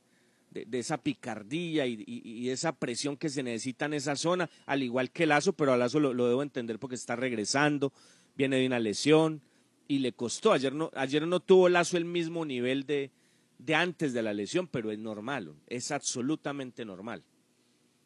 de, 0.50 0.78
esa 0.78 0.98
picardía 0.98 1.86
y, 1.86 2.48
esa 2.50 2.72
presión 2.72 3.16
que 3.16 3.28
se 3.28 3.42
necesita 3.42 3.86
en 3.86 3.94
esa 3.94 4.16
zona, 4.16 4.48
al 4.66 4.82
igual 4.82 5.10
que 5.10 5.26
Lazo, 5.26 5.52
pero 5.52 5.72
a 5.72 5.76
Lazo 5.76 6.00
lo, 6.00 6.14
lo, 6.14 6.28
debo 6.28 6.42
entender 6.42 6.78
porque 6.78 6.94
está 6.94 7.16
regresando, 7.16 7.92
viene 8.36 8.56
de 8.56 8.66
una 8.66 8.78
lesión 8.78 9.40
y 9.88 9.98
le 9.98 10.12
costó. 10.12 10.52
Ayer 10.52 10.74
no, 10.74 10.90
ayer 10.94 11.26
no 11.26 11.40
tuvo 11.40 11.68
Lazo 11.68 11.96
el 11.96 12.04
mismo 12.04 12.44
nivel 12.44 12.84
de, 12.86 13.10
de 13.58 13.74
antes 13.74 14.12
de 14.12 14.22
la 14.22 14.32
lesión, 14.32 14.66
pero 14.66 14.90
es 14.90 14.98
normal, 14.98 15.54
es 15.66 15.90
absolutamente 15.90 16.84
normal. 16.84 17.22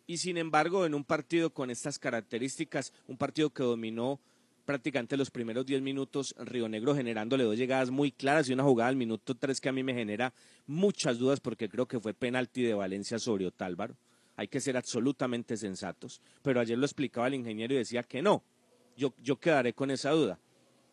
Y 0.07 0.16
sin 0.16 0.38
embargo, 0.38 0.87
en 0.87 0.94
un 0.94 1.05
partido 1.05 1.50
con 1.50 1.70
estas 1.70 1.98
características, 1.98 2.92
un 3.07 3.16
partido 3.16 3.50
que 3.50 3.62
dominó 3.62 4.18
prácticamente 4.70 5.16
los 5.16 5.33
primeros 5.33 5.66
10 5.66 5.83
minutos 5.83 6.33
Río 6.38 6.68
Negro 6.68 6.94
generándole 6.94 7.42
dos 7.42 7.56
llegadas 7.56 7.90
muy 7.90 8.12
claras 8.12 8.48
y 8.48 8.52
una 8.52 8.62
jugada 8.62 8.88
al 8.88 8.94
minuto 8.94 9.35
3 9.35 9.61
que 9.61 9.68
a 9.68 9.72
mí 9.72 9.83
me 9.83 9.92
genera 9.92 10.33
muchas 10.68 11.18
dudas 11.18 11.40
porque 11.40 11.68
creo 11.68 11.88
que 11.88 11.98
fue 11.98 12.14
penalti 12.14 12.62
de 12.62 12.74
Valencia 12.74 13.18
sobre 13.18 13.46
Otálvaro. 13.46 13.96
Hay 14.37 14.46
que 14.46 14.61
ser 14.61 14.76
absolutamente 14.76 15.56
sensatos. 15.56 16.20
Pero 16.42 16.61
ayer 16.61 16.78
lo 16.78 16.87
explicaba 16.87 17.26
el 17.26 17.35
ingeniero 17.35 17.74
y 17.74 17.78
decía 17.78 18.04
que 18.04 18.22
no. 18.22 18.44
Yo, 18.96 19.12
yo 19.20 19.40
quedaré 19.40 19.72
con 19.72 19.90
esa 19.90 20.11
duda. 20.11 20.38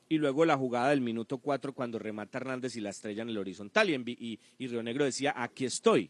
Y 0.09 0.17
luego 0.17 0.43
la 0.43 0.57
jugada 0.57 0.89
del 0.89 1.01
minuto 1.01 1.37
4 1.37 1.71
cuando 1.73 1.99
remata 1.99 2.39
Hernández 2.39 2.75
y 2.77 2.81
la 2.81 2.89
estrella 2.89 3.21
en 3.21 3.29
el 3.29 3.37
horizontal. 3.37 3.91
Y, 3.91 3.93
y, 4.19 4.39
y 4.57 4.67
Río 4.69 4.81
Negro 4.81 5.05
decía, 5.05 5.35
aquí 5.37 5.65
estoy. 5.65 6.09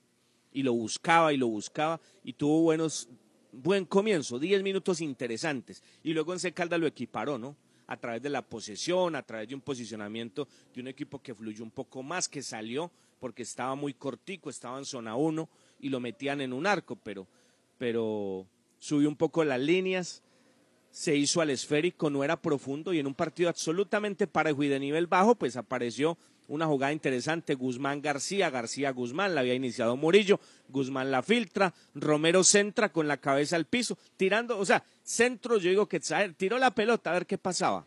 Y 0.53 0.63
lo 0.63 0.71
buscaba 0.71 1.33
y 1.33 1.37
lo 1.37 1.47
buscaba 1.47 1.99
y 2.23 2.31
tuvo 2.31 2.61
buenos 2.61 3.09
buen 3.61 3.85
comienzo, 3.85 4.39
10 4.39 4.63
minutos 4.63 5.01
interesantes. 5.01 5.83
Y 6.03 6.13
luego 6.13 6.33
en 6.33 6.39
Secalda 6.39 6.77
lo 6.77 6.87
equiparó, 6.87 7.37
¿no? 7.37 7.55
A 7.87 7.97
través 7.97 8.21
de 8.21 8.29
la 8.29 8.41
posesión, 8.41 9.15
a 9.15 9.23
través 9.23 9.47
de 9.47 9.55
un 9.55 9.61
posicionamiento 9.61 10.47
de 10.73 10.81
un 10.81 10.87
equipo 10.87 11.21
que 11.21 11.33
fluyó 11.33 11.63
un 11.63 11.71
poco 11.71 12.03
más, 12.03 12.27
que 12.27 12.43
salió 12.43 12.91
porque 13.19 13.43
estaba 13.43 13.75
muy 13.75 13.93
cortico, 13.93 14.49
estaba 14.49 14.77
en 14.77 14.85
zona 14.85 15.15
1 15.15 15.49
y 15.79 15.89
lo 15.89 15.99
metían 15.99 16.41
en 16.41 16.53
un 16.53 16.67
arco, 16.67 16.95
pero, 16.95 17.27
pero 17.77 18.45
subió 18.79 19.09
un 19.09 19.15
poco 19.15 19.43
las 19.43 19.59
líneas, 19.59 20.21
se 20.91 21.15
hizo 21.15 21.41
al 21.41 21.49
esférico, 21.49 22.09
no 22.09 22.23
era 22.23 22.41
profundo 22.41 22.93
y 22.93 22.99
en 22.99 23.07
un 23.07 23.15
partido 23.15 23.49
absolutamente 23.49 24.27
parejo 24.27 24.63
y 24.63 24.67
de 24.67 24.79
nivel 24.79 25.07
bajo, 25.07 25.35
pues 25.35 25.55
apareció 25.55 26.17
una 26.47 26.65
jugada 26.65 26.93
interesante, 26.93 27.55
Guzmán 27.55 28.01
García, 28.01 28.49
García 28.49 28.91
Guzmán, 28.91 29.35
la 29.35 29.41
había 29.41 29.53
iniciado 29.53 29.97
Murillo, 29.97 30.39
Guzmán 30.69 31.11
la 31.11 31.21
filtra, 31.21 31.73
Romero 31.93 32.43
centra 32.43 32.89
con 32.89 33.07
la 33.07 33.17
cabeza 33.17 33.55
al 33.55 33.65
piso, 33.65 33.97
tirando, 34.15 34.57
o 34.57 34.65
sea, 34.65 34.83
centro, 35.03 35.57
yo 35.57 35.69
digo 35.69 35.87
que 35.87 35.99
tiró 36.37 36.57
la 36.57 36.71
pelota 36.71 37.09
a 37.09 37.13
ver 37.13 37.25
qué 37.25 37.37
pasaba. 37.37 37.85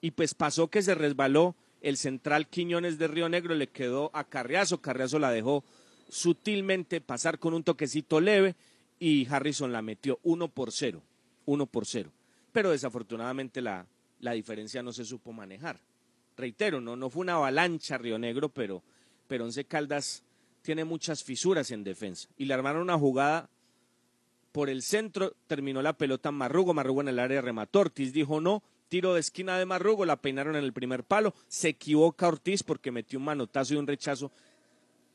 Y 0.00 0.10
pues 0.12 0.34
pasó 0.34 0.68
que 0.68 0.82
se 0.82 0.94
resbaló 0.94 1.54
el 1.80 1.96
central 1.96 2.48
Quiñones 2.48 2.98
de 2.98 3.08
Río 3.08 3.28
Negro, 3.28 3.54
le 3.54 3.68
quedó 3.68 4.10
a 4.14 4.24
Carriazo, 4.24 4.80
Carriazo 4.80 5.18
la 5.18 5.30
dejó 5.30 5.64
sutilmente 6.08 7.00
pasar 7.00 7.38
con 7.38 7.54
un 7.54 7.62
toquecito 7.62 8.20
leve 8.20 8.54
y 8.98 9.26
Harrison 9.28 9.72
la 9.72 9.82
metió 9.82 10.18
uno 10.22 10.48
por 10.48 10.72
cero, 10.72 11.02
uno 11.44 11.66
por 11.66 11.86
cero. 11.86 12.10
Pero 12.52 12.70
desafortunadamente 12.70 13.60
la, 13.60 13.86
la 14.20 14.32
diferencia 14.32 14.82
no 14.82 14.92
se 14.92 15.04
supo 15.04 15.32
manejar 15.32 15.80
reitero, 16.36 16.80
no, 16.80 16.96
no 16.96 17.10
fue 17.10 17.22
una 17.22 17.34
avalancha 17.34 17.98
Río 17.98 18.18
Negro, 18.18 18.48
pero, 18.48 18.82
pero 19.26 19.44
Once 19.44 19.64
Caldas 19.64 20.22
tiene 20.62 20.84
muchas 20.84 21.22
fisuras 21.22 21.70
en 21.70 21.84
defensa. 21.84 22.28
Y 22.36 22.44
le 22.44 22.54
armaron 22.54 22.82
una 22.82 22.98
jugada 22.98 23.48
por 24.52 24.70
el 24.70 24.82
centro, 24.82 25.34
terminó 25.46 25.82
la 25.82 25.98
pelota 25.98 26.30
Marrugo, 26.30 26.74
Marrugo 26.74 27.02
en 27.02 27.08
el 27.08 27.18
área 27.18 27.40
remató, 27.40 27.80
Ortiz 27.80 28.12
dijo 28.12 28.40
no, 28.40 28.62
tiro 28.88 29.14
de 29.14 29.20
esquina 29.20 29.58
de 29.58 29.66
Marrugo, 29.66 30.06
la 30.06 30.16
peinaron 30.16 30.56
en 30.56 30.64
el 30.64 30.72
primer 30.72 31.04
palo, 31.04 31.34
se 31.46 31.68
equivoca 31.68 32.26
Ortiz 32.26 32.62
porque 32.62 32.90
metió 32.90 33.18
un 33.18 33.26
manotazo 33.26 33.74
y 33.74 33.76
un 33.76 33.86
rechazo, 33.86 34.32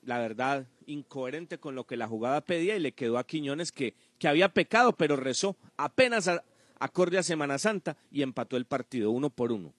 la 0.04 0.20
verdad, 0.20 0.68
incoherente 0.86 1.58
con 1.58 1.76
lo 1.76 1.86
que 1.86 1.98
la 1.98 2.08
jugada 2.08 2.42
pedía 2.42 2.76
y 2.76 2.80
le 2.80 2.92
quedó 2.92 3.18
a 3.18 3.26
Quiñones 3.26 3.72
que, 3.72 3.96
que 4.20 4.28
había 4.28 4.50
pecado, 4.50 4.94
pero 4.94 5.16
rezó 5.16 5.58
apenas 5.76 6.28
a, 6.28 6.44
acorde 6.80 7.18
a 7.18 7.24
Semana 7.24 7.58
Santa 7.58 7.98
y 8.12 8.22
empató 8.22 8.58
el 8.58 8.66
partido 8.66 9.12
uno 9.12 9.30
por 9.30 9.52
uno. 9.52 9.74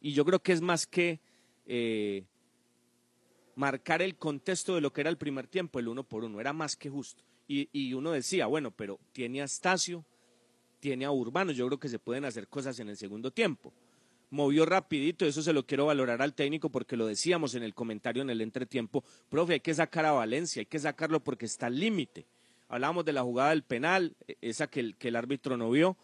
Y 0.00 0.12
yo 0.12 0.24
creo 0.24 0.40
que 0.40 0.52
es 0.52 0.60
más 0.60 0.86
que 0.86 1.20
eh, 1.66 2.24
marcar 3.54 4.02
el 4.02 4.16
contexto 4.16 4.74
de 4.74 4.80
lo 4.80 4.92
que 4.92 5.00
era 5.00 5.10
el 5.10 5.16
primer 5.16 5.46
tiempo, 5.46 5.78
el 5.78 5.88
uno 5.88 6.04
por 6.04 6.24
uno, 6.24 6.40
era 6.40 6.52
más 6.52 6.76
que 6.76 6.90
justo. 6.90 7.24
Y, 7.48 7.68
y 7.72 7.94
uno 7.94 8.12
decía, 8.12 8.46
bueno, 8.46 8.70
pero 8.70 8.98
tiene 9.12 9.40
a 9.40 9.44
Estacio, 9.44 10.04
tiene 10.80 11.04
a 11.04 11.10
Urbano, 11.10 11.52
yo 11.52 11.66
creo 11.66 11.80
que 11.80 11.88
se 11.88 11.98
pueden 11.98 12.24
hacer 12.24 12.48
cosas 12.48 12.78
en 12.78 12.88
el 12.88 12.96
segundo 12.96 13.30
tiempo. 13.30 13.72
Movió 14.30 14.66
rapidito, 14.66 15.24
eso 15.24 15.42
se 15.42 15.52
lo 15.52 15.66
quiero 15.66 15.86
valorar 15.86 16.20
al 16.20 16.34
técnico 16.34 16.68
porque 16.68 16.96
lo 16.96 17.06
decíamos 17.06 17.54
en 17.54 17.62
el 17.62 17.74
comentario 17.74 18.22
en 18.22 18.30
el 18.30 18.40
entretiempo, 18.40 19.04
profe, 19.28 19.54
hay 19.54 19.60
que 19.60 19.74
sacar 19.74 20.04
a 20.04 20.12
Valencia, 20.12 20.60
hay 20.60 20.66
que 20.66 20.78
sacarlo 20.78 21.20
porque 21.20 21.46
está 21.46 21.66
al 21.66 21.78
límite. 21.78 22.26
Hablábamos 22.68 23.04
de 23.04 23.12
la 23.12 23.22
jugada 23.22 23.50
del 23.50 23.62
penal, 23.62 24.16
e, 24.26 24.36
esa 24.40 24.66
que 24.66 24.80
el, 24.80 24.96
que 24.96 25.08
el 25.08 25.16
árbitro 25.16 25.56
no 25.56 25.70
vio, 25.70 25.96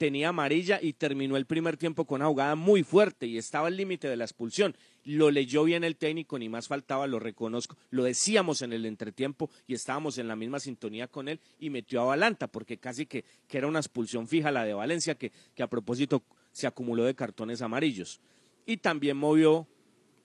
tenía 0.00 0.30
amarilla 0.30 0.78
y 0.80 0.94
terminó 0.94 1.36
el 1.36 1.44
primer 1.44 1.76
tiempo 1.76 2.06
con 2.06 2.22
una 2.22 2.28
jugada 2.28 2.54
muy 2.54 2.82
fuerte 2.82 3.26
y 3.26 3.36
estaba 3.36 3.66
al 3.66 3.76
límite 3.76 4.08
de 4.08 4.16
la 4.16 4.24
expulsión. 4.24 4.74
Lo 5.04 5.30
leyó 5.30 5.62
bien 5.62 5.84
el 5.84 5.96
técnico, 5.96 6.38
ni 6.38 6.48
más 6.48 6.68
faltaba, 6.68 7.06
lo 7.06 7.18
reconozco. 7.18 7.76
Lo 7.90 8.04
decíamos 8.04 8.62
en 8.62 8.72
el 8.72 8.86
entretiempo 8.86 9.50
y 9.66 9.74
estábamos 9.74 10.16
en 10.16 10.26
la 10.26 10.36
misma 10.36 10.58
sintonía 10.58 11.06
con 11.06 11.28
él 11.28 11.38
y 11.58 11.68
metió 11.68 12.00
a 12.00 12.06
Balanta 12.06 12.46
porque 12.46 12.78
casi 12.78 13.04
que, 13.04 13.26
que 13.46 13.58
era 13.58 13.66
una 13.66 13.80
expulsión 13.80 14.26
fija 14.26 14.50
la 14.50 14.64
de 14.64 14.72
Valencia 14.72 15.16
que, 15.16 15.32
que 15.54 15.62
a 15.62 15.68
propósito 15.68 16.22
se 16.50 16.66
acumuló 16.66 17.04
de 17.04 17.14
cartones 17.14 17.60
amarillos. 17.60 18.22
Y 18.64 18.78
también 18.78 19.18
movió 19.18 19.68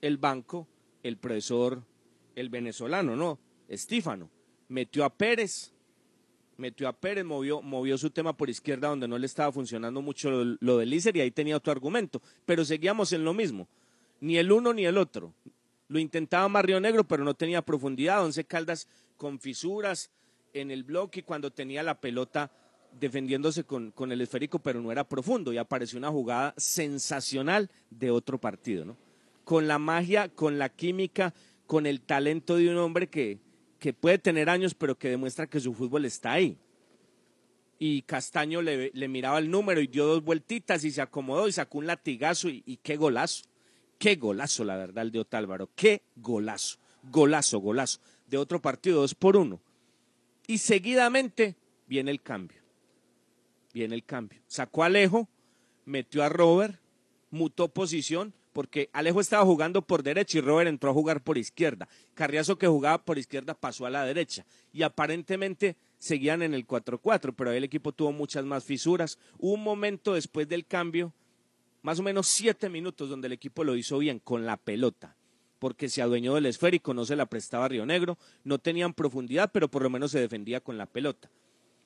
el 0.00 0.16
banco 0.16 0.66
el 1.02 1.18
profesor, 1.18 1.82
el 2.34 2.48
venezolano, 2.48 3.14
¿no? 3.14 3.38
Estífano. 3.68 4.30
Metió 4.68 5.04
a 5.04 5.14
Pérez, 5.14 5.74
metió 6.56 6.88
a 6.88 6.92
Pérez, 6.92 7.24
movió, 7.24 7.62
movió 7.62 7.98
su 7.98 8.10
tema 8.10 8.36
por 8.36 8.50
izquierda 8.50 8.88
donde 8.88 9.08
no 9.08 9.18
le 9.18 9.26
estaba 9.26 9.52
funcionando 9.52 10.02
mucho 10.02 10.30
lo, 10.30 10.56
lo 10.60 10.78
de 10.78 10.86
Lícer 10.86 11.16
y 11.16 11.20
ahí 11.20 11.30
tenía 11.30 11.56
otro 11.56 11.72
argumento. 11.72 12.20
Pero 12.44 12.64
seguíamos 12.64 13.12
en 13.12 13.24
lo 13.24 13.34
mismo, 13.34 13.68
ni 14.20 14.38
el 14.38 14.50
uno 14.52 14.72
ni 14.72 14.86
el 14.86 14.98
otro. 14.98 15.32
Lo 15.88 15.98
intentaba 15.98 16.48
más 16.48 16.64
Río 16.64 16.80
Negro, 16.80 17.04
pero 17.04 17.24
no 17.24 17.34
tenía 17.34 17.62
profundidad. 17.62 18.24
Once 18.24 18.44
Caldas 18.44 18.88
con 19.16 19.38
fisuras 19.38 20.10
en 20.52 20.70
el 20.70 20.84
bloque 20.84 21.22
cuando 21.22 21.50
tenía 21.50 21.82
la 21.82 22.00
pelota 22.00 22.50
defendiéndose 22.98 23.64
con, 23.64 23.90
con, 23.90 24.10
el 24.10 24.20
esférico, 24.20 24.58
pero 24.58 24.80
no 24.80 24.90
era 24.90 25.04
profundo. 25.04 25.52
Y 25.52 25.58
apareció 25.58 25.98
una 25.98 26.10
jugada 26.10 26.54
sensacional 26.56 27.70
de 27.90 28.10
otro 28.10 28.38
partido, 28.38 28.84
¿no? 28.84 28.96
Con 29.44 29.68
la 29.68 29.78
magia, 29.78 30.28
con 30.28 30.58
la 30.58 30.70
química, 30.70 31.34
con 31.66 31.86
el 31.86 32.00
talento 32.00 32.56
de 32.56 32.70
un 32.70 32.78
hombre 32.78 33.08
que, 33.08 33.38
que 33.78 33.92
puede 33.92 34.18
tener 34.18 34.48
años, 34.48 34.74
pero 34.74 34.98
que 34.98 35.08
demuestra 35.08 35.46
que 35.46 35.60
su 35.60 35.74
fútbol 35.74 36.04
está 36.04 36.32
ahí. 36.32 36.56
Y 37.78 38.02
Castaño 38.02 38.62
le, 38.62 38.90
miraba 39.08 39.38
el 39.38 39.50
número 39.50 39.80
y 39.80 39.86
dio 39.86 40.06
dos 40.06 40.24
vueltitas 40.24 40.84
y 40.84 40.90
se 40.90 41.02
acomodó 41.02 41.46
y 41.46 41.52
sacó 41.52 41.78
un 41.78 41.86
latigazo 41.86 42.48
y, 42.48 42.62
y 42.64 42.78
qué 42.78 42.96
golazo. 42.96 43.44
Qué 43.98 44.16
golazo, 44.16 44.64
la 44.64 44.76
verdad, 44.76 45.04
el 45.04 45.12
de 45.12 45.20
Otálvaro. 45.20 45.70
Qué 45.74 46.02
golazo. 46.16 46.78
Golazo, 47.10 47.60
golazo. 47.60 48.00
De 48.26 48.36
otro 48.36 48.60
partido, 48.60 49.00
dos 49.00 49.14
por 49.14 49.36
uno. 49.36 49.60
Y 50.46 50.58
seguidamente 50.58 51.56
viene 51.86 52.10
el 52.10 52.22
cambio. 52.22 52.60
Viene 53.72 53.94
el 53.94 54.04
cambio. 54.04 54.40
Sacó 54.46 54.82
a 54.82 54.86
Alejo, 54.86 55.28
metió 55.84 56.22
a 56.22 56.28
Robert, 56.28 56.78
mutó 57.30 57.68
posición, 57.68 58.32
porque 58.56 58.88
Alejo 58.94 59.20
estaba 59.20 59.44
jugando 59.44 59.82
por 59.82 60.02
derecha 60.02 60.38
y 60.38 60.40
Robert 60.40 60.70
entró 60.70 60.88
a 60.88 60.94
jugar 60.94 61.22
por 61.22 61.36
izquierda. 61.36 61.90
Carriazo 62.14 62.56
que 62.56 62.66
jugaba 62.66 63.04
por 63.04 63.18
izquierda 63.18 63.52
pasó 63.52 63.84
a 63.84 63.90
la 63.90 64.02
derecha 64.02 64.46
y 64.72 64.82
aparentemente 64.82 65.76
seguían 65.98 66.40
en 66.40 66.54
el 66.54 66.66
4-4, 66.66 67.34
pero 67.36 67.50
ahí 67.50 67.58
el 67.58 67.64
equipo 67.64 67.92
tuvo 67.92 68.12
muchas 68.12 68.46
más 68.46 68.64
fisuras. 68.64 69.18
Un 69.36 69.62
momento 69.62 70.14
después 70.14 70.48
del 70.48 70.64
cambio, 70.64 71.12
más 71.82 71.98
o 71.98 72.02
menos 72.02 72.28
siete 72.28 72.70
minutos, 72.70 73.10
donde 73.10 73.26
el 73.26 73.34
equipo 73.34 73.62
lo 73.62 73.76
hizo 73.76 73.98
bien 73.98 74.20
con 74.20 74.46
la 74.46 74.56
pelota, 74.56 75.18
porque 75.58 75.90
se 75.90 76.00
adueñó 76.00 76.34
del 76.34 76.46
esférico, 76.46 76.94
no 76.94 77.04
se 77.04 77.14
la 77.14 77.26
prestaba 77.26 77.66
a 77.66 77.68
Río 77.68 77.84
Negro, 77.84 78.16
no 78.42 78.58
tenían 78.58 78.94
profundidad, 78.94 79.50
pero 79.52 79.68
por 79.68 79.82
lo 79.82 79.90
menos 79.90 80.12
se 80.12 80.20
defendía 80.20 80.62
con 80.62 80.78
la 80.78 80.86
pelota. 80.86 81.30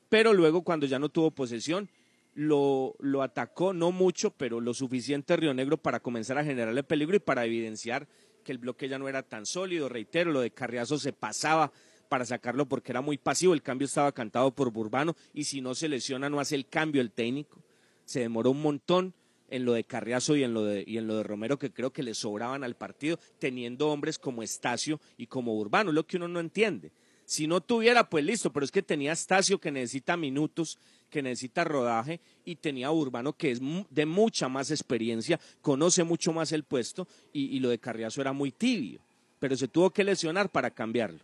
Pero 0.09 0.35
luego, 0.35 0.63
cuando 0.63 0.87
ya 0.87 1.01
no 1.01 1.09
tuvo 1.09 1.33
posesión, 1.33 1.91
lo, 2.35 2.95
lo, 3.01 3.23
atacó, 3.23 3.73
no 3.73 3.93
mucho, 3.93 4.31
pero 4.31 4.61
lo 4.61 4.75
suficiente 4.75 5.37
Río 5.37 5.55
Negro 5.55 5.77
para 5.77 6.01
comenzar 6.01 6.39
a 6.39 6.45
generarle 6.45 6.83
peligro 6.83 7.17
y 7.17 7.21
para 7.21 7.45
evidenciar 7.45 8.09
que 8.45 8.53
el 8.53 8.59
bloque 8.59 8.89
ya 8.89 8.99
no 8.99 9.09
era 9.09 9.23
tan 9.23 9.47
sólido. 9.47 9.89
Reitero, 9.89 10.33
lo 10.33 10.41
de 10.41 10.51
Carriazo 10.51 10.99
se 10.99 11.13
pasaba 11.13 11.73
para 12.09 12.25
sacarlo 12.25 12.67
porque 12.67 12.93
era 12.93 13.01
muy 13.01 13.19
pasivo, 13.19 13.55
el 13.55 13.63
cambio 13.63 13.87
estaba 13.87 14.13
cantado 14.13 14.53
por 14.53 14.73
Burbano 14.73 15.15
y 15.33 15.45
si 15.45 15.61
no 15.61 15.75
se 15.75 15.89
lesiona 15.89 16.29
no 16.29 16.41
hace 16.41 16.57
el 16.57 16.67
cambio 16.67 17.01
el 17.01 17.13
técnico. 17.13 17.63
Se 18.05 18.21
demoró 18.21 18.51
un 18.51 18.63
montón 18.63 19.15
en 19.49 19.65
lo 19.65 19.73
de 19.75 19.85
Carriazo 19.85 20.37
y 20.37 20.43
en 20.43 20.55
lo 20.55 20.65
de, 20.65 20.85
y 20.87 20.99
en 20.99 21.07
lo 21.07 21.17
de 21.17 21.23
Romero 21.23 21.59
que 21.59 21.73
creo 21.73 21.93
que 21.93 22.03
le 22.03 22.15
sobraban 22.15 22.65
al 22.65 22.77
partido, 22.77 23.19
teniendo 23.39 23.91
hombres 23.91 24.19
como 24.19 24.43
Estacio 24.43 25.01
y 25.17 25.27
como 25.27 25.57
Urbano, 25.57 25.93
lo 25.93 26.07
que 26.07 26.17
uno 26.17 26.29
no 26.29 26.41
entiende. 26.41 26.93
Si 27.25 27.47
no 27.47 27.61
tuviera, 27.61 28.11
pues 28.11 28.25
listo, 28.25 28.53
pero 28.53 28.65
es 28.65 28.73
que 28.73 28.83
tenía 28.83 29.13
Estacio 29.13 29.61
que 29.61 29.71
necesita 29.71 30.17
minutos, 30.17 30.79
que 31.11 31.23
necesita 31.23 31.65
rodaje, 31.65 32.21
y 32.45 32.57
tenía 32.57 32.91
Urbano 32.91 33.35
que 33.35 33.51
es 33.51 33.61
de 33.91 34.07
mucha 34.07 34.49
más 34.49 34.71
experiencia, 34.71 35.39
conoce 35.61 36.05
mucho 36.05 36.33
más 36.33 36.53
el 36.53 36.65
puesto, 36.65 37.07
y, 37.33 37.59
lo 37.61 37.69
de 37.69 37.79
Carriazo 37.79 38.21
era 38.21 38.33
muy 38.33 38.53
tibio, 38.53 39.01
pero 39.39 39.57
se 39.57 39.69
tuvo 39.69 39.91
que 39.91 40.05
lesionar 40.05 40.49
para 40.49 40.71
cambiarlo. 40.71 41.21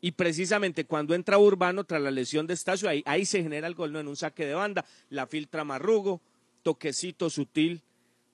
Y 0.00 0.12
precisamente 0.12 0.86
cuando 0.86 1.14
entra 1.14 1.38
Urbano 1.38 1.84
tras 1.84 2.00
la 2.00 2.10
lesión 2.10 2.46
de 2.46 2.54
Estacio, 2.54 2.88
ahí, 2.88 3.02
ahí 3.04 3.26
se 3.26 3.42
genera 3.42 3.66
el 3.66 3.74
gol, 3.74 3.92
¿no? 3.92 4.00
En 4.00 4.08
un 4.08 4.16
saque 4.16 4.46
de 4.46 4.54
banda, 4.54 4.86
la 5.10 5.26
filtra 5.26 5.62
Marrugo, 5.62 6.22
toquecito 6.62 7.28
sutil 7.28 7.82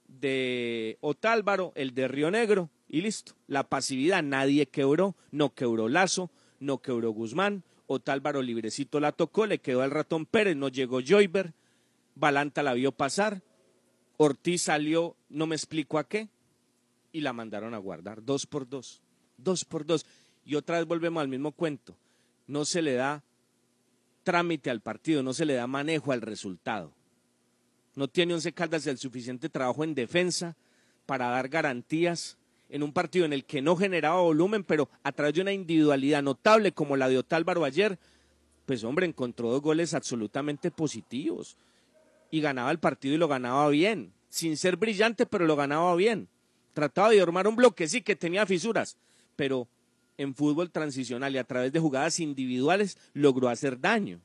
de 0.06 0.96
Otálvaro, 1.00 1.72
el 1.74 1.92
de 1.94 2.06
Río 2.06 2.30
Negro, 2.30 2.70
y 2.88 3.00
listo. 3.00 3.32
La 3.48 3.64
pasividad, 3.64 4.22
nadie 4.22 4.66
quebró, 4.66 5.16
no 5.32 5.54
quebró 5.54 5.88
Lazo, 5.88 6.30
no 6.60 6.78
quebró 6.78 7.10
Guzmán, 7.10 7.62
Otálvaro 7.86 8.42
librecito 8.42 9.00
la 9.00 9.12
tocó, 9.12 9.46
le 9.46 9.58
quedó 9.58 9.82
al 9.82 9.90
ratón 9.90 10.26
Pérez, 10.26 10.56
no 10.56 10.68
llegó 10.68 11.00
Joyber, 11.00 11.54
Balanta 12.14 12.62
la 12.62 12.74
vio 12.74 12.92
pasar, 12.92 13.42
Ortiz 14.16 14.62
salió, 14.62 15.16
no 15.28 15.46
me 15.46 15.54
explico 15.54 15.98
a 15.98 16.08
qué, 16.08 16.28
y 17.12 17.20
la 17.20 17.32
mandaron 17.32 17.74
a 17.74 17.78
guardar, 17.78 18.24
dos 18.24 18.46
por 18.46 18.68
dos, 18.68 19.02
dos 19.36 19.64
por 19.64 19.86
dos. 19.86 20.06
Y 20.44 20.54
otra 20.54 20.78
vez 20.78 20.86
volvemos 20.86 21.20
al 21.20 21.28
mismo 21.28 21.52
cuento, 21.52 21.96
no 22.46 22.64
se 22.64 22.82
le 22.82 22.94
da 22.94 23.22
trámite 24.22 24.70
al 24.70 24.80
partido, 24.80 25.22
no 25.22 25.32
se 25.32 25.44
le 25.44 25.54
da 25.54 25.66
manejo 25.66 26.12
al 26.12 26.20
resultado. 26.20 26.92
No 27.94 28.08
tiene 28.08 28.34
Once 28.34 28.52
Caldas 28.52 28.86
el 28.86 28.98
suficiente 28.98 29.48
trabajo 29.48 29.84
en 29.84 29.94
defensa 29.94 30.56
para 31.06 31.28
dar 31.28 31.48
garantías 31.48 32.36
en 32.68 32.82
un 32.82 32.92
partido 32.92 33.24
en 33.24 33.32
el 33.32 33.44
que 33.44 33.62
no 33.62 33.76
generaba 33.76 34.20
volumen, 34.20 34.64
pero 34.64 34.88
a 35.02 35.12
través 35.12 35.34
de 35.34 35.42
una 35.42 35.52
individualidad 35.52 36.22
notable 36.22 36.72
como 36.72 36.96
la 36.96 37.08
de 37.08 37.18
Otálvaro 37.18 37.64
ayer, 37.64 37.98
pues 38.64 38.82
hombre, 38.84 39.06
encontró 39.06 39.50
dos 39.50 39.62
goles 39.62 39.94
absolutamente 39.94 40.70
positivos 40.70 41.56
y 42.30 42.40
ganaba 42.40 42.70
el 42.70 42.78
partido 42.78 43.14
y 43.14 43.18
lo 43.18 43.28
ganaba 43.28 43.68
bien, 43.68 44.12
sin 44.28 44.56
ser 44.56 44.76
brillante, 44.76 45.26
pero 45.26 45.46
lo 45.46 45.56
ganaba 45.56 45.94
bien. 45.94 46.28
Trataba 46.74 47.10
de 47.10 47.20
armar 47.20 47.46
un 47.46 47.56
bloque, 47.56 47.88
sí, 47.88 48.02
que 48.02 48.16
tenía 48.16 48.44
fisuras, 48.44 48.98
pero 49.36 49.68
en 50.18 50.34
fútbol 50.34 50.70
transicional 50.70 51.34
y 51.34 51.38
a 51.38 51.44
través 51.44 51.72
de 51.72 51.80
jugadas 51.80 52.20
individuales 52.20 52.98
logró 53.12 53.48
hacer 53.48 53.80
daño, 53.80 54.20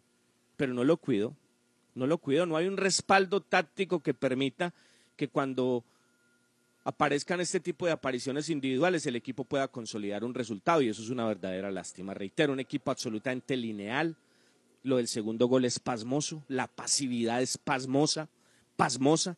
pero 0.57 0.73
no 0.73 0.83
lo 0.83 0.97
cuidó, 0.97 1.35
no 1.93 2.07
lo 2.07 2.17
cuidó, 2.17 2.45
no 2.45 2.57
hay 2.57 2.67
un 2.67 2.77
respaldo 2.77 3.41
táctico 3.41 4.01
que 4.01 4.13
permita 4.13 4.73
que 5.15 5.27
cuando 5.27 5.83
aparezcan 6.83 7.39
este 7.41 7.59
tipo 7.59 7.85
de 7.85 7.91
apariciones 7.91 8.49
individuales, 8.49 9.05
el 9.05 9.15
equipo 9.15 9.43
pueda 9.43 9.67
consolidar 9.67 10.23
un 10.23 10.33
resultado 10.33 10.81
y 10.81 10.89
eso 10.89 11.01
es 11.01 11.09
una 11.09 11.25
verdadera 11.25 11.71
lástima. 11.71 12.13
Reitero, 12.13 12.53
un 12.53 12.59
equipo 12.59 12.91
absolutamente 12.91 13.55
lineal. 13.55 14.15
Lo 14.83 14.97
del 14.97 15.07
segundo 15.07 15.47
gol 15.47 15.65
es 15.65 15.79
pasmoso, 15.79 16.43
la 16.47 16.67
pasividad 16.67 17.41
es 17.41 17.57
pasmosa, 17.57 18.29
pasmosa. 18.75 19.37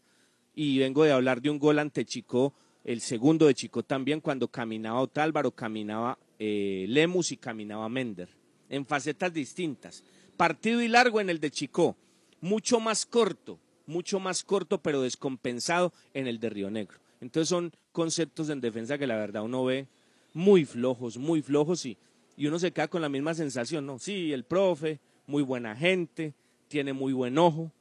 Y 0.55 0.79
vengo 0.79 1.03
de 1.03 1.11
hablar 1.11 1.41
de 1.41 1.49
un 1.49 1.59
gol 1.59 1.79
ante 1.79 2.05
Chico, 2.05 2.53
el 2.85 3.01
segundo 3.01 3.47
de 3.47 3.55
Chico 3.55 3.83
también, 3.83 4.21
cuando 4.21 4.47
caminaba 4.47 5.01
Otálvaro, 5.01 5.51
caminaba 5.51 6.17
eh, 6.39 6.85
Lemus 6.87 7.31
y 7.31 7.37
caminaba 7.37 7.89
Mender, 7.89 8.29
en 8.69 8.85
facetas 8.85 9.33
distintas. 9.33 10.03
Partido 10.37 10.81
y 10.81 10.87
largo 10.87 11.19
en 11.19 11.29
el 11.29 11.39
de 11.39 11.51
Chico, 11.51 11.97
mucho 12.39 12.79
más 12.79 13.05
corto, 13.05 13.59
mucho 13.85 14.19
más 14.19 14.43
corto, 14.43 14.81
pero 14.81 15.01
descompensado 15.01 15.91
en 16.13 16.27
el 16.27 16.39
de 16.39 16.49
Río 16.49 16.69
Negro. 16.69 17.02
Entonces 17.23 17.47
son 17.47 17.71
conceptos 17.93 18.49
en 18.49 18.59
defensa 18.59 18.97
que 18.97 19.07
la 19.07 19.15
verdad 19.15 19.43
uno 19.43 19.63
ve 19.63 19.87
muy 20.33 20.65
flojos, 20.65 21.17
muy 21.17 21.41
flojos 21.41 21.85
y, 21.85 21.97
y 22.35 22.47
uno 22.47 22.59
se 22.59 22.71
queda 22.71 22.89
con 22.89 23.01
la 23.01 23.07
misma 23.07 23.33
sensación, 23.33 23.85
¿no? 23.85 23.97
Sí, 23.97 24.33
el 24.33 24.43
profe, 24.43 24.99
muy 25.25 25.41
buena 25.41 25.73
gente, 25.73 26.33
tiene 26.67 26.91
muy 26.91 27.13
buen 27.13 27.37
ojo, 27.37 27.71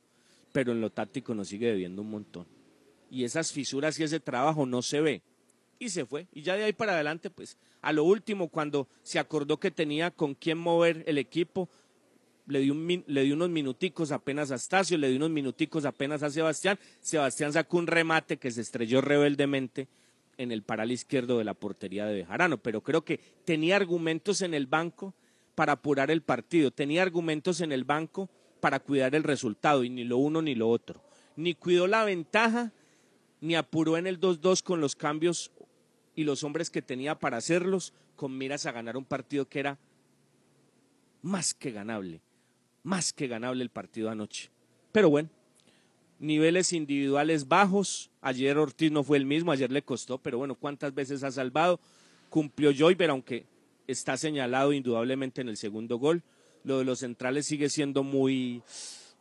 pero 0.53 0.71
en 0.71 0.81
lo 0.81 0.91
táctico 0.91 1.35
nos 1.35 1.49
sigue 1.49 1.67
debiendo 1.67 2.03
un 2.03 2.11
montón. 2.11 2.47
Y 3.11 3.25
esas 3.25 3.51
fisuras 3.51 3.99
y 3.99 4.05
ese 4.05 4.21
trabajo 4.21 4.65
no 4.65 4.81
se 4.81 5.01
ve. 5.01 5.23
Y 5.81 5.89
se 5.89 6.07
fue. 6.07 6.29
Y 6.33 6.43
ya 6.43 6.55
de 6.55 6.63
ahí 6.63 6.73
para 6.73 6.93
adelante, 6.93 7.29
pues, 7.29 7.59
a 7.81 7.93
lo 7.93 8.05
último, 8.05 8.49
cuando 8.49 8.87
se 9.03 9.19
acordó 9.19 9.59
que 9.59 9.73
tenía 9.73 10.13
con 10.13 10.37
quién 10.37 10.57
mover 10.57 11.03
el 11.09 11.19
equipo, 11.19 11.69
le 12.53 12.61
dio, 12.61 13.35
unos 13.35 13.51
minuticos 13.51 14.13
apenas 14.13 14.51
a 14.51 14.57
Astacio, 14.57 14.99
le 14.99 15.09
dio 15.09 15.17
unos 15.17 15.31
minuticos 15.31 15.85
apenas 15.85 16.23
a 16.23 16.31
Sebastián. 16.31 16.79
Sebastián 17.01 17.53
sacó 17.53 17.79
un 17.79 17.87
remate 17.87 18.37
que 18.37 18.51
se 18.51 18.61
estrelló 18.61 19.01
rebeldemente 19.01 19.89
en 20.39 20.53
el 20.53 20.63
paral 20.63 20.93
izquierdo 20.93 21.39
de 21.39 21.45
la 21.45 21.55
portería 21.55 22.07
de 22.07 22.15
Bejarano, 22.15 22.59
pero 22.59 22.83
creo 22.83 23.05
que 23.05 23.19
tenía 23.45 23.77
argumentos 23.77 24.43
en 24.43 24.55
el 24.55 24.67
banco 24.67 25.15
para 25.55 25.73
apurar 25.73 26.11
el 26.11 26.23
partido, 26.23 26.71
tenía 26.71 27.03
argumentos 27.03 27.61
en 27.61 27.73
el 27.73 27.85
banco 27.85 28.31
para 28.61 28.81
cuidar 28.81 29.15
el 29.15 29.25
resultado 29.25 29.85
y 29.85 29.91
ni 29.91 30.05
lo 30.05 30.17
uno 30.19 30.41
ni 30.41 30.55
lo 30.55 30.69
otro. 30.69 31.03
Ni 31.37 31.55
cuidó 31.55 31.87
la 31.87 32.05
ventaja, 32.05 32.73
ni 33.41 33.57
apuró 33.57 33.97
en 33.97 34.07
el 34.07 34.21
2-2 34.21 34.63
con 34.63 34.81
los 34.81 34.95
cambios 34.95 35.51
y 36.15 36.25
los 36.25 36.45
hombres 36.45 36.71
que 36.71 36.83
tenía 36.83 37.19
para 37.19 37.39
hacerlos 37.39 37.93
con 38.17 38.37
miras 38.37 38.67
a 38.67 38.73
ganar 38.73 38.97
un 38.97 39.05
partido 39.05 39.49
que 39.49 39.61
era 39.61 39.79
más 41.23 41.55
que 41.55 41.71
ganable, 41.71 42.21
más 42.83 43.13
que 43.13 43.29
ganable 43.29 43.63
el 43.63 43.71
partido 43.71 44.11
anoche. 44.11 44.51
Pero 44.93 45.11
bueno, 45.11 45.29
niveles 46.19 46.73
individuales 46.73 47.49
bajos, 47.49 48.11
ayer 48.21 48.57
Ortiz 48.59 48.93
no 48.93 49.03
fue 49.03 49.19
el 49.19 49.27
mismo, 49.27 49.53
ayer 49.53 49.71
le 49.73 49.83
costó, 49.83 50.19
pero 50.19 50.39
bueno, 50.39 50.55
¿cuántas 50.55 50.95
veces 50.95 51.25
ha 51.25 51.31
salvado? 51.31 51.81
Cumplió 52.31 52.73
Joyver, 52.77 53.11
aunque 53.11 53.47
está 53.87 54.17
señalado 54.17 54.73
indudablemente 54.73 55.41
en 55.41 55.49
el 55.49 55.57
segundo 55.57 55.99
gol. 55.99 56.23
Lo 56.65 56.79
de 56.79 56.85
los 56.85 57.01
centrales 57.01 57.47
sigue 57.47 57.69
siendo 57.69 58.03
muy, 58.05 58.63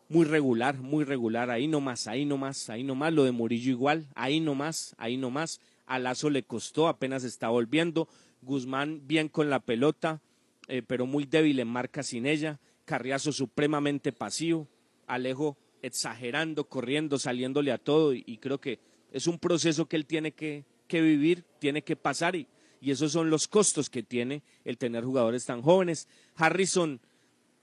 muy 0.09 0.25
regular, 0.25 0.77
muy 0.77 1.03
regular. 1.03 1.49
Ahí 1.49 1.67
nomás, 1.67 2.07
ahí 2.07 2.25
nomás, 2.25 2.69
ahí 2.69 2.83
nomás. 2.83 3.13
Lo 3.13 3.23
de 3.23 3.31
Murillo 3.31 3.71
igual, 3.71 4.07
ahí 4.15 4.39
nomás, 4.39 4.95
ahí 4.97 5.17
nomás. 5.17 5.59
A 5.87 5.99
Lazo 5.99 6.29
le 6.29 6.43
costó, 6.43 6.87
apenas 6.87 7.23
está 7.23 7.49
volviendo. 7.49 8.07
Guzmán 8.43 9.01
bien 9.07 9.27
con 9.27 9.49
la 9.49 9.59
pelota, 9.59 10.21
eh, 10.67 10.81
pero 10.85 11.05
muy 11.05 11.25
débil 11.25 11.59
en 11.59 11.67
marca 11.67 12.03
sin 12.03 12.25
ella. 12.25 12.59
Carriazo 12.91 13.31
supremamente 13.31 14.11
pasivo. 14.11 14.67
Alejo 15.07 15.57
exagerando, 15.81 16.65
corriendo, 16.65 17.17
saliéndole 17.17 17.71
a 17.71 17.77
todo. 17.77 18.13
Y, 18.13 18.37
creo 18.41 18.59
que 18.59 18.79
es 19.13 19.27
un 19.27 19.39
proceso 19.39 19.85
que 19.85 19.95
él 19.95 20.05
tiene 20.05 20.33
que, 20.33 20.65
vivir, 20.89 21.45
tiene 21.59 21.83
que 21.83 21.95
pasar. 21.95 22.35
Y, 22.35 22.49
y 22.81 22.91
esos 22.91 23.13
son 23.13 23.29
los 23.29 23.47
costos 23.47 23.89
que 23.89 24.03
tiene 24.03 24.43
el 24.65 24.77
tener 24.77 25.05
jugadores 25.05 25.45
tan 25.45 25.61
jóvenes. 25.61 26.09
Harrison, 26.35 26.99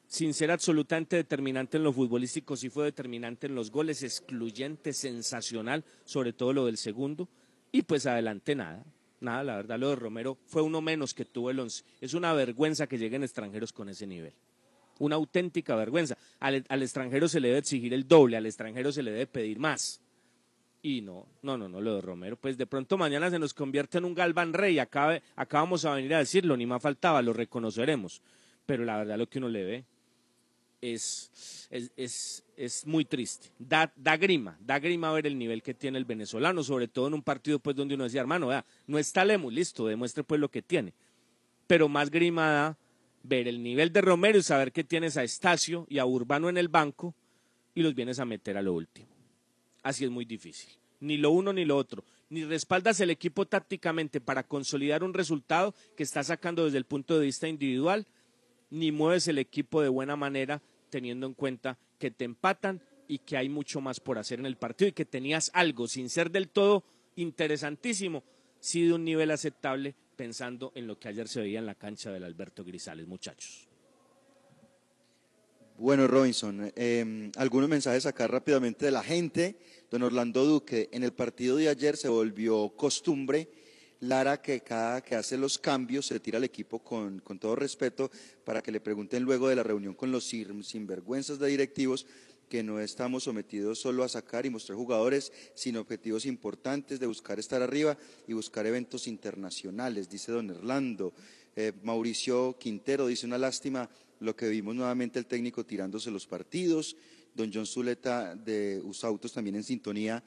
sin 0.07 0.33
ser 0.33 0.51
absolutamente 0.51 1.17
determinante 1.17 1.77
en 1.77 1.85
lo 1.85 1.93
futbolístico, 1.93 2.57
sí 2.57 2.71
fue 2.71 2.87
determinante 2.87 3.49
en 3.49 3.55
los 3.55 3.71
goles, 3.71 4.03
excluyente, 4.03 4.95
sensacional, 4.95 5.85
sobre 6.07 6.33
todo 6.33 6.55
lo 6.55 6.65
del 6.65 6.79
segundo. 6.79 7.29
Y 7.71 7.83
pues 7.83 8.07
adelante 8.07 8.55
nada, 8.55 8.83
nada, 9.21 9.45
la 9.45 9.57
verdad 9.57 9.79
lo 9.79 9.91
de 9.91 9.97
Romero 9.97 10.39
fue 10.47 10.63
uno 10.63 10.81
menos 10.81 11.13
que 11.13 11.27
tuvo 11.27 11.51
el 11.51 11.61
once. 11.61 11.85
Es 12.01 12.15
una 12.15 12.33
vergüenza 12.33 12.87
que 12.87 12.97
lleguen 12.97 13.25
extranjeros 13.25 13.75
con 13.75 13.91
ese 13.91 14.07
nivel. 14.07 14.33
Una 14.99 15.17
auténtica 15.17 15.77
vergüenza. 15.77 16.17
Al, 16.41 16.65
al 16.69 16.83
extranjero 16.83 17.29
se 17.29 17.41
le 17.41 17.49
debe 17.49 17.61
exigir 17.61 17.95
el 17.95 18.07
doble, 18.07 18.37
al 18.37 18.47
extranjero 18.47 18.93
se 18.93 19.03
le 19.03 19.11
debe 19.11 19.27
pedir 19.27 19.59
más. 19.59 20.01
Y 20.83 21.01
no, 21.01 21.27
no, 21.43 21.59
no, 21.59 21.69
no, 21.69 21.81
lo 21.81 21.97
de 21.97 22.01
Romero, 22.01 22.37
pues 22.37 22.57
de 22.57 22.67
pronto 22.67 22.97
mañana 22.97 23.31
se 23.31 23.39
nos 23.39 23.53
convierte 23.53 23.99
en 23.99 24.05
un 24.05 24.15
Galván 24.15 24.53
Rey, 24.53 24.79
acá, 24.79 25.21
acá 25.35 25.59
vamos 25.59 25.85
a 25.85 25.95
venir 25.95 26.15
a 26.15 26.19
decirlo, 26.19 26.57
ni 26.57 26.67
más 26.67 26.81
faltaba, 26.81 27.21
lo 27.21 27.33
reconoceremos. 27.33 28.23
Pero 28.65 28.85
la 28.85 28.99
verdad 28.99 29.19
lo 29.19 29.29
que 29.29 29.39
uno 29.39 29.49
le 29.49 29.65
ve 29.65 29.85
es, 30.81 31.67
es, 31.71 31.91
es, 31.97 32.45
es 32.57 32.87
muy 32.87 33.05
triste. 33.05 33.49
Da, 33.59 33.93
da, 33.97 34.17
grima, 34.17 34.57
da 34.61 34.79
grima 34.79 35.13
ver 35.13 35.27
el 35.27 35.37
nivel 35.37 35.63
que 35.63 35.75
tiene 35.75 35.99
el 35.99 36.05
venezolano, 36.05 36.63
sobre 36.63 36.87
todo 36.87 37.09
en 37.09 37.15
un 37.15 37.23
partido 37.23 37.59
pues 37.59 37.75
donde 37.75 37.95
uno 37.95 38.05
decía, 38.05 38.21
hermano, 38.21 38.47
vea, 38.49 38.65
no 38.87 38.99
está 38.99 39.25
Lemus, 39.25 39.53
listo, 39.53 39.87
demuestre 39.87 40.23
pues 40.23 40.41
lo 40.41 40.49
que 40.49 40.63
tiene. 40.63 40.95
Pero 41.67 41.89
más 41.89 42.09
grima 42.11 42.51
da 42.51 42.79
ver 43.29 43.47
el 43.47 43.63
nivel 43.63 43.93
de 43.93 44.01
Romero 44.01 44.39
y 44.39 44.43
saber 44.43 44.73
que 44.73 44.85
tienes 44.85 45.17
a 45.17 45.25
Estacio 45.25 45.87
y 45.89 45.99
a 45.99 46.07
Urbano 46.07 46.49
en 46.49 46.57
el 46.57 46.69
banco 46.69 47.15
y 47.75 47.83
los 47.83 47.95
vienes 47.95 48.19
a 48.19 48.25
meter 48.25 48.57
a 48.57 48.63
lo 48.63 48.73
último 48.73 49.19
así 49.89 50.05
es 50.05 50.11
muy 50.11 50.25
difícil. 50.25 50.71
Ni 51.01 51.17
lo 51.17 51.31
uno 51.31 51.53
ni 51.53 51.65
lo 51.65 51.77
otro. 51.77 52.05
Ni 52.31 52.45
respaldas 52.45 53.01
el 53.01 53.11
equipo 53.11 53.47
tácticamente 53.47 54.21
para 54.21 54.43
consolidar 54.43 55.03
un 55.03 55.15
resultado 55.15 55.75
que 55.97 56.03
está 56.03 56.23
sacando 56.23 56.65
desde 56.65 56.79
el 56.79 56.85
punto 56.85 57.19
de 57.19 57.27
vista 57.27 57.49
individual, 57.49 58.07
ni 58.71 58.93
mueves 58.93 59.29
el 59.29 59.39
equipo 59.39 59.81
de 59.81 59.89
buena 59.89 60.17
manera 60.17 60.61
teniendo 60.91 61.27
en 61.27 61.35
cuenta 61.35 61.79
que 61.99 62.11
te 62.11 62.25
empatan 62.25 62.83
y 63.07 63.19
que 63.19 63.39
hay 63.39 63.49
mucho 63.49 63.81
más 63.81 64.01
por 64.01 64.19
hacer 64.19 64.41
en 64.41 64.47
el 64.47 64.57
partido 64.57 64.89
y 64.89 64.93
que 64.93 65.07
tenías 65.07 65.51
algo 65.55 65.89
sin 65.89 66.11
ser 66.11 66.31
del 66.31 66.49
todo 66.49 66.85
interesantísimo, 67.17 68.23
sí 68.61 68.87
de 68.87 68.93
un 68.93 69.05
nivel 69.05 69.31
aceptable 69.31 69.95
pensando 70.19 70.73
en 70.75 70.89
lo 70.89 70.99
que 70.99 71.07
ayer 71.07 71.29
se 71.29 71.41
veía 71.41 71.61
en 71.61 71.67
la 71.67 71.77
cancha 71.77 72.11
del 72.11 72.25
Alberto 72.25 72.65
Grisales, 72.65 73.07
muchachos. 73.07 73.69
Bueno, 75.79 76.09
Robinson, 76.09 76.73
em, 76.75 77.31
algunos 77.37 77.69
mensajes 77.69 78.05
acá 78.05 78.27
rápidamente 78.27 78.87
de 78.87 78.91
la 78.91 79.05
gente. 79.05 79.61
Don 79.89 80.03
Orlando 80.03 80.45
Duque, 80.45 80.89
en 80.91 81.05
el 81.05 81.13
partido 81.13 81.57
de 81.57 81.69
ayer 81.69 81.97
se 81.97 82.09
volvió 82.09 82.71
costumbre, 82.71 83.49
Lara, 84.01 84.43
que 84.43 84.61
cada 84.61 85.03
que 85.03 85.15
hace 85.15 85.39
los 85.39 85.57
cambios 85.57 86.07
se 86.07 86.19
tira 86.19 86.39
al 86.39 86.45
equipo 86.45 86.81
con, 86.81 87.21
con 87.21 87.39
todo 87.39 87.55
respeto 87.55 88.11
para 88.45 88.61
que 88.61 88.73
le 88.73 88.81
pregunten 88.81 89.23
luego 89.23 89.49
de 89.49 89.55
la 89.55 89.63
reunión 89.63 89.95
con 89.95 90.11
los 90.11 90.25
sinvergüenzas 90.25 91.39
de 91.39 91.47
directivos 91.47 92.07
que 92.49 92.63
no 92.63 92.81
estamos 92.81 93.25
sometidos 93.25 93.79
solo 93.79 94.03
a 94.03 94.09
sacar 94.09 94.47
y 94.47 94.51
mostrar 94.51 94.77
jugadores, 94.77 95.33
sino 95.55 95.81
objetivos 95.81 96.27
importantes 96.27 96.99
de 96.99 97.07
buscar 97.07 97.39
estar 97.39 97.63
arriba 97.63 97.97
y 98.27 98.33
buscar 98.33 98.67
eventos 98.67 99.07
internacionales, 99.07 100.09
dice 100.09 100.33
don 100.33 100.51
Orlando. 100.51 101.13
Eh, 101.55 101.73
Mauricio 101.83 102.57
Quintero 102.59 103.07
dice 103.07 103.27
una 103.27 103.39
lástima 103.39 103.89
lo 104.21 104.35
que 104.35 104.49
vimos 104.49 104.75
nuevamente 104.75 105.19
el 105.19 105.27
técnico 105.27 105.65
tirándose 105.65 106.11
los 106.11 106.27
partidos, 106.27 106.97
don 107.35 107.51
John 107.53 107.67
Zuleta 107.67 108.35
de 108.35 108.81
Usautos 108.83 109.33
también 109.33 109.57
en 109.57 109.65
sintonía 109.65 110.23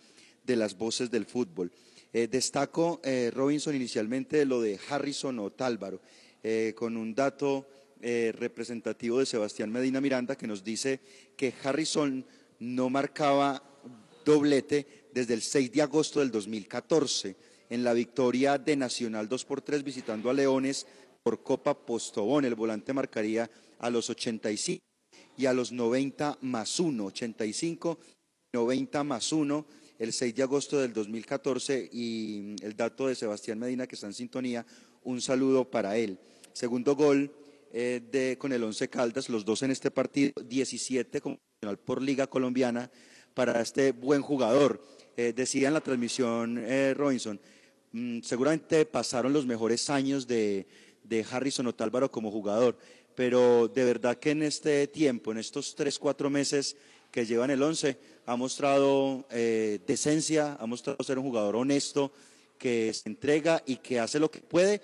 de 0.45 0.55
las 0.55 0.77
voces 0.77 1.09
del 1.11 1.25
fútbol. 1.25 1.71
Eh, 2.13 2.27
destaco, 2.27 3.01
eh, 3.03 3.31
Robinson, 3.33 3.75
inicialmente 3.75 4.45
lo 4.45 4.61
de 4.61 4.79
Harrison 4.89 5.39
o 5.39 5.49
Tálvaro, 5.49 6.01
con 6.73 6.97
un 6.97 7.13
dato 7.13 7.67
representativo 8.01 9.19
de 9.19 9.25
Sebastián 9.25 9.71
Medina 9.71 10.01
Miranda 10.01 10.35
que 10.35 10.47
nos 10.47 10.63
dice 10.63 10.99
que 11.35 11.53
Harrison 11.63 12.25
no 12.59 12.89
marcaba 12.89 13.63
doblete 14.25 15.07
desde 15.13 15.33
el 15.33 15.41
6 15.41 15.71
de 15.71 15.81
agosto 15.81 16.19
del 16.19 16.31
2014 16.31 17.35
en 17.69 17.83
la 17.83 17.93
victoria 17.93 18.57
de 18.57 18.75
Nacional 18.75 19.27
2 19.27 19.45
por 19.45 19.61
3 19.61 19.83
visitando 19.83 20.29
a 20.29 20.33
Leones 20.33 20.85
por 21.23 21.41
Copa 21.43 21.73
Postobón. 21.73 22.45
El 22.45 22.55
volante 22.55 22.93
marcaría 22.93 23.49
a 23.79 23.89
los 23.89 24.09
85 24.09 24.81
y 25.37 25.45
a 25.45 25.53
los 25.53 25.71
90 25.71 26.39
más 26.41 26.79
1, 26.79 27.05
85, 27.05 27.99
90 28.53 29.03
más 29.03 29.31
1, 29.31 29.65
el 29.99 30.13
6 30.13 30.35
de 30.35 30.43
agosto 30.43 30.79
del 30.79 30.93
2014 30.93 31.89
y 31.91 32.55
el 32.61 32.75
dato 32.75 33.07
de 33.07 33.15
Sebastián 33.15 33.59
Medina 33.59 33.87
que 33.87 33.95
está 33.95 34.07
en 34.07 34.13
sintonía, 34.13 34.65
un 35.03 35.21
saludo 35.21 35.69
para 35.69 35.97
él. 35.97 36.19
Segundo 36.53 36.95
gol 36.95 37.31
eh, 37.71 38.01
de, 38.11 38.37
con 38.37 38.51
el 38.53 38.63
11 38.63 38.89
Caldas, 38.89 39.29
los 39.29 39.45
dos 39.45 39.63
en 39.63 39.71
este 39.71 39.91
partido, 39.91 40.33
17 40.43 41.21
por 41.85 42.01
Liga 42.01 42.27
Colombiana 42.27 42.91
para 43.33 43.61
este 43.61 43.91
buen 43.91 44.21
jugador. 44.21 44.83
Eh, 45.17 45.33
decía 45.35 45.67
en 45.67 45.73
la 45.73 45.81
transmisión 45.81 46.57
eh, 46.57 46.93
Robinson, 46.95 47.39
mm, 47.91 48.21
seguramente 48.21 48.85
pasaron 48.85 49.33
los 49.33 49.45
mejores 49.45 49.89
años 49.89 50.27
de, 50.27 50.67
de 51.03 51.25
Harrison 51.29 51.67
Otálvaro 51.67 52.11
como 52.11 52.31
jugador 52.31 52.77
pero 53.15 53.67
de 53.67 53.83
verdad 53.83 54.17
que 54.17 54.31
en 54.31 54.43
este 54.43 54.87
tiempo, 54.87 55.31
en 55.31 55.37
estos 55.37 55.75
tres, 55.75 55.99
cuatro 55.99 56.29
meses 56.29 56.75
que 57.11 57.25
llevan 57.25 57.51
el 57.51 57.61
once, 57.61 57.97
ha 58.25 58.35
mostrado 58.35 59.25
eh, 59.31 59.79
decencia, 59.85 60.57
ha 60.59 60.65
mostrado 60.65 61.03
ser 61.03 61.19
un 61.19 61.25
jugador 61.25 61.55
honesto, 61.55 62.11
que 62.57 62.93
se 62.93 63.09
entrega 63.09 63.61
y 63.65 63.77
que 63.77 63.99
hace 63.99 64.19
lo 64.19 64.29
que 64.29 64.39
puede 64.39 64.81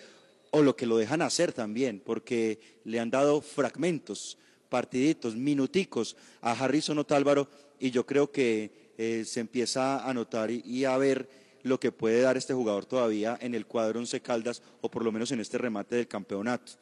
o 0.52 0.62
lo 0.62 0.76
que 0.76 0.86
lo 0.86 0.98
dejan 0.98 1.22
hacer 1.22 1.54
también, 1.54 2.02
porque 2.04 2.60
le 2.84 3.00
han 3.00 3.10
dado 3.10 3.42
fragmentos, 3.42 4.38
partiditos, 4.70 5.36
minuticos 5.36 6.16
a 6.42 6.52
Harrison 6.52 7.00
Otálvaro 7.00 7.48
y 7.80 7.92
yo 7.92 8.06
creo 8.06 8.32
que 8.32 8.94
eh, 8.98 9.24
se 9.26 9.40
empieza 9.40 10.08
a 10.08 10.14
notar 10.14 10.50
y, 10.52 10.86
a 10.86 10.98
ver 10.98 11.30
lo 11.64 11.80
que 11.80 11.92
puede 11.92 12.22
dar 12.22 12.38
este 12.38 12.54
jugador 12.54 12.86
todavía 12.86 13.38
en 13.42 13.54
el 13.54 13.66
cuadro 13.66 14.00
Once 14.00 14.20
Caldas 14.22 14.62
o 14.82 14.90
por 14.90 15.04
lo 15.04 15.12
menos 15.12 15.32
en 15.32 15.40
este 15.40 15.58
remate 15.58 15.96
del 15.96 16.08
campeonato. 16.08 16.74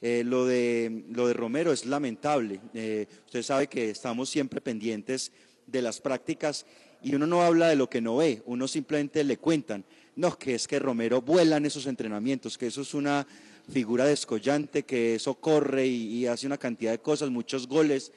Eh, 0.00 0.24
lo, 0.24 0.46
de, 0.46 1.04
lo 1.10 1.28
de 1.28 1.34
Romero 1.34 1.72
es 1.72 1.86
lamentable. 1.86 2.60
Eh, 2.74 3.06
usted 3.26 3.42
sabe 3.42 3.68
que 3.68 3.90
estamos 3.90 4.28
siempre 4.28 4.60
pendientes 4.60 5.30
de 5.66 5.82
las 5.82 6.00
prácticas 6.00 6.66
y 7.02 7.14
uno 7.14 7.26
no 7.26 7.42
habla 7.42 7.68
de 7.68 7.76
lo 7.76 7.88
que 7.88 8.00
no 8.00 8.16
ve, 8.16 8.42
uno 8.46 8.68
simplemente 8.68 9.24
le 9.24 9.36
cuentan, 9.36 9.84
no, 10.16 10.38
que 10.38 10.54
es 10.54 10.68
que 10.68 10.78
Romero 10.78 11.22
vuela 11.22 11.56
en 11.56 11.66
esos 11.66 11.86
entrenamientos, 11.86 12.58
que 12.58 12.66
eso 12.66 12.82
es 12.82 12.94
una 12.94 13.26
figura 13.70 14.04
descollante, 14.04 14.82
que 14.82 15.14
eso 15.14 15.34
corre 15.34 15.86
y, 15.86 16.26
hace 16.26 16.46
una 16.46 16.58
cantidad 16.58 16.90
de 16.90 16.98
cosas, 16.98 17.30
muchos 17.30 17.66
goles. 17.66 18.12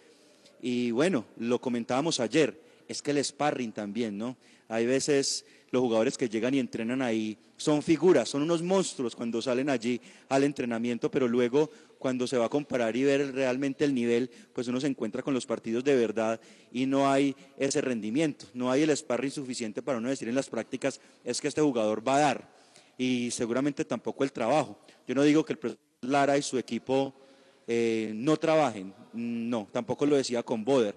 Y 0.61 0.91
bueno, 0.91 1.25
lo 1.37 1.59
comentábamos 1.59 2.19
ayer, 2.19 2.59
es 2.87 3.01
que 3.01 3.11
el 3.11 3.23
sparring 3.23 3.71
también, 3.71 4.17
¿no? 4.17 4.35
Hay 4.67 4.85
veces 4.85 5.45
los 5.71 5.81
jugadores 5.81 6.17
que 6.17 6.29
llegan 6.29 6.53
y 6.53 6.59
entrenan 6.59 7.01
ahí 7.01 7.37
son 7.57 7.81
figuras, 7.81 8.29
son 8.29 8.41
unos 8.41 8.61
monstruos 8.61 9.15
cuando 9.15 9.41
salen 9.41 9.69
allí 9.69 10.01
al 10.29 10.43
entrenamiento, 10.43 11.09
pero 11.09 11.27
luego 11.27 11.69
cuando 11.97 12.27
se 12.27 12.37
va 12.37 12.45
a 12.45 12.49
comparar 12.49 12.95
y 12.95 13.03
ver 13.03 13.33
realmente 13.33 13.85
el 13.85 13.93
nivel, 13.93 14.29
pues 14.53 14.67
uno 14.67 14.79
se 14.79 14.87
encuentra 14.87 15.23
con 15.23 15.33
los 15.33 15.45
partidos 15.45 15.83
de 15.83 15.95
verdad 15.95 16.39
y 16.71 16.85
no 16.85 17.09
hay 17.09 17.35
ese 17.57 17.81
rendimiento, 17.81 18.45
no 18.53 18.71
hay 18.71 18.83
el 18.83 18.95
sparring 18.95 19.31
suficiente 19.31 19.81
para 19.81 19.97
uno 19.97 20.09
decir 20.09 20.27
en 20.27 20.35
las 20.35 20.49
prácticas 20.49 20.99
es 21.23 21.41
que 21.41 21.47
este 21.47 21.61
jugador 21.61 22.07
va 22.07 22.17
a 22.17 22.19
dar 22.19 22.55
y 22.97 23.31
seguramente 23.31 23.85
tampoco 23.85 24.23
el 24.23 24.31
trabajo. 24.31 24.79
Yo 25.07 25.15
no 25.15 25.23
digo 25.23 25.43
que 25.43 25.53
el 25.53 25.59
profesor 25.59 25.81
Lara 26.01 26.37
y 26.37 26.41
su 26.41 26.57
equipo 26.57 27.13
eh, 27.67 28.11
no 28.15 28.37
trabajen, 28.37 28.93
no, 29.13 29.67
tampoco 29.71 30.05
lo 30.05 30.15
decía 30.15 30.43
con 30.43 30.63
Boder, 30.63 30.95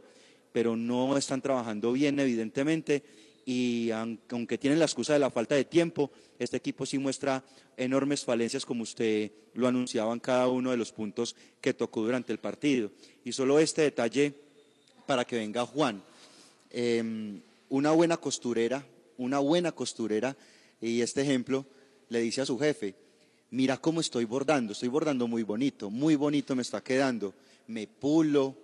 pero 0.52 0.76
no 0.76 1.16
están 1.16 1.40
trabajando 1.40 1.92
bien 1.92 2.18
evidentemente 2.20 3.02
y 3.48 3.90
aunque 3.92 4.58
tienen 4.58 4.78
la 4.78 4.84
excusa 4.84 5.14
de 5.14 5.20
la 5.20 5.30
falta 5.30 5.54
de 5.54 5.64
tiempo, 5.64 6.10
este 6.38 6.58
equipo 6.58 6.84
sí 6.84 6.98
muestra 6.98 7.42
enormes 7.78 8.22
falencias 8.22 8.66
como 8.66 8.82
usted 8.82 9.32
lo 9.54 9.66
anunciaba 9.66 10.12
en 10.12 10.20
cada 10.20 10.48
uno 10.48 10.70
de 10.70 10.76
los 10.76 10.92
puntos 10.92 11.34
que 11.58 11.72
tocó 11.72 12.02
durante 12.02 12.30
el 12.30 12.40
partido. 12.40 12.90
Y 13.24 13.32
solo 13.32 13.58
este 13.58 13.80
detalle 13.80 14.34
para 15.06 15.24
que 15.24 15.36
venga 15.36 15.64
Juan. 15.64 16.02
Eh, 16.70 17.40
una 17.70 17.90
buena 17.92 18.18
costurera, 18.18 18.84
una 19.16 19.38
buena 19.38 19.72
costurera, 19.72 20.36
y 20.78 21.00
este 21.00 21.22
ejemplo 21.22 21.64
le 22.10 22.20
dice 22.20 22.42
a 22.42 22.46
su 22.46 22.58
jefe, 22.58 22.96
mira 23.50 23.78
cómo 23.78 24.02
estoy 24.02 24.26
bordando, 24.26 24.74
estoy 24.74 24.90
bordando 24.90 25.26
muy 25.26 25.42
bonito, 25.42 25.88
muy 25.88 26.16
bonito 26.16 26.54
me 26.54 26.60
está 26.60 26.82
quedando, 26.82 27.32
me 27.66 27.86
pulo, 27.86 28.54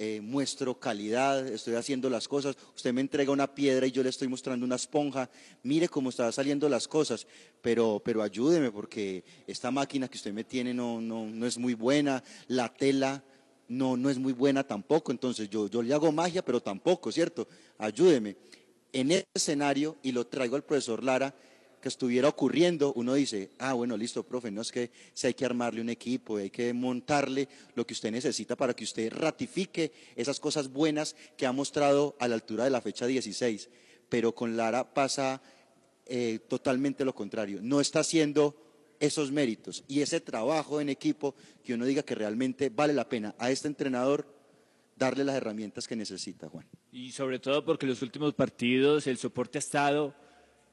eh, 0.00 0.20
muestro 0.22 0.78
calidad, 0.78 1.44
estoy 1.48 1.74
haciendo 1.74 2.08
las 2.08 2.28
cosas, 2.28 2.56
usted 2.76 2.92
me 2.92 3.00
entrega 3.00 3.32
una 3.32 3.52
piedra 3.52 3.84
y 3.84 3.90
yo 3.90 4.04
le 4.04 4.10
estoy 4.10 4.28
mostrando 4.28 4.64
una 4.64 4.76
esponja, 4.76 5.28
mire 5.64 5.88
cómo 5.88 6.10
están 6.10 6.32
saliendo 6.32 6.68
las 6.68 6.86
cosas, 6.86 7.26
pero, 7.60 8.00
pero 8.04 8.22
ayúdeme 8.22 8.70
porque 8.70 9.24
esta 9.48 9.72
máquina 9.72 10.06
que 10.06 10.16
usted 10.16 10.32
me 10.32 10.44
tiene 10.44 10.72
no, 10.72 11.00
no, 11.00 11.26
no 11.26 11.46
es 11.46 11.58
muy 11.58 11.74
buena, 11.74 12.22
la 12.46 12.72
tela 12.72 13.24
no, 13.66 13.96
no 13.96 14.08
es 14.08 14.18
muy 14.18 14.32
buena 14.32 14.62
tampoco, 14.62 15.10
entonces 15.10 15.50
yo, 15.50 15.68
yo 15.68 15.82
le 15.82 15.92
hago 15.92 16.12
magia, 16.12 16.44
pero 16.44 16.60
tampoco, 16.60 17.10
¿cierto? 17.10 17.48
Ayúdeme. 17.76 18.36
En 18.92 19.10
ese 19.10 19.26
escenario, 19.34 19.96
y 20.02 20.12
lo 20.12 20.28
traigo 20.28 20.54
al 20.54 20.64
profesor 20.64 21.02
Lara, 21.02 21.34
que 21.80 21.88
estuviera 21.88 22.28
ocurriendo, 22.28 22.92
uno 22.94 23.14
dice, 23.14 23.50
ah, 23.58 23.72
bueno, 23.72 23.96
listo, 23.96 24.22
profe, 24.24 24.50
no 24.50 24.62
es 24.62 24.72
que 24.72 24.90
si 25.14 25.26
hay 25.26 25.34
que 25.34 25.44
armarle 25.44 25.80
un 25.80 25.90
equipo, 25.90 26.36
hay 26.36 26.50
que 26.50 26.72
montarle 26.72 27.48
lo 27.74 27.86
que 27.86 27.94
usted 27.94 28.10
necesita 28.10 28.56
para 28.56 28.74
que 28.74 28.84
usted 28.84 29.12
ratifique 29.12 29.92
esas 30.16 30.40
cosas 30.40 30.68
buenas 30.68 31.14
que 31.36 31.46
ha 31.46 31.52
mostrado 31.52 32.16
a 32.18 32.28
la 32.28 32.34
altura 32.34 32.64
de 32.64 32.70
la 32.70 32.80
fecha 32.80 33.06
16. 33.06 33.68
Pero 34.08 34.34
con 34.34 34.56
Lara 34.56 34.92
pasa 34.94 35.40
eh, 36.06 36.40
totalmente 36.48 37.04
lo 37.04 37.14
contrario, 37.14 37.60
no 37.62 37.80
está 37.80 38.00
haciendo 38.00 38.56
esos 39.00 39.30
méritos 39.30 39.84
y 39.86 40.00
ese 40.00 40.20
trabajo 40.20 40.80
en 40.80 40.88
equipo 40.88 41.34
que 41.62 41.74
uno 41.74 41.84
diga 41.84 42.02
que 42.02 42.14
realmente 42.14 42.70
vale 42.70 42.92
la 42.92 43.08
pena 43.08 43.34
a 43.38 43.50
este 43.50 43.68
entrenador 43.68 44.26
darle 44.96 45.24
las 45.24 45.36
herramientas 45.36 45.86
que 45.86 45.94
necesita, 45.94 46.48
Juan. 46.48 46.66
Y 46.90 47.12
sobre 47.12 47.38
todo 47.38 47.64
porque 47.64 47.86
los 47.86 48.02
últimos 48.02 48.34
partidos 48.34 49.06
el 49.06 49.18
soporte 49.18 49.58
ha 49.58 49.60
estado 49.60 50.14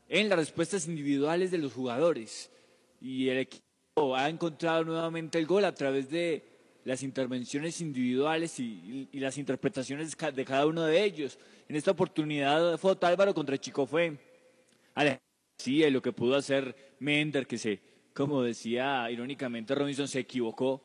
en 0.09 0.29
las 0.29 0.39
respuestas 0.39 0.87
individuales 0.87 1.51
de 1.51 1.57
los 1.57 1.73
jugadores. 1.73 2.51
Y 3.01 3.29
el 3.29 3.39
equipo 3.39 4.15
ha 4.15 4.29
encontrado 4.29 4.83
nuevamente 4.83 5.37
el 5.37 5.45
gol 5.45 5.65
a 5.65 5.73
través 5.73 6.09
de 6.09 6.43
las 6.83 7.01
intervenciones 7.01 7.81
individuales 7.81 8.59
y, 8.59 9.09
las 9.13 9.37
interpretaciones 9.37 10.15
de 10.15 10.45
cada 10.45 10.65
uno 10.67 10.83
de 10.83 11.03
ellos. 11.03 11.39
En 11.67 11.75
esta 11.75 11.91
oportunidad 11.91 12.77
fue 12.77 12.95
Álvaro 13.01 13.33
contra 13.33 13.57
Chico 13.57 13.85
fue 13.85 14.17
sí, 15.57 15.89
lo 15.89 16.01
que 16.01 16.11
pudo 16.11 16.35
hacer 16.35 16.95
Mender, 16.99 17.47
que 17.47 17.57
se, 17.57 17.79
como 18.13 18.43
decía 18.43 19.09
irónicamente 19.09 19.73
Robinson, 19.73 20.07
se 20.07 20.19
equivocó. 20.19 20.81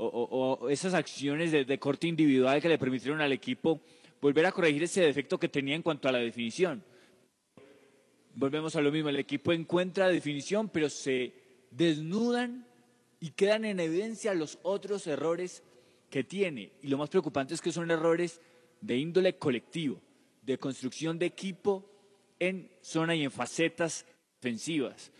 O, 0.00 0.06
o, 0.06 0.68
esas 0.68 0.94
acciones 0.94 1.50
de 1.50 1.78
corte 1.80 2.06
individual 2.06 2.62
que 2.62 2.68
le 2.68 2.78
permitieron 2.78 3.20
al 3.20 3.32
equipo 3.32 3.80
volver 4.20 4.46
a 4.46 4.52
corregir 4.52 4.84
ese 4.84 5.00
defecto 5.00 5.38
que 5.38 5.48
tenía 5.48 5.74
en 5.74 5.82
cuanto 5.82 6.08
a 6.08 6.12
la 6.12 6.18
definición 6.18 6.84
volvemos 8.38 8.76
a 8.76 8.80
lo 8.80 8.92
mismo, 8.92 9.08
el 9.08 9.16
equipo 9.16 9.52
encuentra 9.52 10.08
definición, 10.08 10.68
pero 10.68 10.88
se 10.88 11.34
desnudan 11.72 12.66
y 13.18 13.30
quedan 13.32 13.64
en 13.64 13.80
evidencia 13.80 14.32
los 14.32 14.60
otros 14.62 15.08
errores 15.08 15.64
que 16.08 16.22
tiene. 16.22 16.72
Y 16.80 16.86
lo 16.86 16.98
más 16.98 17.10
preocupante 17.10 17.54
es 17.54 17.60
que 17.60 17.72
son 17.72 17.90
errores 17.90 18.40
de 18.80 18.96
índole 18.96 19.36
colectivo, 19.38 20.00
de 20.42 20.56
construcción 20.56 21.18
de 21.18 21.26
equipo 21.26 21.90
en 22.38 22.70
zona 22.80 23.16
y 23.16 23.24
en 23.24 23.32
facetas 23.32 24.06
defensivas. 24.40 25.10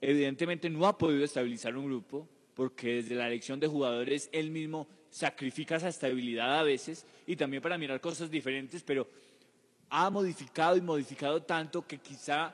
Evidentemente 0.00 0.70
no 0.70 0.86
ha 0.86 0.96
podido 0.96 1.22
estabilizar 1.22 1.76
un 1.76 1.84
grupo 1.84 2.26
porque 2.54 2.94
desde 2.94 3.14
la 3.14 3.26
elección 3.26 3.60
de 3.60 3.66
jugadores 3.66 4.30
él 4.32 4.50
mismo 4.50 4.88
sacrifica 5.10 5.76
esa 5.76 5.88
estabilidad 5.88 6.58
a 6.58 6.62
veces 6.62 7.04
y 7.26 7.36
también 7.36 7.62
para 7.62 7.76
mirar 7.76 8.00
cosas 8.00 8.30
diferentes, 8.30 8.82
pero 8.82 9.06
ha 9.96 10.10
modificado 10.10 10.76
y 10.76 10.80
modificado 10.80 11.40
tanto 11.44 11.86
que 11.86 11.98
quizá 11.98 12.52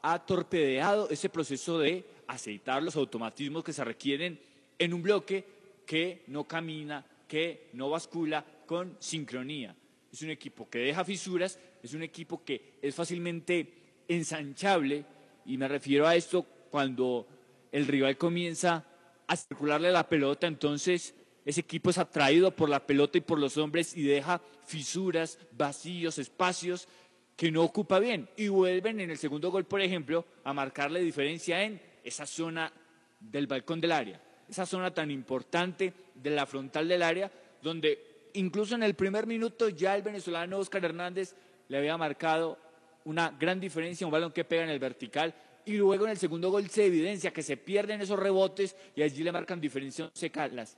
ha 0.00 0.18
torpedeado 0.24 1.10
ese 1.10 1.28
proceso 1.28 1.78
de 1.78 2.06
aceitar 2.26 2.82
los 2.82 2.96
automatismos 2.96 3.62
que 3.62 3.74
se 3.74 3.84
requieren 3.84 4.40
en 4.78 4.94
un 4.94 5.02
bloque 5.02 5.44
que 5.84 6.24
no 6.28 6.44
camina, 6.44 7.04
que 7.28 7.68
no 7.74 7.90
bascula 7.90 8.42
con 8.64 8.96
sincronía. 8.98 9.76
Es 10.10 10.22
un 10.22 10.30
equipo 10.30 10.70
que 10.70 10.78
deja 10.78 11.04
fisuras, 11.04 11.58
es 11.82 11.92
un 11.92 12.02
equipo 12.02 12.42
que 12.42 12.78
es 12.80 12.94
fácilmente 12.94 14.02
ensanchable 14.08 15.04
y 15.44 15.58
me 15.58 15.68
refiero 15.68 16.06
a 16.06 16.16
esto 16.16 16.46
cuando 16.70 17.26
el 17.72 17.86
rival 17.86 18.16
comienza 18.16 18.86
a 19.26 19.36
circularle 19.36 19.92
la 19.92 20.08
pelota, 20.08 20.46
entonces 20.46 21.14
ese 21.44 21.60
equipo 21.60 21.90
es 21.90 21.98
atraído 21.98 22.50
por 22.50 22.68
la 22.68 22.86
pelota 22.86 23.18
y 23.18 23.20
por 23.20 23.38
los 23.38 23.56
hombres 23.58 23.96
y 23.96 24.02
deja 24.02 24.40
fisuras, 24.66 25.38
vacíos, 25.52 26.18
espacios 26.18 26.88
que 27.36 27.50
no 27.50 27.62
ocupa 27.62 27.98
bien. 27.98 28.28
Y 28.36 28.48
vuelven 28.48 29.00
en 29.00 29.10
el 29.10 29.18
segundo 29.18 29.50
gol, 29.50 29.64
por 29.64 29.80
ejemplo, 29.80 30.24
a 30.44 30.52
marcar 30.52 30.90
la 30.90 31.00
diferencia 31.00 31.62
en 31.62 31.80
esa 32.02 32.26
zona 32.26 32.72
del 33.20 33.46
balcón 33.46 33.80
del 33.80 33.92
área, 33.92 34.20
esa 34.48 34.66
zona 34.66 34.92
tan 34.92 35.10
importante 35.10 35.92
de 36.14 36.30
la 36.30 36.46
frontal 36.46 36.88
del 36.88 37.02
área, 37.02 37.30
donde 37.62 38.30
incluso 38.34 38.74
en 38.74 38.82
el 38.82 38.94
primer 38.94 39.26
minuto 39.26 39.68
ya 39.68 39.96
el 39.96 40.02
venezolano 40.02 40.58
Oscar 40.58 40.84
Hernández 40.84 41.34
le 41.68 41.78
había 41.78 41.96
marcado 41.96 42.58
una 43.04 43.30
gran 43.30 43.60
diferencia, 43.60 44.06
un 44.06 44.12
balón 44.12 44.32
que 44.32 44.44
pega 44.44 44.64
en 44.64 44.70
el 44.70 44.78
vertical. 44.78 45.34
Y 45.66 45.76
luego 45.78 46.04
en 46.04 46.10
el 46.10 46.18
segundo 46.18 46.50
gol 46.50 46.68
se 46.68 46.86
evidencia 46.86 47.32
que 47.32 47.42
se 47.42 47.56
pierden 47.56 48.00
esos 48.00 48.18
rebotes 48.18 48.76
y 48.94 49.02
allí 49.02 49.22
le 49.22 49.32
marcan 49.32 49.60
diferencia 49.60 50.10
Calas. 50.30 50.76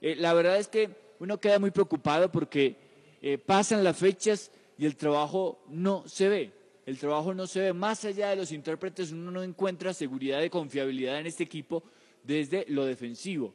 Eh, 0.00 0.16
la 0.16 0.32
verdad 0.34 0.58
es 0.58 0.68
que 0.68 0.90
uno 1.18 1.40
queda 1.40 1.58
muy 1.58 1.70
preocupado 1.70 2.30
porque 2.30 2.76
eh, 3.20 3.38
pasan 3.38 3.82
las 3.82 3.96
fechas 3.96 4.50
y 4.78 4.86
el 4.86 4.96
trabajo 4.96 5.62
no 5.68 6.06
se 6.06 6.28
ve. 6.28 6.52
El 6.86 6.98
trabajo 6.98 7.34
no 7.34 7.46
se 7.46 7.60
ve 7.60 7.72
más 7.72 8.04
allá 8.04 8.30
de 8.30 8.36
los 8.36 8.52
intérpretes, 8.52 9.12
uno 9.12 9.30
no 9.30 9.42
encuentra 9.42 9.92
seguridad 9.92 10.42
y 10.42 10.48
confiabilidad 10.48 11.18
en 11.18 11.26
este 11.26 11.44
equipo 11.44 11.82
desde 12.22 12.64
lo 12.68 12.86
defensivo. 12.86 13.52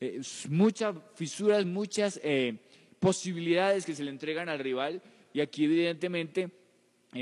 Eh, 0.00 0.20
muchas 0.48 0.96
fisuras, 1.14 1.64
muchas 1.64 2.20
posibilidades 2.98 3.84
que 3.84 3.94
se 3.94 4.02
le 4.02 4.10
entregan 4.10 4.48
al 4.48 4.58
rival 4.58 5.00
y 5.32 5.40
aquí 5.40 5.64
evidentemente, 5.64 6.50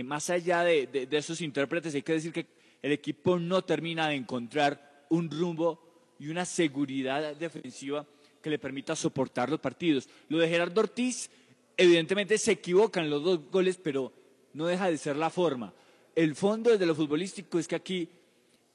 más 0.04 0.30
allá 0.30 0.62
de, 0.62 0.86
de 0.86 1.16
esos 1.16 1.40
intérpretes, 1.40 1.94
hay 1.94 2.02
que 2.02 2.12
decir 2.12 2.32
que 2.32 2.46
el 2.80 2.92
equipo 2.92 3.38
no 3.38 3.62
termina 3.62 4.08
de 4.08 4.14
encontrar 4.14 5.04
un 5.10 5.30
rumbo 5.30 5.80
y 6.18 6.28
una 6.28 6.44
seguridad 6.44 7.34
defensiva 7.36 8.06
que 8.42 8.50
le 8.50 8.58
permita 8.58 8.96
soportar 8.96 9.50
los 9.50 9.60
partidos. 9.60 10.08
Lo 10.28 10.38
de 10.38 10.48
Gerardo 10.48 10.80
Ortiz, 10.80 11.30
evidentemente 11.76 12.38
se 12.38 12.52
equivocan 12.52 13.10
los 13.10 13.22
dos 13.22 13.50
goles, 13.50 13.78
pero 13.82 14.12
no 14.54 14.66
deja 14.66 14.90
de 14.90 14.98
ser 14.98 15.16
la 15.16 15.30
forma. 15.30 15.72
El 16.14 16.34
fondo 16.34 16.70
desde 16.70 16.86
lo 16.86 16.94
futbolístico 16.94 17.58
es 17.58 17.68
que 17.68 17.76
aquí 17.76 18.08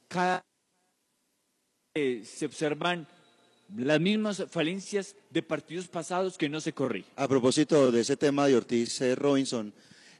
cada 0.07 0.43
se 1.95 2.45
observan 2.45 3.07
las 3.77 3.99
mismas 3.99 4.43
falencias 4.49 5.15
de 5.29 5.41
partidos 5.41 5.87
pasados 5.87 6.37
que 6.37 6.49
no 6.49 6.59
se 6.59 6.73
corrigen. 6.73 7.11
A 7.15 7.27
propósito 7.27 7.91
de 7.91 8.01
ese 8.01 8.17
tema 8.17 8.47
de 8.47 8.57
Ortiz 8.57 9.01
eh, 9.01 9.15
Robinson, 9.15 9.73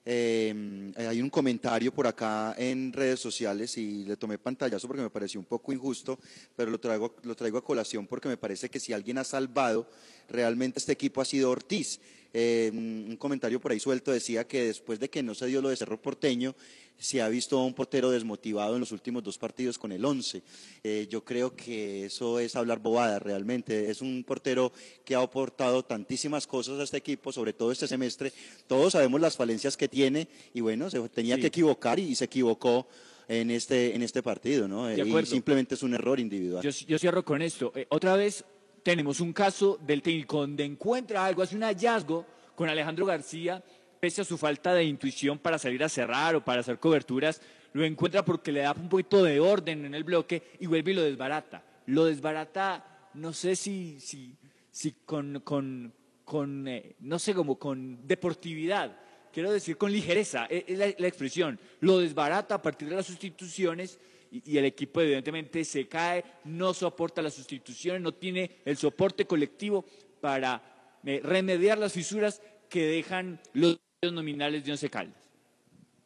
eh, 0.07 0.93
hay 0.95 1.19
un 1.19 1.31
comentario 1.31 1.91
por 1.91 2.05
acá 2.05 2.53
en 2.57 2.93
redes 2.93 3.19
sociales 3.19 3.75
y 3.77 4.05
le 4.05 4.17
tomé 4.17 4.37
pantallazo 4.37 4.87
porque 4.87 5.01
me 5.01 5.09
pareció 5.09 5.39
un 5.39 5.45
poco 5.45 5.73
injusto, 5.73 6.19
pero 6.55 6.69
lo 6.69 6.79
traigo, 6.79 7.15
lo 7.23 7.35
traigo 7.35 7.57
a 7.57 7.63
colación 7.63 8.05
porque 8.05 8.27
me 8.27 8.37
parece 8.37 8.69
que 8.69 8.79
si 8.79 8.93
alguien 8.93 9.17
ha 9.17 9.23
salvado 9.23 9.89
realmente 10.29 10.79
este 10.79 10.91
equipo 10.91 11.21
ha 11.21 11.25
sido 11.25 11.49
Ortiz. 11.49 11.99
Eh, 12.37 12.69
un 12.73 13.15
comentario 13.17 13.61
por 13.61 13.71
ahí 13.71 13.79
suelto 13.79 14.11
decía 14.11 14.45
que 14.45 14.65
después 14.65 14.99
de 14.99 15.09
que 15.09 15.23
no 15.23 15.33
se 15.33 15.45
dio 15.45 15.61
lo 15.61 15.69
de 15.69 15.77
Cerro 15.77 16.01
Porteño, 16.01 16.53
se 16.97 17.21
ha 17.21 17.29
visto 17.29 17.57
a 17.57 17.65
un 17.65 17.73
portero 17.73 18.11
desmotivado 18.11 18.73
en 18.75 18.81
los 18.81 18.91
últimos 18.91 19.23
dos 19.23 19.37
partidos 19.37 19.77
con 19.77 19.93
el 19.93 20.03
11. 20.03 20.41
Eh, 20.83 21.07
yo 21.09 21.23
creo 21.23 21.55
que 21.55 22.05
eso 22.05 22.39
es 22.39 22.55
hablar 22.57 22.79
bobada 22.79 23.19
realmente. 23.19 23.89
Es 23.89 24.01
un 24.01 24.23
portero 24.25 24.73
que 25.05 25.15
ha 25.15 25.21
aportado 25.21 25.83
tantísimas 25.83 26.45
cosas 26.45 26.77
a 26.79 26.83
este 26.83 26.97
equipo, 26.97 27.31
sobre 27.31 27.53
todo 27.53 27.71
este 27.71 27.87
semestre. 27.87 28.33
Todos 28.67 28.93
sabemos 28.93 29.21
las 29.21 29.37
falencias 29.37 29.77
que 29.77 29.87
tiene 29.87 30.27
y 30.53 30.59
bueno, 30.61 30.89
se 30.89 30.99
tenía 31.09 31.35
Sí. 31.35 31.41
que 31.41 31.47
equivocar 31.47 31.99
y 31.99 32.15
se 32.15 32.25
equivocó 32.25 32.87
en 33.27 33.49
este, 33.49 33.95
en 33.95 34.01
este 34.03 34.21
partido, 34.21 34.67
¿no? 34.67 34.91
Y 34.93 35.25
simplemente 35.25 35.75
es 35.75 35.83
un 35.83 35.93
error 35.95 36.19
individual. 36.19 36.63
Yo, 36.63 36.69
yo 36.69 36.99
cierro 36.99 37.25
con 37.25 37.41
esto. 37.41 37.71
Eh, 37.75 37.87
otra 37.89 38.15
vez 38.15 38.45
tenemos 38.85 39.19
un 39.19 39.33
caso 39.33 39.79
del 39.81 40.03
técnico 40.03 40.41
donde 40.41 40.63
encuentra 40.63 41.25
algo, 41.25 41.41
hace 41.41 41.55
un 41.55 41.63
hallazgo 41.63 42.23
con 42.53 42.69
Alejandro 42.69 43.03
García, 43.07 43.63
pese 43.99 44.21
a 44.21 44.23
su 44.23 44.37
falta 44.37 44.75
de 44.75 44.83
intuición 44.83 45.39
para 45.39 45.57
salir 45.57 45.83
a 45.83 45.89
cerrar 45.89 46.35
o 46.35 46.45
para 46.45 46.59
hacer 46.59 46.77
coberturas, 46.77 47.41
lo 47.73 47.83
encuentra 47.83 48.23
porque 48.23 48.51
le 48.51 48.59
da 48.59 48.73
un 48.73 48.87
poquito 48.87 49.23
de 49.23 49.39
orden 49.39 49.85
en 49.85 49.95
el 49.95 50.03
bloque 50.03 50.43
y 50.59 50.67
vuelve 50.67 50.91
y 50.91 50.93
lo 50.93 51.01
desbarata. 51.01 51.65
Lo 51.87 52.05
desbarata, 52.05 53.09
no 53.15 53.33
sé 53.33 53.55
si, 53.55 53.99
si, 53.99 54.35
si 54.69 54.91
con, 55.03 55.39
con, 55.39 55.91
con 56.23 56.67
eh, 56.67 56.95
no 56.99 57.17
sé, 57.17 57.33
como 57.33 57.57
con 57.57 58.05
deportividad. 58.05 58.95
Quiero 59.33 59.51
decir 59.51 59.77
con 59.77 59.91
ligereza, 59.91 60.45
e- 60.47 60.63
es 60.67 60.77
la, 60.77 60.93
la 60.95 61.07
expresión. 61.07 61.59
Lo 61.79 61.97
desbarata 61.97 62.53
a 62.53 62.61
partir 62.61 62.87
de 62.87 62.97
las 62.97 63.07
sustituciones 63.07 63.97
y, 64.31 64.57
el 64.57 64.65
equipo 64.65 65.01
evidentemente 65.01 65.63
se 65.63 65.87
cae, 65.87 66.23
no 66.45 66.73
soporta 66.73 67.21
las 67.21 67.33
sustituciones, 67.33 68.01
no 68.01 68.13
tiene 68.13 68.61
el 68.65 68.77
soporte 68.77 69.25
colectivo 69.25 69.85
para 70.21 70.99
eh, 71.03 71.21
remediar 71.23 71.77
las 71.77 71.93
fisuras 71.93 72.41
que 72.69 72.85
dejan 72.85 73.39
los 73.53 73.79
nominales 74.11 74.65
de 74.65 74.71
Once 74.71 74.89
Caldas. 74.89 75.25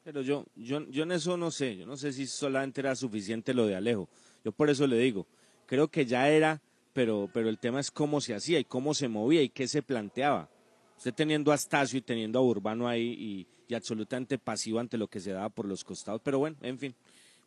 Pero 0.03 0.21
yo, 0.21 0.45
yo, 0.55 0.87
yo 0.89 1.03
en 1.03 1.11
eso 1.11 1.37
no 1.37 1.51
sé, 1.51 1.77
yo 1.77 1.85
no 1.85 1.97
sé 1.97 2.13
si 2.13 2.25
solamente 2.25 2.81
era 2.81 2.95
suficiente 2.95 3.53
lo 3.53 3.67
de 3.67 3.75
Alejo. 3.75 4.09
Yo 4.43 4.51
por 4.51 4.69
eso 4.69 4.87
le 4.87 4.97
digo, 4.97 5.27
creo 5.65 5.87
que 5.89 6.05
ya 6.05 6.29
era, 6.29 6.61
pero, 6.93 7.29
pero 7.33 7.49
el 7.49 7.59
tema 7.59 7.79
es 7.79 7.91
cómo 7.91 8.21
se 8.21 8.33
hacía 8.33 8.59
y 8.59 8.65
cómo 8.65 8.93
se 8.93 9.07
movía 9.07 9.41
y 9.41 9.49
qué 9.49 9.67
se 9.67 9.83
planteaba. 9.83 10.49
Usted 10.97 11.13
teniendo 11.13 11.51
a 11.51 11.55
Astacio 11.55 11.99
y 11.99 12.01
teniendo 12.01 12.39
a 12.39 12.41
Urbano 12.41 12.87
ahí 12.87 13.15
y, 13.17 13.47
y 13.69 13.75
absolutamente 13.75 14.37
pasivo 14.37 14.79
ante 14.79 14.97
lo 14.97 15.07
que 15.07 15.19
se 15.19 15.31
daba 15.31 15.49
por 15.49 15.65
los 15.65 15.83
costados. 15.83 16.21
Pero 16.23 16.39
bueno, 16.39 16.57
en 16.61 16.77
fin. 16.77 16.95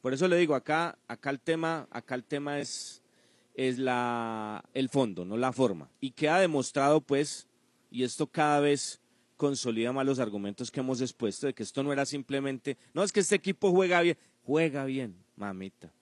Por 0.03 0.13
eso 0.13 0.27
le 0.27 0.37
digo, 0.37 0.57
acá, 0.57 0.99
acá 1.07 1.31
el 1.31 1.41
tema, 1.41 1.87
acá 1.91 2.17
el 2.17 2.25
tema 2.25 2.59
es, 2.59 3.01
es 3.55 3.79
la, 3.79 4.63
el 4.75 4.89
fondo, 4.89 5.25
no 5.25 5.37
la 5.37 5.53
forma. 5.53 5.89
Y 6.01 6.11
queda 6.11 6.41
demostrado, 6.41 7.01
pues, 7.01 7.47
y 7.89 8.03
esto 8.03 8.27
cada 8.27 8.59
vez 8.59 9.01
consolida 9.37 9.93
más 9.93 10.05
los 10.05 10.19
argumentos 10.19 10.73
que 10.73 10.81
hemos 10.81 11.01
expuesto 11.01 11.47
de 11.47 11.55
que 11.55 11.63
esto 11.63 11.85
no 11.85 11.93
era 11.93 12.05
simplemente, 12.05 12.77
no 12.93 13.05
es 13.05 13.13
que 13.13 13.21
este 13.21 13.37
equipo 13.37 13.71
juega 13.71 14.01
bien, 14.01 14.19
juega 14.45 14.85
bien, 14.85 15.15
mamita. 15.37 15.93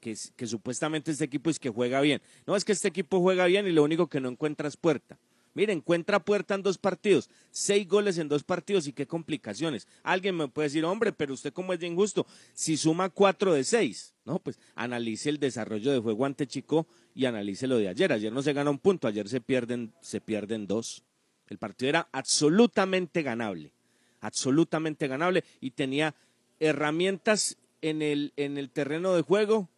Que, 0.00 0.16
que 0.36 0.46
supuestamente 0.46 1.12
este 1.12 1.24
equipo 1.24 1.48
es 1.48 1.58
que 1.58 1.68
juega 1.70 2.00
bien. 2.00 2.20
No 2.46 2.54
es 2.54 2.64
que 2.64 2.72
este 2.72 2.88
equipo 2.88 3.20
juega 3.20 3.46
bien 3.46 3.66
y 3.66 3.72
lo 3.72 3.82
único 3.82 4.08
que 4.08 4.20
no 4.20 4.28
encuentra 4.28 4.68
es 4.68 4.76
puerta. 4.76 5.18
Mire, 5.56 5.72
encuentra 5.72 6.22
puerta 6.22 6.54
en 6.54 6.62
dos 6.62 6.76
partidos, 6.76 7.30
seis 7.50 7.88
goles 7.88 8.18
en 8.18 8.28
dos 8.28 8.44
partidos 8.44 8.86
y 8.88 8.92
qué 8.92 9.06
complicaciones. 9.06 9.88
Alguien 10.02 10.36
me 10.36 10.48
puede 10.48 10.68
decir, 10.68 10.84
hombre, 10.84 11.14
pero 11.14 11.32
usted 11.32 11.50
cómo 11.50 11.72
es 11.72 11.80
de 11.80 11.86
injusto, 11.86 12.26
si 12.52 12.76
suma 12.76 13.08
cuatro 13.08 13.54
de 13.54 13.64
seis, 13.64 14.12
no, 14.26 14.38
pues 14.38 14.58
analice 14.74 15.30
el 15.30 15.40
desarrollo 15.40 15.92
de 15.92 16.00
juego 16.00 16.26
ante 16.26 16.46
Chico 16.46 16.86
y 17.14 17.24
analice 17.24 17.66
lo 17.66 17.78
de 17.78 17.88
ayer. 17.88 18.12
Ayer 18.12 18.30
no 18.30 18.42
se 18.42 18.52
gana 18.52 18.68
un 18.68 18.78
punto, 18.78 19.08
ayer 19.08 19.30
se 19.30 19.40
pierden, 19.40 19.94
se 20.02 20.20
pierden 20.20 20.66
dos. 20.66 21.02
El 21.48 21.56
partido 21.56 21.88
era 21.88 22.08
absolutamente 22.12 23.22
ganable, 23.22 23.72
absolutamente 24.20 25.08
ganable 25.08 25.42
y 25.62 25.70
tenía 25.70 26.14
herramientas 26.60 27.56
en 27.80 28.02
el, 28.02 28.34
en 28.36 28.58
el 28.58 28.68
terreno 28.68 29.14
de 29.14 29.22
juego 29.22 29.70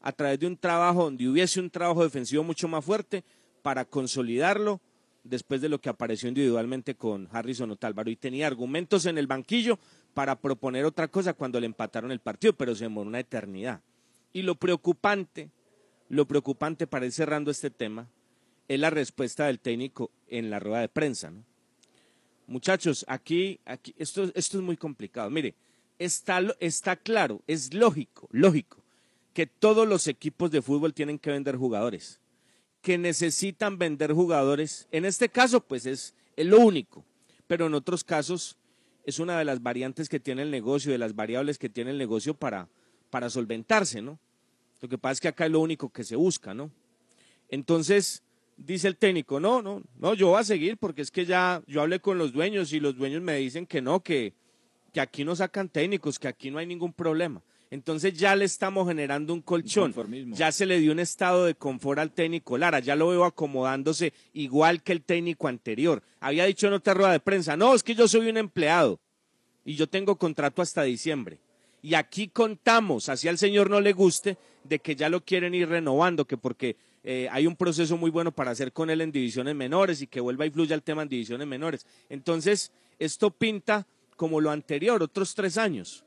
a 0.00 0.12
través 0.12 0.40
de 0.40 0.46
un 0.46 0.56
trabajo 0.56 1.04
donde 1.04 1.28
hubiese 1.28 1.60
un 1.60 1.68
trabajo 1.68 2.04
defensivo 2.04 2.42
mucho 2.42 2.68
más 2.68 2.82
fuerte 2.82 3.22
para 3.60 3.84
consolidarlo 3.84 4.80
después 5.24 5.60
de 5.60 5.68
lo 5.68 5.80
que 5.80 5.88
apareció 5.88 6.28
individualmente 6.28 6.94
con 6.94 7.28
Harrison 7.30 7.70
Otálvaro 7.70 8.10
y 8.10 8.16
tenía 8.16 8.46
argumentos 8.46 9.06
en 9.06 9.18
el 9.18 9.26
banquillo 9.26 9.78
para 10.14 10.40
proponer 10.40 10.84
otra 10.84 11.08
cosa 11.08 11.34
cuando 11.34 11.60
le 11.60 11.66
empataron 11.66 12.10
el 12.10 12.20
partido, 12.20 12.52
pero 12.52 12.74
se 12.74 12.84
demoró 12.84 13.08
una 13.08 13.20
eternidad. 13.20 13.80
Y 14.32 14.42
lo 14.42 14.54
preocupante, 14.54 15.50
lo 16.08 16.26
preocupante 16.26 16.86
para 16.86 17.06
ir 17.06 17.12
cerrando 17.12 17.50
este 17.50 17.70
tema, 17.70 18.08
es 18.68 18.78
la 18.78 18.90
respuesta 18.90 19.46
del 19.46 19.58
técnico 19.58 20.10
en 20.28 20.50
la 20.50 20.60
rueda 20.60 20.80
de 20.80 20.88
prensa. 20.88 21.32
Muchachos, 22.46 23.04
aquí, 23.08 23.60
aquí 23.64 23.94
esto, 23.98 24.30
esto 24.34 24.58
es 24.58 24.64
muy 24.64 24.76
complicado. 24.76 25.30
Mire, 25.30 25.54
está, 25.98 26.40
está 26.60 26.96
claro, 26.96 27.42
es 27.46 27.74
lógico, 27.74 28.28
lógico, 28.32 28.78
que 29.34 29.46
todos 29.46 29.86
los 29.86 30.06
equipos 30.08 30.50
de 30.50 30.62
fútbol 30.62 30.94
tienen 30.94 31.18
que 31.18 31.30
vender 31.30 31.56
jugadores, 31.56 32.20
que 32.82 32.98
necesitan 32.98 33.78
vender 33.78 34.12
jugadores. 34.12 34.88
En 34.90 35.04
este 35.04 35.28
caso, 35.28 35.60
pues 35.60 35.86
es, 35.86 36.14
lo 36.36 36.60
único, 36.60 37.04
pero 37.46 37.66
en 37.66 37.74
otros 37.74 38.04
casos 38.04 38.56
es 39.04 39.18
una 39.18 39.38
de 39.38 39.44
las 39.44 39.62
variantes 39.62 40.08
que 40.08 40.20
tiene 40.20 40.42
el 40.42 40.50
negocio, 40.50 40.92
de 40.92 40.98
las 40.98 41.14
variables 41.14 41.58
que 41.58 41.68
tiene 41.68 41.90
el 41.90 41.98
negocio 41.98 42.34
para, 42.34 42.68
solventarse, 43.28 44.00
¿no? 44.00 44.18
Lo 44.80 44.88
que 44.88 44.96
pasa 44.96 45.12
es 45.12 45.20
que 45.20 45.28
acá 45.28 45.44
es 45.44 45.52
lo 45.52 45.60
único 45.60 45.90
que 45.90 46.04
se 46.04 46.16
busca, 46.16 46.54
¿no? 46.54 46.70
Entonces, 47.50 48.22
dice 48.56 48.88
el 48.88 48.96
técnico, 48.96 49.40
no, 49.40 49.60
no, 49.60 49.82
no, 49.98 50.14
yo 50.14 50.28
voy 50.28 50.40
a 50.40 50.44
seguir 50.44 50.78
porque 50.78 51.02
es 51.02 51.10
que 51.10 51.26
ya 51.26 51.62
yo 51.66 51.82
hablé 51.82 52.00
con 52.00 52.16
los 52.16 52.32
dueños 52.32 52.72
y 52.72 52.80
los 52.80 52.96
dueños 52.96 53.20
me 53.20 53.36
dicen 53.36 53.66
que 53.66 53.82
no, 53.82 54.00
que 54.00 54.32
aquí 54.96 55.24
no 55.24 55.36
sacan 55.36 55.68
técnicos, 55.68 56.18
que 56.18 56.28
aquí 56.28 56.50
no 56.50 56.58
hay 56.58 56.66
ningún 56.66 56.92
problema. 56.92 57.42
Entonces 57.70 58.14
ya 58.14 58.34
le 58.34 58.44
estamos 58.44 58.88
generando 58.88 59.32
un 59.32 59.42
colchón, 59.42 59.94
ya 60.32 60.50
se 60.50 60.66
le 60.66 60.80
dio 60.80 60.90
un 60.90 60.98
estado 60.98 61.44
de 61.44 61.54
confort 61.54 62.00
al 62.00 62.10
técnico 62.10 62.58
Lara, 62.58 62.80
ya 62.80 62.96
lo 62.96 63.08
veo 63.08 63.24
acomodándose 63.24 64.12
igual 64.32 64.82
que 64.82 64.90
el 64.90 65.02
técnico 65.02 65.46
anterior. 65.46 66.02
Había 66.18 66.46
dicho 66.46 66.66
en 66.66 66.72
otra 66.72 66.94
rueda 66.94 67.12
de 67.12 67.20
prensa, 67.20 67.56
no, 67.56 67.72
es 67.72 67.84
que 67.84 67.94
yo 67.94 68.08
soy 68.08 68.28
un 68.28 68.36
empleado 68.36 68.98
y 69.64 69.76
yo 69.76 69.86
tengo 69.86 70.16
contrato 70.16 70.62
hasta 70.62 70.82
diciembre. 70.82 71.38
Y 71.80 71.94
aquí 71.94 72.26
contamos, 72.26 73.08
así 73.08 73.28
al 73.28 73.38
señor 73.38 73.70
no 73.70 73.80
le 73.80 73.92
guste, 73.92 74.36
de 74.64 74.80
que 74.80 74.96
ya 74.96 75.08
lo 75.08 75.24
quieren 75.24 75.54
ir 75.54 75.68
renovando, 75.68 76.26
que 76.26 76.36
porque 76.36 76.76
eh, 77.04 77.28
hay 77.30 77.46
un 77.46 77.54
proceso 77.54 77.96
muy 77.96 78.10
bueno 78.10 78.32
para 78.32 78.50
hacer 78.50 78.72
con 78.72 78.90
él 78.90 79.00
en 79.00 79.12
divisiones 79.12 79.54
menores 79.54 80.02
y 80.02 80.08
que 80.08 80.20
vuelva 80.20 80.44
y 80.44 80.50
fluya 80.50 80.74
el 80.74 80.82
tema 80.82 81.02
en 81.02 81.08
divisiones 81.08 81.46
menores. 81.46 81.86
Entonces, 82.08 82.72
esto 82.98 83.30
pinta 83.30 83.86
como 84.16 84.40
lo 84.40 84.50
anterior, 84.50 85.02
otros 85.02 85.34
tres 85.34 85.56
años, 85.56 86.04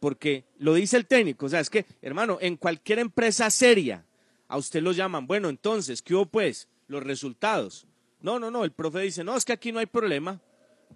porque 0.00 0.44
lo 0.58 0.74
dice 0.74 0.96
el 0.96 1.06
técnico, 1.06 1.46
o 1.46 1.48
sea, 1.48 1.60
es 1.60 1.70
que, 1.70 1.86
hermano, 2.02 2.38
en 2.40 2.56
cualquier 2.56 2.98
empresa 2.98 3.50
seria, 3.50 4.04
a 4.48 4.56
usted 4.56 4.82
lo 4.82 4.92
llaman, 4.92 5.26
bueno, 5.26 5.48
entonces, 5.48 6.02
¿qué 6.02 6.14
hubo 6.14 6.26
pues? 6.26 6.68
Los 6.86 7.02
resultados. 7.02 7.86
No, 8.20 8.38
no, 8.38 8.50
no, 8.50 8.64
el 8.64 8.72
profe 8.72 9.00
dice, 9.00 9.22
no, 9.22 9.36
es 9.36 9.44
que 9.44 9.52
aquí 9.52 9.72
no 9.72 9.78
hay 9.78 9.86
problema. 9.86 10.40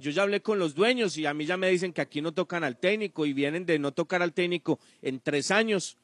Yo 0.00 0.10
ya 0.10 0.22
hablé 0.22 0.40
con 0.40 0.58
los 0.58 0.74
dueños 0.74 1.16
y 1.18 1.26
a 1.26 1.34
mí 1.34 1.44
ya 1.44 1.56
me 1.56 1.68
dicen 1.68 1.92
que 1.92 2.00
aquí 2.00 2.22
no 2.22 2.32
tocan 2.32 2.64
al 2.64 2.78
técnico 2.78 3.26
y 3.26 3.32
vienen 3.32 3.66
de 3.66 3.78
no 3.78 3.92
tocar 3.92 4.22
al 4.22 4.32
técnico 4.32 4.80
en 5.02 5.20
tres 5.20 5.50
años. 5.50 5.98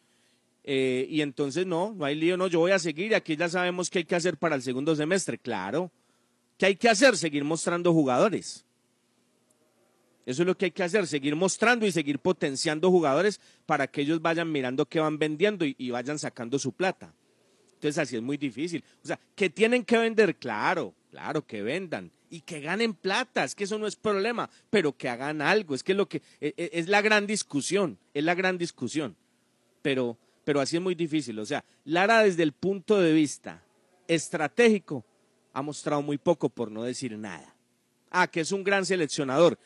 Eh, 0.63 1.07
y 1.09 1.23
entonces 1.23 1.67
no, 1.67 1.95
no 1.97 2.05
hay 2.05 2.15
lío, 2.15 2.37
no, 2.37 2.47
yo 2.47 2.61
voy 2.61 2.73
a 2.73 2.79
seguir 2.79 3.13
y 3.13 3.15
aquí 3.15 3.37
ya 3.37 3.49
sabemos 3.49 3.89
qué 3.89 4.01
hay 4.01 4.05
que 4.05 4.15
hacer 4.15 4.37
para 4.37 4.55
el 4.55 4.63
segundo 4.63 4.95
semestre. 4.95 5.39
Claro, 5.39 5.91
¿qué 6.59 6.67
hay 6.67 6.77
que 6.77 6.91
hacer? 6.91 7.17
Seguir 7.17 7.43
mostrando 7.43 7.93
jugadores. 7.95 8.67
Eso 10.29 10.43
es 10.43 10.47
lo 10.47 10.59
que 10.59 10.67
hay 10.67 10.71
que 10.73 10.83
hacer, 10.83 11.07
seguir 11.07 11.35
mostrando 11.35 11.87
y 11.87 11.91
seguir 11.91 12.19
potenciando 12.19 12.91
jugadores 12.91 13.41
para 13.65 13.87
que 13.87 14.03
ellos 14.03 14.21
vayan 14.21 14.53
mirando 14.53 14.85
qué 14.85 15.01
van 15.01 15.19
vendiendo 15.19 15.65
y, 15.65 15.91
vayan 15.91 16.19
sacando 16.19 16.59
su 16.59 16.73
plata. 16.73 17.15
Entonces 17.73 17.97
así 17.97 18.17
es 18.17 18.21
muy 18.21 18.37
difícil. 18.37 18.85
O 19.03 19.07
sea, 19.07 19.19
que 19.35 19.49
tienen 19.49 19.87
que 19.87 19.97
vender, 19.97 20.37
claro, 20.37 20.93
claro, 21.11 21.47
que 21.47 21.63
vendan 21.63 22.11
y 22.29 22.43
que 22.43 22.61
ganen 22.61 22.93
plata, 22.93 23.43
es 23.43 23.55
que 23.55 23.65
eso 23.65 23.79
no 23.79 23.87
es 23.87 23.97
problema, 23.97 24.51
pero 24.69 24.95
que 24.95 25.09
hagan 25.09 25.41
algo, 25.41 25.75
es 25.75 25.83
que 25.83 25.95
lo 25.95 26.07
que 26.07 26.21
e- 26.43 26.53
e- 26.59 26.71
es 26.75 26.89
la 26.89 27.01
gran 27.01 27.27
discusión, 27.27 27.97
es 28.13 28.23
la 28.23 28.35
gran 28.35 28.59
discusión. 28.59 29.17
Pero 29.81 30.19
pero 30.45 30.61
así 30.61 30.77
es 30.77 30.83
muy 30.83 30.95
difícil, 30.95 31.39
o 31.39 31.47
sea, 31.47 31.65
Lara 31.85 32.23
desde 32.23 32.43
el 32.43 32.53
punto 32.53 33.01
de 33.01 33.15
vista 33.15 33.63
estratégico 34.07 35.07
ha 35.55 35.63
mostrado 35.63 36.03
muy 36.03 36.19
poco 36.19 36.51
por 36.51 36.71
no 36.71 36.83
decir 36.83 37.17
nada. 37.17 37.55
Ah, 38.11 38.27
que 38.27 38.41
es 38.41 38.53
un 38.53 38.63
gran 38.63 38.85
seleccionador, 38.85 39.59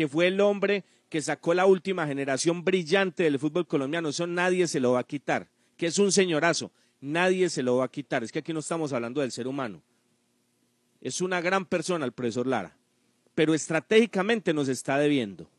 que 0.00 0.08
fue 0.08 0.28
el 0.28 0.40
hombre 0.40 0.82
que 1.10 1.20
sacó 1.20 1.52
la 1.52 1.66
última 1.66 2.06
generación 2.06 2.64
brillante 2.64 3.24
del 3.24 3.38
fútbol 3.38 3.66
colombiano, 3.66 4.08
eso 4.08 4.26
nadie 4.26 4.66
se 4.66 4.80
lo 4.80 4.92
va 4.92 5.00
a 5.00 5.04
quitar, 5.04 5.50
que 5.76 5.84
es 5.84 5.98
un 5.98 6.10
señorazo, 6.10 6.72
nadie 7.02 7.50
se 7.50 7.62
lo 7.62 7.76
va 7.76 7.84
a 7.84 7.90
quitar, 7.90 8.24
es 8.24 8.32
que 8.32 8.38
aquí 8.38 8.54
no 8.54 8.60
estamos 8.60 8.94
hablando 8.94 9.20
del 9.20 9.30
ser 9.30 9.46
humano. 9.46 9.82
Es 11.02 11.20
una 11.20 11.42
gran 11.42 11.66
persona 11.66 12.06
el 12.06 12.12
profesor 12.12 12.46
Lara, 12.46 12.74
pero 13.34 13.52
estratégicamente 13.52 14.54
nos 14.54 14.68
está 14.68 14.96
debiendo, 14.96 15.50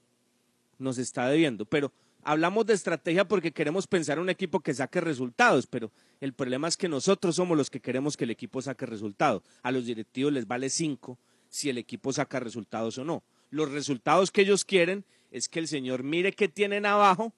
nos 0.79 0.97
está 0.97 1.29
debiendo, 1.29 1.65
pero 1.65 1.91
hablamos 2.23 2.65
de 2.65 2.73
estrategia 2.73 3.27
porque 3.27 3.51
queremos 3.51 3.85
pensar 3.85 4.17
en 4.17 4.23
un 4.23 4.29
equipo 4.31 4.59
que 4.59 4.73
saque 4.73 5.01
resultados, 5.01 5.67
pero 5.67 5.91
el 6.19 6.33
problema 6.33 6.67
es 6.67 6.77
que 6.77 6.89
nosotros 6.89 7.35
somos 7.35 7.55
los 7.55 7.69
que 7.69 7.79
queremos 7.79 8.17
que 8.17 8.23
el 8.23 8.31
equipo 8.31 8.59
saque 8.59 8.87
resultados. 8.87 9.43
A 9.61 9.71
los 9.71 9.85
directivos 9.85 10.33
les 10.33 10.47
vale 10.47 10.71
cinco 10.71 11.19
si 11.47 11.69
el 11.69 11.77
equipo 11.77 12.11
saca 12.11 12.39
resultados 12.39 12.97
o 12.97 13.05
no. 13.05 13.21
Los 13.51 13.69
resultados 13.69 14.31
que 14.31 14.41
ellos 14.41 14.65
quieren 14.65 15.05
es 15.29 15.47
que 15.47 15.59
el 15.59 15.67
señor 15.67 16.03
mire 16.03 16.31
qué 16.31 16.47
tienen 16.47 16.85
abajo, 16.85 17.33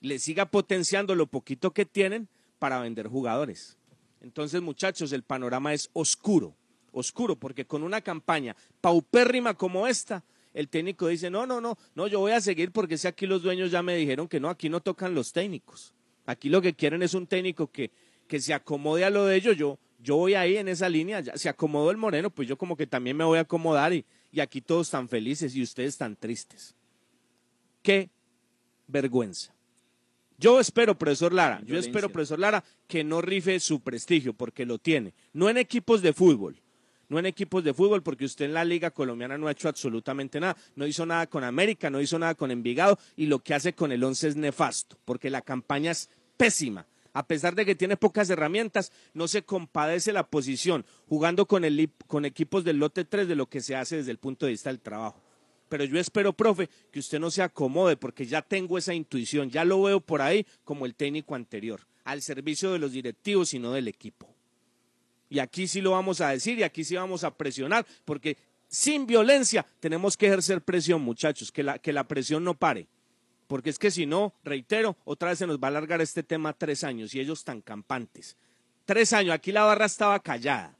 le 0.00 0.18
siga 0.18 0.46
potenciando 0.46 1.14
lo 1.14 1.26
poquito 1.26 1.70
que 1.70 1.86
tienen 1.86 2.28
para 2.58 2.80
vender 2.80 3.06
jugadores. 3.06 3.76
Entonces, 4.20 4.60
muchachos, 4.60 5.12
el 5.12 5.22
panorama 5.22 5.72
es 5.72 5.90
oscuro, 5.92 6.54
oscuro, 6.90 7.36
porque 7.36 7.64
con 7.64 7.82
una 7.82 8.00
campaña 8.00 8.56
paupérrima 8.80 9.54
como 9.54 9.86
esta, 9.86 10.24
el 10.54 10.68
técnico 10.68 11.06
dice, 11.06 11.30
no, 11.30 11.46
no, 11.46 11.60
no, 11.60 11.78
no, 11.94 12.06
yo 12.08 12.20
voy 12.20 12.32
a 12.32 12.40
seguir 12.40 12.72
porque 12.72 12.98
si 12.98 13.08
aquí 13.08 13.26
los 13.26 13.42
dueños 13.42 13.70
ya 13.70 13.82
me 13.82 13.96
dijeron 13.96 14.28
que 14.28 14.40
no, 14.40 14.48
aquí 14.48 14.68
no 14.68 14.80
tocan 14.80 15.14
los 15.14 15.32
técnicos. 15.32 15.94
Aquí 16.26 16.48
lo 16.48 16.60
que 16.60 16.74
quieren 16.74 17.02
es 17.02 17.14
un 17.14 17.26
técnico 17.26 17.68
que, 17.68 17.90
que 18.28 18.40
se 18.40 18.54
acomode 18.54 19.04
a 19.04 19.10
lo 19.10 19.24
de 19.24 19.36
ellos. 19.36 19.56
Yo, 19.56 19.78
yo 20.00 20.16
voy 20.16 20.34
ahí 20.34 20.56
en 20.56 20.68
esa 20.68 20.88
línea, 20.88 21.20
ya 21.20 21.36
se 21.36 21.48
acomodó 21.48 21.90
el 21.90 21.96
Moreno, 21.96 22.30
pues 22.30 22.48
yo 22.48 22.58
como 22.58 22.76
que 22.76 22.86
también 22.86 23.16
me 23.16 23.24
voy 23.24 23.38
a 23.38 23.42
acomodar 23.42 23.92
y, 23.92 24.04
y 24.32 24.40
aquí 24.40 24.62
todos 24.62 24.88
están 24.88 25.08
felices 25.08 25.54
y 25.54 25.62
ustedes 25.62 25.90
están 25.90 26.16
tristes. 26.16 26.74
Qué 27.82 28.10
vergüenza. 28.88 29.54
Yo 30.38 30.58
espero, 30.58 30.98
profesor 30.98 31.32
Lara, 31.32 31.62
yo 31.64 31.78
espero, 31.78 32.08
profesor 32.08 32.38
Lara, 32.38 32.64
que 32.88 33.04
no 33.04 33.20
rife 33.20 33.60
su 33.60 33.80
prestigio, 33.80 34.32
porque 34.32 34.66
lo 34.66 34.78
tiene. 34.78 35.14
No 35.32 35.48
en 35.48 35.56
equipos 35.56 36.02
de 36.02 36.12
fútbol, 36.12 36.60
no 37.08 37.18
en 37.18 37.26
equipos 37.26 37.62
de 37.62 37.74
fútbol, 37.74 38.02
porque 38.02 38.24
usted 38.24 38.46
en 38.46 38.54
la 38.54 38.64
Liga 38.64 38.90
Colombiana 38.90 39.38
no 39.38 39.46
ha 39.46 39.52
hecho 39.52 39.68
absolutamente 39.68 40.40
nada. 40.40 40.56
No 40.74 40.86
hizo 40.86 41.06
nada 41.06 41.28
con 41.28 41.44
América, 41.44 41.90
no 41.90 42.00
hizo 42.00 42.18
nada 42.18 42.34
con 42.34 42.50
Envigado, 42.50 42.98
y 43.14 43.26
lo 43.26 43.38
que 43.38 43.54
hace 43.54 43.74
con 43.74 43.92
el 43.92 44.02
Once 44.02 44.26
es 44.26 44.34
nefasto, 44.34 44.98
porque 45.04 45.30
la 45.30 45.42
campaña 45.42 45.92
es 45.92 46.10
pésima. 46.36 46.86
A 47.14 47.26
pesar 47.26 47.54
de 47.54 47.66
que 47.66 47.74
tiene 47.74 47.96
pocas 47.96 48.30
herramientas, 48.30 48.90
no 49.12 49.28
se 49.28 49.42
compadece 49.42 50.12
la 50.12 50.26
posición 50.26 50.86
jugando 51.08 51.46
con, 51.46 51.64
equipos 52.24 52.64
del 52.64 52.78
lote 52.78 53.04
3 53.04 53.28
de 53.28 53.36
lo 53.36 53.46
que 53.48 53.60
se 53.60 53.76
hace 53.76 53.96
desde 53.96 54.10
el 54.10 54.18
punto 54.18 54.46
de 54.46 54.52
vista 54.52 54.70
del 54.70 54.80
trabajo 54.80 55.20
pero 55.68 55.84
yo 55.84 55.98
espero, 55.98 56.34
profe, 56.34 56.68
que 56.90 56.98
usted 56.98 57.18
no 57.18 57.30
se 57.30 57.40
acomode 57.40 57.96
porque 57.96 58.26
ya 58.26 58.42
tengo 58.42 58.76
esa 58.76 58.92
intuición, 58.92 59.48
ya 59.48 59.64
lo 59.64 59.80
veo 59.82 60.00
por 60.00 60.20
ahí 60.20 60.46
como 60.64 60.84
el 60.84 60.94
técnico 60.94 61.34
anterior, 61.34 61.80
al 62.04 62.20
servicio 62.20 62.72
de 62.72 62.78
los 62.78 62.92
directivos 62.92 63.54
y 63.54 63.58
no 63.58 63.72
del 63.72 63.88
equipo. 63.88 64.28
Y 65.30 65.38
aquí 65.38 65.66
sí 65.66 65.80
lo 65.80 65.92
vamos 65.92 66.20
a 66.20 66.28
decir 66.28 66.58
y 66.58 66.62
aquí 66.62 66.84
sí 66.84 66.94
vamos 66.94 67.24
a 67.24 67.34
presionar 67.34 67.86
porque 68.04 68.36
sin 68.68 69.06
violencia 69.06 69.64
tenemos 69.80 70.14
que 70.14 70.26
ejercer 70.26 70.60
presión, 70.60 71.00
muchachos, 71.00 71.50
que 71.50 71.62
la 71.62 72.06
presión 72.06 72.44
no 72.44 72.52
pare. 72.52 72.86
Porque 73.46 73.70
es 73.70 73.78
que 73.78 73.90
si 73.90 74.06
no, 74.06 74.34
reitero, 74.44 74.96
otra 75.04 75.30
vez 75.30 75.38
se 75.38 75.46
nos 75.46 75.58
va 75.58 75.68
a 75.68 75.70
alargar 75.70 76.00
este 76.00 76.22
tema 76.22 76.52
tres 76.52 76.84
años 76.84 77.14
y 77.14 77.20
ellos 77.20 77.44
tan 77.44 77.60
campantes. 77.60 78.36
Tres 78.84 79.12
años, 79.12 79.34
aquí 79.34 79.52
la 79.52 79.64
barra 79.64 79.86
estaba 79.86 80.18
callada. 80.20 80.74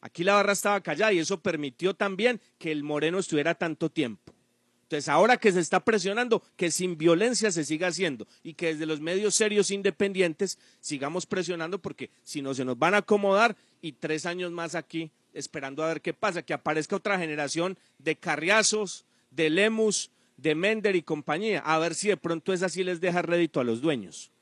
Aquí 0.00 0.22
la 0.22 0.34
barra 0.34 0.52
estaba 0.52 0.80
callada 0.80 1.12
y 1.12 1.18
eso 1.18 1.40
permitió 1.40 1.94
también 1.94 2.40
que 2.58 2.70
el 2.70 2.82
Moreno 2.82 3.18
estuviera 3.18 3.54
tanto 3.54 3.90
tiempo. 3.90 4.34
Entonces, 4.82 5.08
ahora 5.08 5.38
que 5.38 5.50
se 5.50 5.60
está 5.60 5.80
presionando, 5.80 6.42
que 6.56 6.70
sin 6.70 6.98
violencia 6.98 7.50
se 7.50 7.64
siga 7.64 7.88
haciendo 7.88 8.26
y 8.42 8.52
que 8.52 8.66
desde 8.66 8.84
los 8.84 9.00
medios 9.00 9.34
serios 9.34 9.70
independientes 9.70 10.58
sigamos 10.80 11.24
presionando 11.24 11.78
porque 11.80 12.10
si 12.22 12.42
no 12.42 12.52
se 12.52 12.66
nos 12.66 12.78
van 12.78 12.92
a 12.92 12.98
acomodar 12.98 13.56
y 13.80 13.92
tres 13.92 14.26
años 14.26 14.52
más 14.52 14.74
aquí 14.74 15.10
esperando 15.32 15.82
a 15.82 15.88
ver 15.88 16.00
qué 16.00 16.14
pasa, 16.14 16.42
que 16.42 16.54
aparezca 16.54 16.96
otra 16.96 17.18
generación 17.18 17.78
de 17.98 18.16
carriazos, 18.16 19.04
de 19.30 19.50
Lemus, 19.50 20.10
de 20.36 20.54
Mender 20.54 20.96
y 20.96 21.02
compañía, 21.02 21.60
a 21.60 21.78
ver 21.78 21.94
si 21.94 22.08
de 22.08 22.16
pronto 22.16 22.52
esa 22.52 22.68
sí 22.68 22.84
les 22.84 23.00
deja 23.00 23.22
rédito 23.22 23.60
a 23.60 23.64
los 23.64 23.80
dueños. 23.80 24.33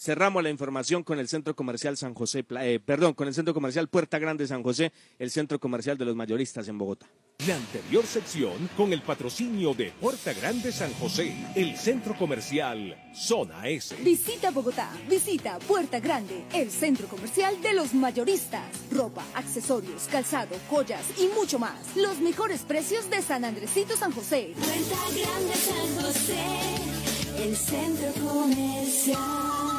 Cerramos 0.00 0.44
la 0.44 0.50
información 0.50 1.02
con 1.02 1.18
el 1.18 1.26
Centro 1.26 1.56
Comercial 1.56 1.96
San 1.96 2.14
José, 2.14 2.44
eh, 2.60 2.78
perdón, 2.78 3.14
con 3.14 3.26
el 3.26 3.34
Centro 3.34 3.52
Comercial 3.52 3.88
Puerta 3.88 4.20
Grande 4.20 4.46
San 4.46 4.62
José, 4.62 4.92
el 5.18 5.32
Centro 5.32 5.58
Comercial 5.58 5.98
de 5.98 6.04
los 6.04 6.14
Mayoristas 6.14 6.68
en 6.68 6.78
Bogotá. 6.78 7.06
La 7.44 7.56
anterior 7.56 8.06
sección 8.06 8.70
con 8.76 8.92
el 8.92 9.02
patrocinio 9.02 9.74
de 9.74 9.90
Puerta 10.00 10.32
Grande 10.34 10.70
San 10.70 10.92
José, 10.94 11.34
el 11.56 11.76
centro 11.76 12.16
comercial 12.16 12.96
Zona 13.12 13.68
S. 13.68 13.96
Visita 14.02 14.50
Bogotá, 14.52 14.88
visita 15.08 15.58
Puerta 15.60 15.98
Grande, 15.98 16.44
el 16.52 16.70
centro 16.70 17.08
comercial 17.08 17.60
de 17.60 17.74
los 17.74 17.92
mayoristas. 17.92 18.62
Ropa, 18.92 19.24
accesorios, 19.34 20.08
calzado, 20.10 20.56
joyas 20.68 21.04
y 21.18 21.26
mucho 21.28 21.58
más. 21.58 21.96
Los 21.96 22.20
mejores 22.20 22.62
precios 22.62 23.10
de 23.10 23.20
San 23.20 23.44
Andresito 23.44 23.96
San 23.96 24.12
José. 24.12 24.52
Puerta 24.54 25.20
Grande 25.20 25.54
San 25.54 26.04
José, 26.04 27.44
el 27.44 27.56
centro 27.56 28.12
comercial. 28.28 29.77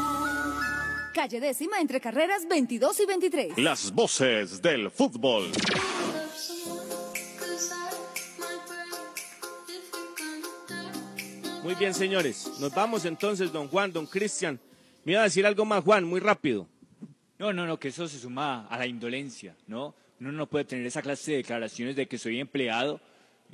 Calle 1.20 1.42
décima 1.42 1.82
entre 1.82 2.00
carreras 2.00 2.48
22 2.48 2.98
y 3.02 3.06
23. 3.06 3.58
Las 3.58 3.92
voces 3.92 4.62
del 4.62 4.90
fútbol. 4.90 5.52
Muy 11.62 11.76
bien, 11.76 11.94
señores. 11.94 12.50
Nos 12.62 12.74
vamos 12.74 13.04
entonces, 13.04 13.52
don 13.52 13.68
Juan, 13.68 13.92
don 13.92 14.06
Cristian. 14.08 14.62
Me 15.04 15.12
iba 15.12 15.20
a 15.20 15.26
decir 15.26 15.46
algo 15.46 15.66
más, 15.66 15.84
Juan, 15.84 16.06
muy 16.06 16.22
rápido. 16.22 16.70
No, 17.38 17.52
no, 17.52 17.68
no, 17.68 17.78
que 17.78 17.90
eso 17.90 18.08
se 18.08 18.18
suma 18.18 18.66
a 18.68 18.78
la 18.78 18.88
indolencia, 18.88 19.58
¿no? 19.68 19.94
Uno 20.22 20.32
no 20.32 20.48
puede 20.48 20.64
tener 20.64 20.86
esa 20.86 21.02
clase 21.02 21.32
de 21.32 21.38
declaraciones 21.40 21.98
de 21.98 22.08
que 22.08 22.18
soy 22.18 22.40
empleado 22.40 23.02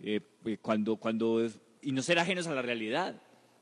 eh, 0.04 0.20
eh, 0.46 0.60
cuando, 0.62 0.98
cuando, 0.98 1.50
y 1.82 1.92
no 1.94 2.04
ser 2.04 2.20
ajenos 2.20 2.46
a 2.46 2.54
la 2.54 2.62
realidad. 2.62 3.20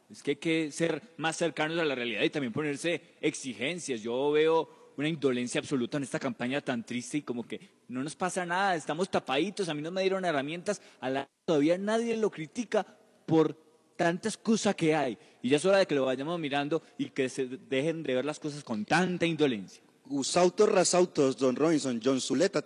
Es 0.09 0.21
que 0.21 0.31
hay 0.31 0.37
que 0.37 0.71
ser 0.71 1.01
más 1.17 1.37
cercanos 1.37 1.79
a 1.79 1.85
la 1.85 1.95
realidad 1.95 2.23
y 2.23 2.29
también 2.29 2.53
ponerse 2.53 3.01
exigencias. 3.21 4.01
Yo 4.01 4.31
veo 4.31 4.93
una 4.97 5.09
indolencia 5.09 5.59
absoluta 5.59 5.97
en 5.97 6.03
esta 6.03 6.19
campaña 6.19 6.61
tan 6.61 6.85
triste 6.85 7.17
y 7.17 7.21
como 7.23 7.47
que 7.47 7.59
no 7.87 8.03
nos 8.03 8.15
pasa 8.15 8.45
nada, 8.45 8.75
estamos 8.75 9.09
tapaditos, 9.09 9.69
a 9.69 9.73
mí 9.73 9.81
no 9.81 9.91
me 9.91 10.01
dieron 10.01 10.25
herramientas, 10.25 10.81
a 10.99 11.09
la, 11.09 11.29
todavía 11.45 11.77
nadie 11.77 12.15
lo 12.17 12.29
critica 12.29 12.85
por 13.25 13.57
tanta 13.95 14.29
excusa 14.29 14.73
que 14.73 14.95
hay. 14.95 15.17
Y 15.41 15.49
ya 15.49 15.57
es 15.57 15.65
hora 15.65 15.79
de 15.79 15.87
que 15.87 15.95
lo 15.95 16.05
vayamos 16.05 16.39
mirando 16.39 16.83
y 16.97 17.09
que 17.09 17.29
se 17.29 17.47
dejen 17.47 18.03
de 18.03 18.15
ver 18.15 18.25
las 18.25 18.39
cosas 18.39 18.63
con 18.63 18.85
tanta 18.85 19.25
indolencia. 19.25 19.81
Usautos 20.09 20.69
Rasautos, 20.69 21.37
Don 21.37 21.55
Robinson, 21.55 22.01
John 22.03 22.19
Zuleta, 22.19 22.61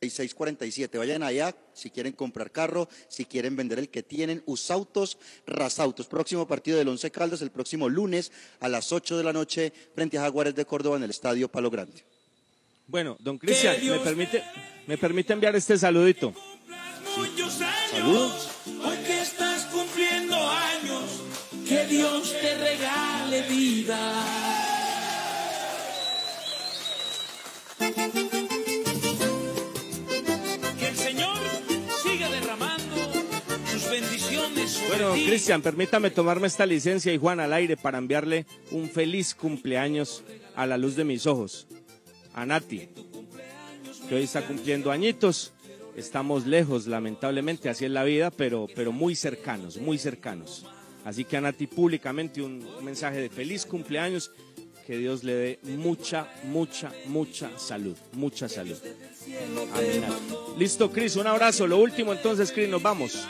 321-646-5647. 0.00 0.98
Vayan 0.98 1.22
allá 1.22 1.54
si 1.72 1.90
quieren 1.90 2.12
comprar 2.12 2.50
carro, 2.50 2.88
si 3.08 3.24
quieren 3.24 3.56
vender 3.56 3.78
el 3.78 3.88
que 3.88 4.02
tienen. 4.02 4.42
Usautos 4.46 5.18
Rasautos. 5.46 6.06
Próximo 6.06 6.46
partido 6.46 6.78
del 6.78 6.88
Once 6.88 7.10
Caldas 7.10 7.42
el 7.42 7.50
próximo 7.50 7.88
lunes 7.88 8.32
a 8.60 8.68
las 8.68 8.92
8 8.92 9.16
de 9.16 9.24
la 9.24 9.32
noche 9.32 9.72
frente 9.94 10.18
a 10.18 10.22
Jaguares 10.22 10.54
de 10.54 10.64
Córdoba 10.64 10.96
en 10.96 11.02
el 11.04 11.10
Estadio 11.10 11.48
Palo 11.48 11.70
Grande. 11.70 12.04
Bueno, 12.86 13.16
don 13.20 13.36
Cristian, 13.36 13.76
¿me 13.84 13.98
permite, 13.98 14.42
¿me 14.86 14.96
permite 14.96 15.32
enviar 15.34 15.54
este 15.54 15.76
saludito? 15.76 16.32
Muchos 17.16 17.60
años, 17.60 17.90
Saludos. 17.90 18.48
hoy 18.66 18.96
que 19.04 19.20
estás 19.20 19.66
cumpliendo 19.66 20.36
años, 20.36 21.20
que 21.68 21.84
Dios 21.86 22.32
te 22.40 22.56
regale 22.56 23.42
vida. 23.42 24.24
Bueno, 34.88 35.12
ti. 35.14 35.26
Cristian, 35.26 35.62
permítame 35.62 36.10
tomarme 36.10 36.46
esta 36.46 36.66
licencia 36.66 37.12
y 37.12 37.18
Juan 37.18 37.40
al 37.40 37.52
aire 37.52 37.76
para 37.76 37.98
enviarle 37.98 38.46
un 38.70 38.88
feliz 38.88 39.34
cumpleaños 39.34 40.24
a 40.56 40.66
la 40.66 40.76
luz 40.76 40.96
de 40.96 41.04
mis 41.04 41.26
ojos. 41.26 41.66
A 42.34 42.46
Nati, 42.46 42.88
que 44.08 44.14
hoy 44.14 44.22
está 44.22 44.46
cumpliendo 44.46 44.90
añitos. 44.90 45.52
Estamos 45.96 46.46
lejos, 46.46 46.86
lamentablemente, 46.86 47.68
así 47.68 47.84
es 47.84 47.90
la 47.90 48.04
vida, 48.04 48.30
pero, 48.30 48.68
pero 48.74 48.92
muy 48.92 49.16
cercanos, 49.16 49.78
muy 49.78 49.98
cercanos. 49.98 50.64
Así 51.04 51.24
que 51.24 51.36
a 51.36 51.40
Nati 51.40 51.66
públicamente 51.66 52.42
un 52.42 52.64
mensaje 52.82 53.20
de 53.20 53.28
feliz 53.28 53.66
cumpleaños, 53.66 54.30
que 54.86 54.96
Dios 54.96 55.22
le 55.22 55.34
dé 55.34 55.58
mucha, 55.76 56.28
mucha, 56.44 56.92
mucha 57.06 57.50
salud, 57.58 57.96
mucha 58.12 58.48
salud. 58.48 58.78
Amén. 59.74 60.04
Listo, 60.56 60.90
Cris, 60.90 61.16
un 61.16 61.26
abrazo. 61.26 61.66
Lo 61.66 61.78
último 61.78 62.12
entonces, 62.12 62.50
Cris, 62.52 62.68
nos 62.68 62.80
vamos. 62.80 63.26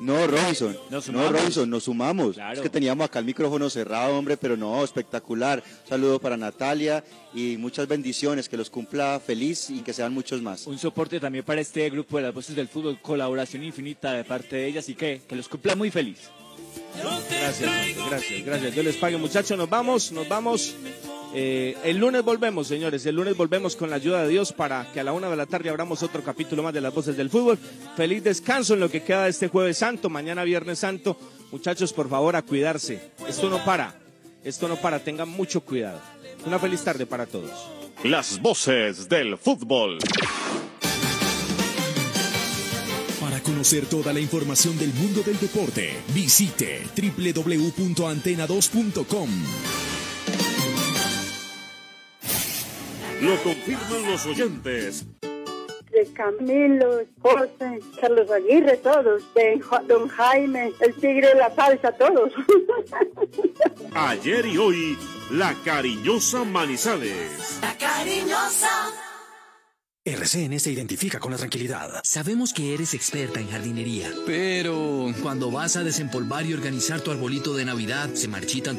No, 0.00 0.26
Robinson. 0.26 0.76
Nos 0.90 0.90
no, 0.90 1.02
sumamos. 1.02 1.32
Robinson, 1.32 1.70
nos 1.70 1.84
sumamos. 1.84 2.34
Claro. 2.34 2.54
Es 2.54 2.60
que 2.60 2.68
teníamos 2.70 3.04
acá 3.04 3.18
el 3.18 3.24
micrófono 3.24 3.68
cerrado, 3.68 4.16
hombre, 4.16 4.36
pero 4.36 4.56
no, 4.56 4.84
espectacular. 4.84 5.62
Un 5.84 5.88
saludo 5.88 6.20
para 6.20 6.36
Natalia 6.36 7.02
y 7.34 7.56
muchas 7.56 7.88
bendiciones, 7.88 8.48
que 8.48 8.56
los 8.56 8.70
cumpla 8.70 9.20
feliz 9.24 9.70
y 9.70 9.80
que 9.80 9.92
sean 9.92 10.12
muchos 10.12 10.40
más. 10.40 10.66
Un 10.66 10.78
soporte 10.78 11.18
también 11.18 11.44
para 11.44 11.60
este 11.60 11.88
grupo 11.90 12.16
de 12.16 12.24
las 12.24 12.34
voces 12.34 12.54
del 12.54 12.68
fútbol, 12.68 13.00
colaboración 13.00 13.64
infinita 13.64 14.12
de 14.12 14.24
parte 14.24 14.56
de 14.56 14.66
ellas 14.66 14.88
y 14.88 14.94
que, 14.94 15.22
que 15.26 15.36
los 15.36 15.48
cumpla 15.48 15.74
muy 15.74 15.90
feliz. 15.90 16.18
Gracias, 16.96 17.60
gracias, 18.08 18.44
gracias. 18.44 18.74
Dios 18.74 18.84
les 18.84 18.96
pague, 18.96 19.16
muchachos. 19.16 19.56
Nos 19.56 19.68
vamos, 19.68 20.12
nos 20.12 20.28
vamos. 20.28 20.74
Eh, 21.34 21.76
el 21.84 21.98
lunes 21.98 22.24
volvemos, 22.24 22.66
señores. 22.66 23.04
El 23.06 23.16
lunes 23.16 23.36
volvemos 23.36 23.76
con 23.76 23.90
la 23.90 23.96
ayuda 23.96 24.22
de 24.22 24.28
Dios 24.28 24.52
para 24.52 24.90
que 24.92 25.00
a 25.00 25.04
la 25.04 25.12
una 25.12 25.28
de 25.28 25.36
la 25.36 25.46
tarde 25.46 25.68
abramos 25.68 26.02
otro 26.02 26.22
capítulo 26.22 26.62
más 26.62 26.72
de 26.72 26.80
las 26.80 26.94
voces 26.94 27.16
del 27.16 27.28
fútbol. 27.30 27.58
Feliz 27.96 28.22
descanso 28.24 28.74
en 28.74 28.80
lo 28.80 28.90
que 28.90 29.02
queda 29.02 29.24
de 29.24 29.30
este 29.30 29.48
jueves 29.48 29.78
santo, 29.78 30.08
mañana 30.08 30.44
viernes 30.44 30.78
santo. 30.78 31.18
Muchachos, 31.52 31.92
por 31.92 32.08
favor, 32.08 32.36
a 32.36 32.42
cuidarse. 32.42 33.10
Esto 33.28 33.50
no 33.50 33.62
para. 33.64 33.94
Esto 34.44 34.68
no 34.68 34.76
para. 34.76 35.00
Tengan 35.00 35.28
mucho 35.28 35.60
cuidado. 35.60 36.00
Una 36.46 36.58
feliz 36.58 36.82
tarde 36.82 37.04
para 37.06 37.26
todos. 37.26 37.50
las 38.04 38.40
voces 38.40 39.08
del 39.08 39.36
fútbol. 39.36 39.98
Para 43.20 43.40
conocer 43.40 43.86
toda 43.86 44.12
la 44.12 44.20
información 44.20 44.78
del 44.78 44.92
mundo 44.94 45.22
del 45.22 45.38
deporte, 45.38 45.96
visite 46.14 46.82
www.antena2.com. 46.96 49.87
Lo 53.20 53.36
confirman 53.42 54.10
los 54.10 54.26
oyentes. 54.26 55.04
de 55.90 56.12
Camilo, 56.12 57.00
José, 57.20 57.80
Carlos 58.00 58.30
Aguirre, 58.30 58.76
todos, 58.76 59.22
de 59.34 59.60
Don 59.88 60.08
Jaime, 60.08 60.72
el 60.80 60.94
tigre 60.94 61.28
de 61.28 61.34
la 61.34 61.54
salsa, 61.54 61.90
todos. 61.92 62.32
Ayer 63.94 64.46
y 64.46 64.58
hoy, 64.58 64.98
la 65.32 65.54
cariñosa 65.64 66.44
Manizales. 66.44 67.58
La 67.60 67.76
cariñosa. 67.76 68.92
RCN 70.04 70.58
se 70.58 70.70
identifica 70.72 71.18
con 71.18 71.32
la 71.32 71.36
tranquilidad. 71.38 72.00
Sabemos 72.02 72.54
que 72.54 72.72
eres 72.72 72.94
experta 72.94 73.40
en 73.40 73.50
jardinería, 73.50 74.10
pero 74.24 75.12
cuando 75.22 75.50
vas 75.50 75.76
a 75.76 75.84
desempolvar 75.84 76.46
y 76.46 76.54
organizar 76.54 77.02
tu 77.02 77.10
arbolito 77.10 77.54
de 77.54 77.66
Navidad, 77.66 78.08
se 78.14 78.26
marchitan 78.26 78.76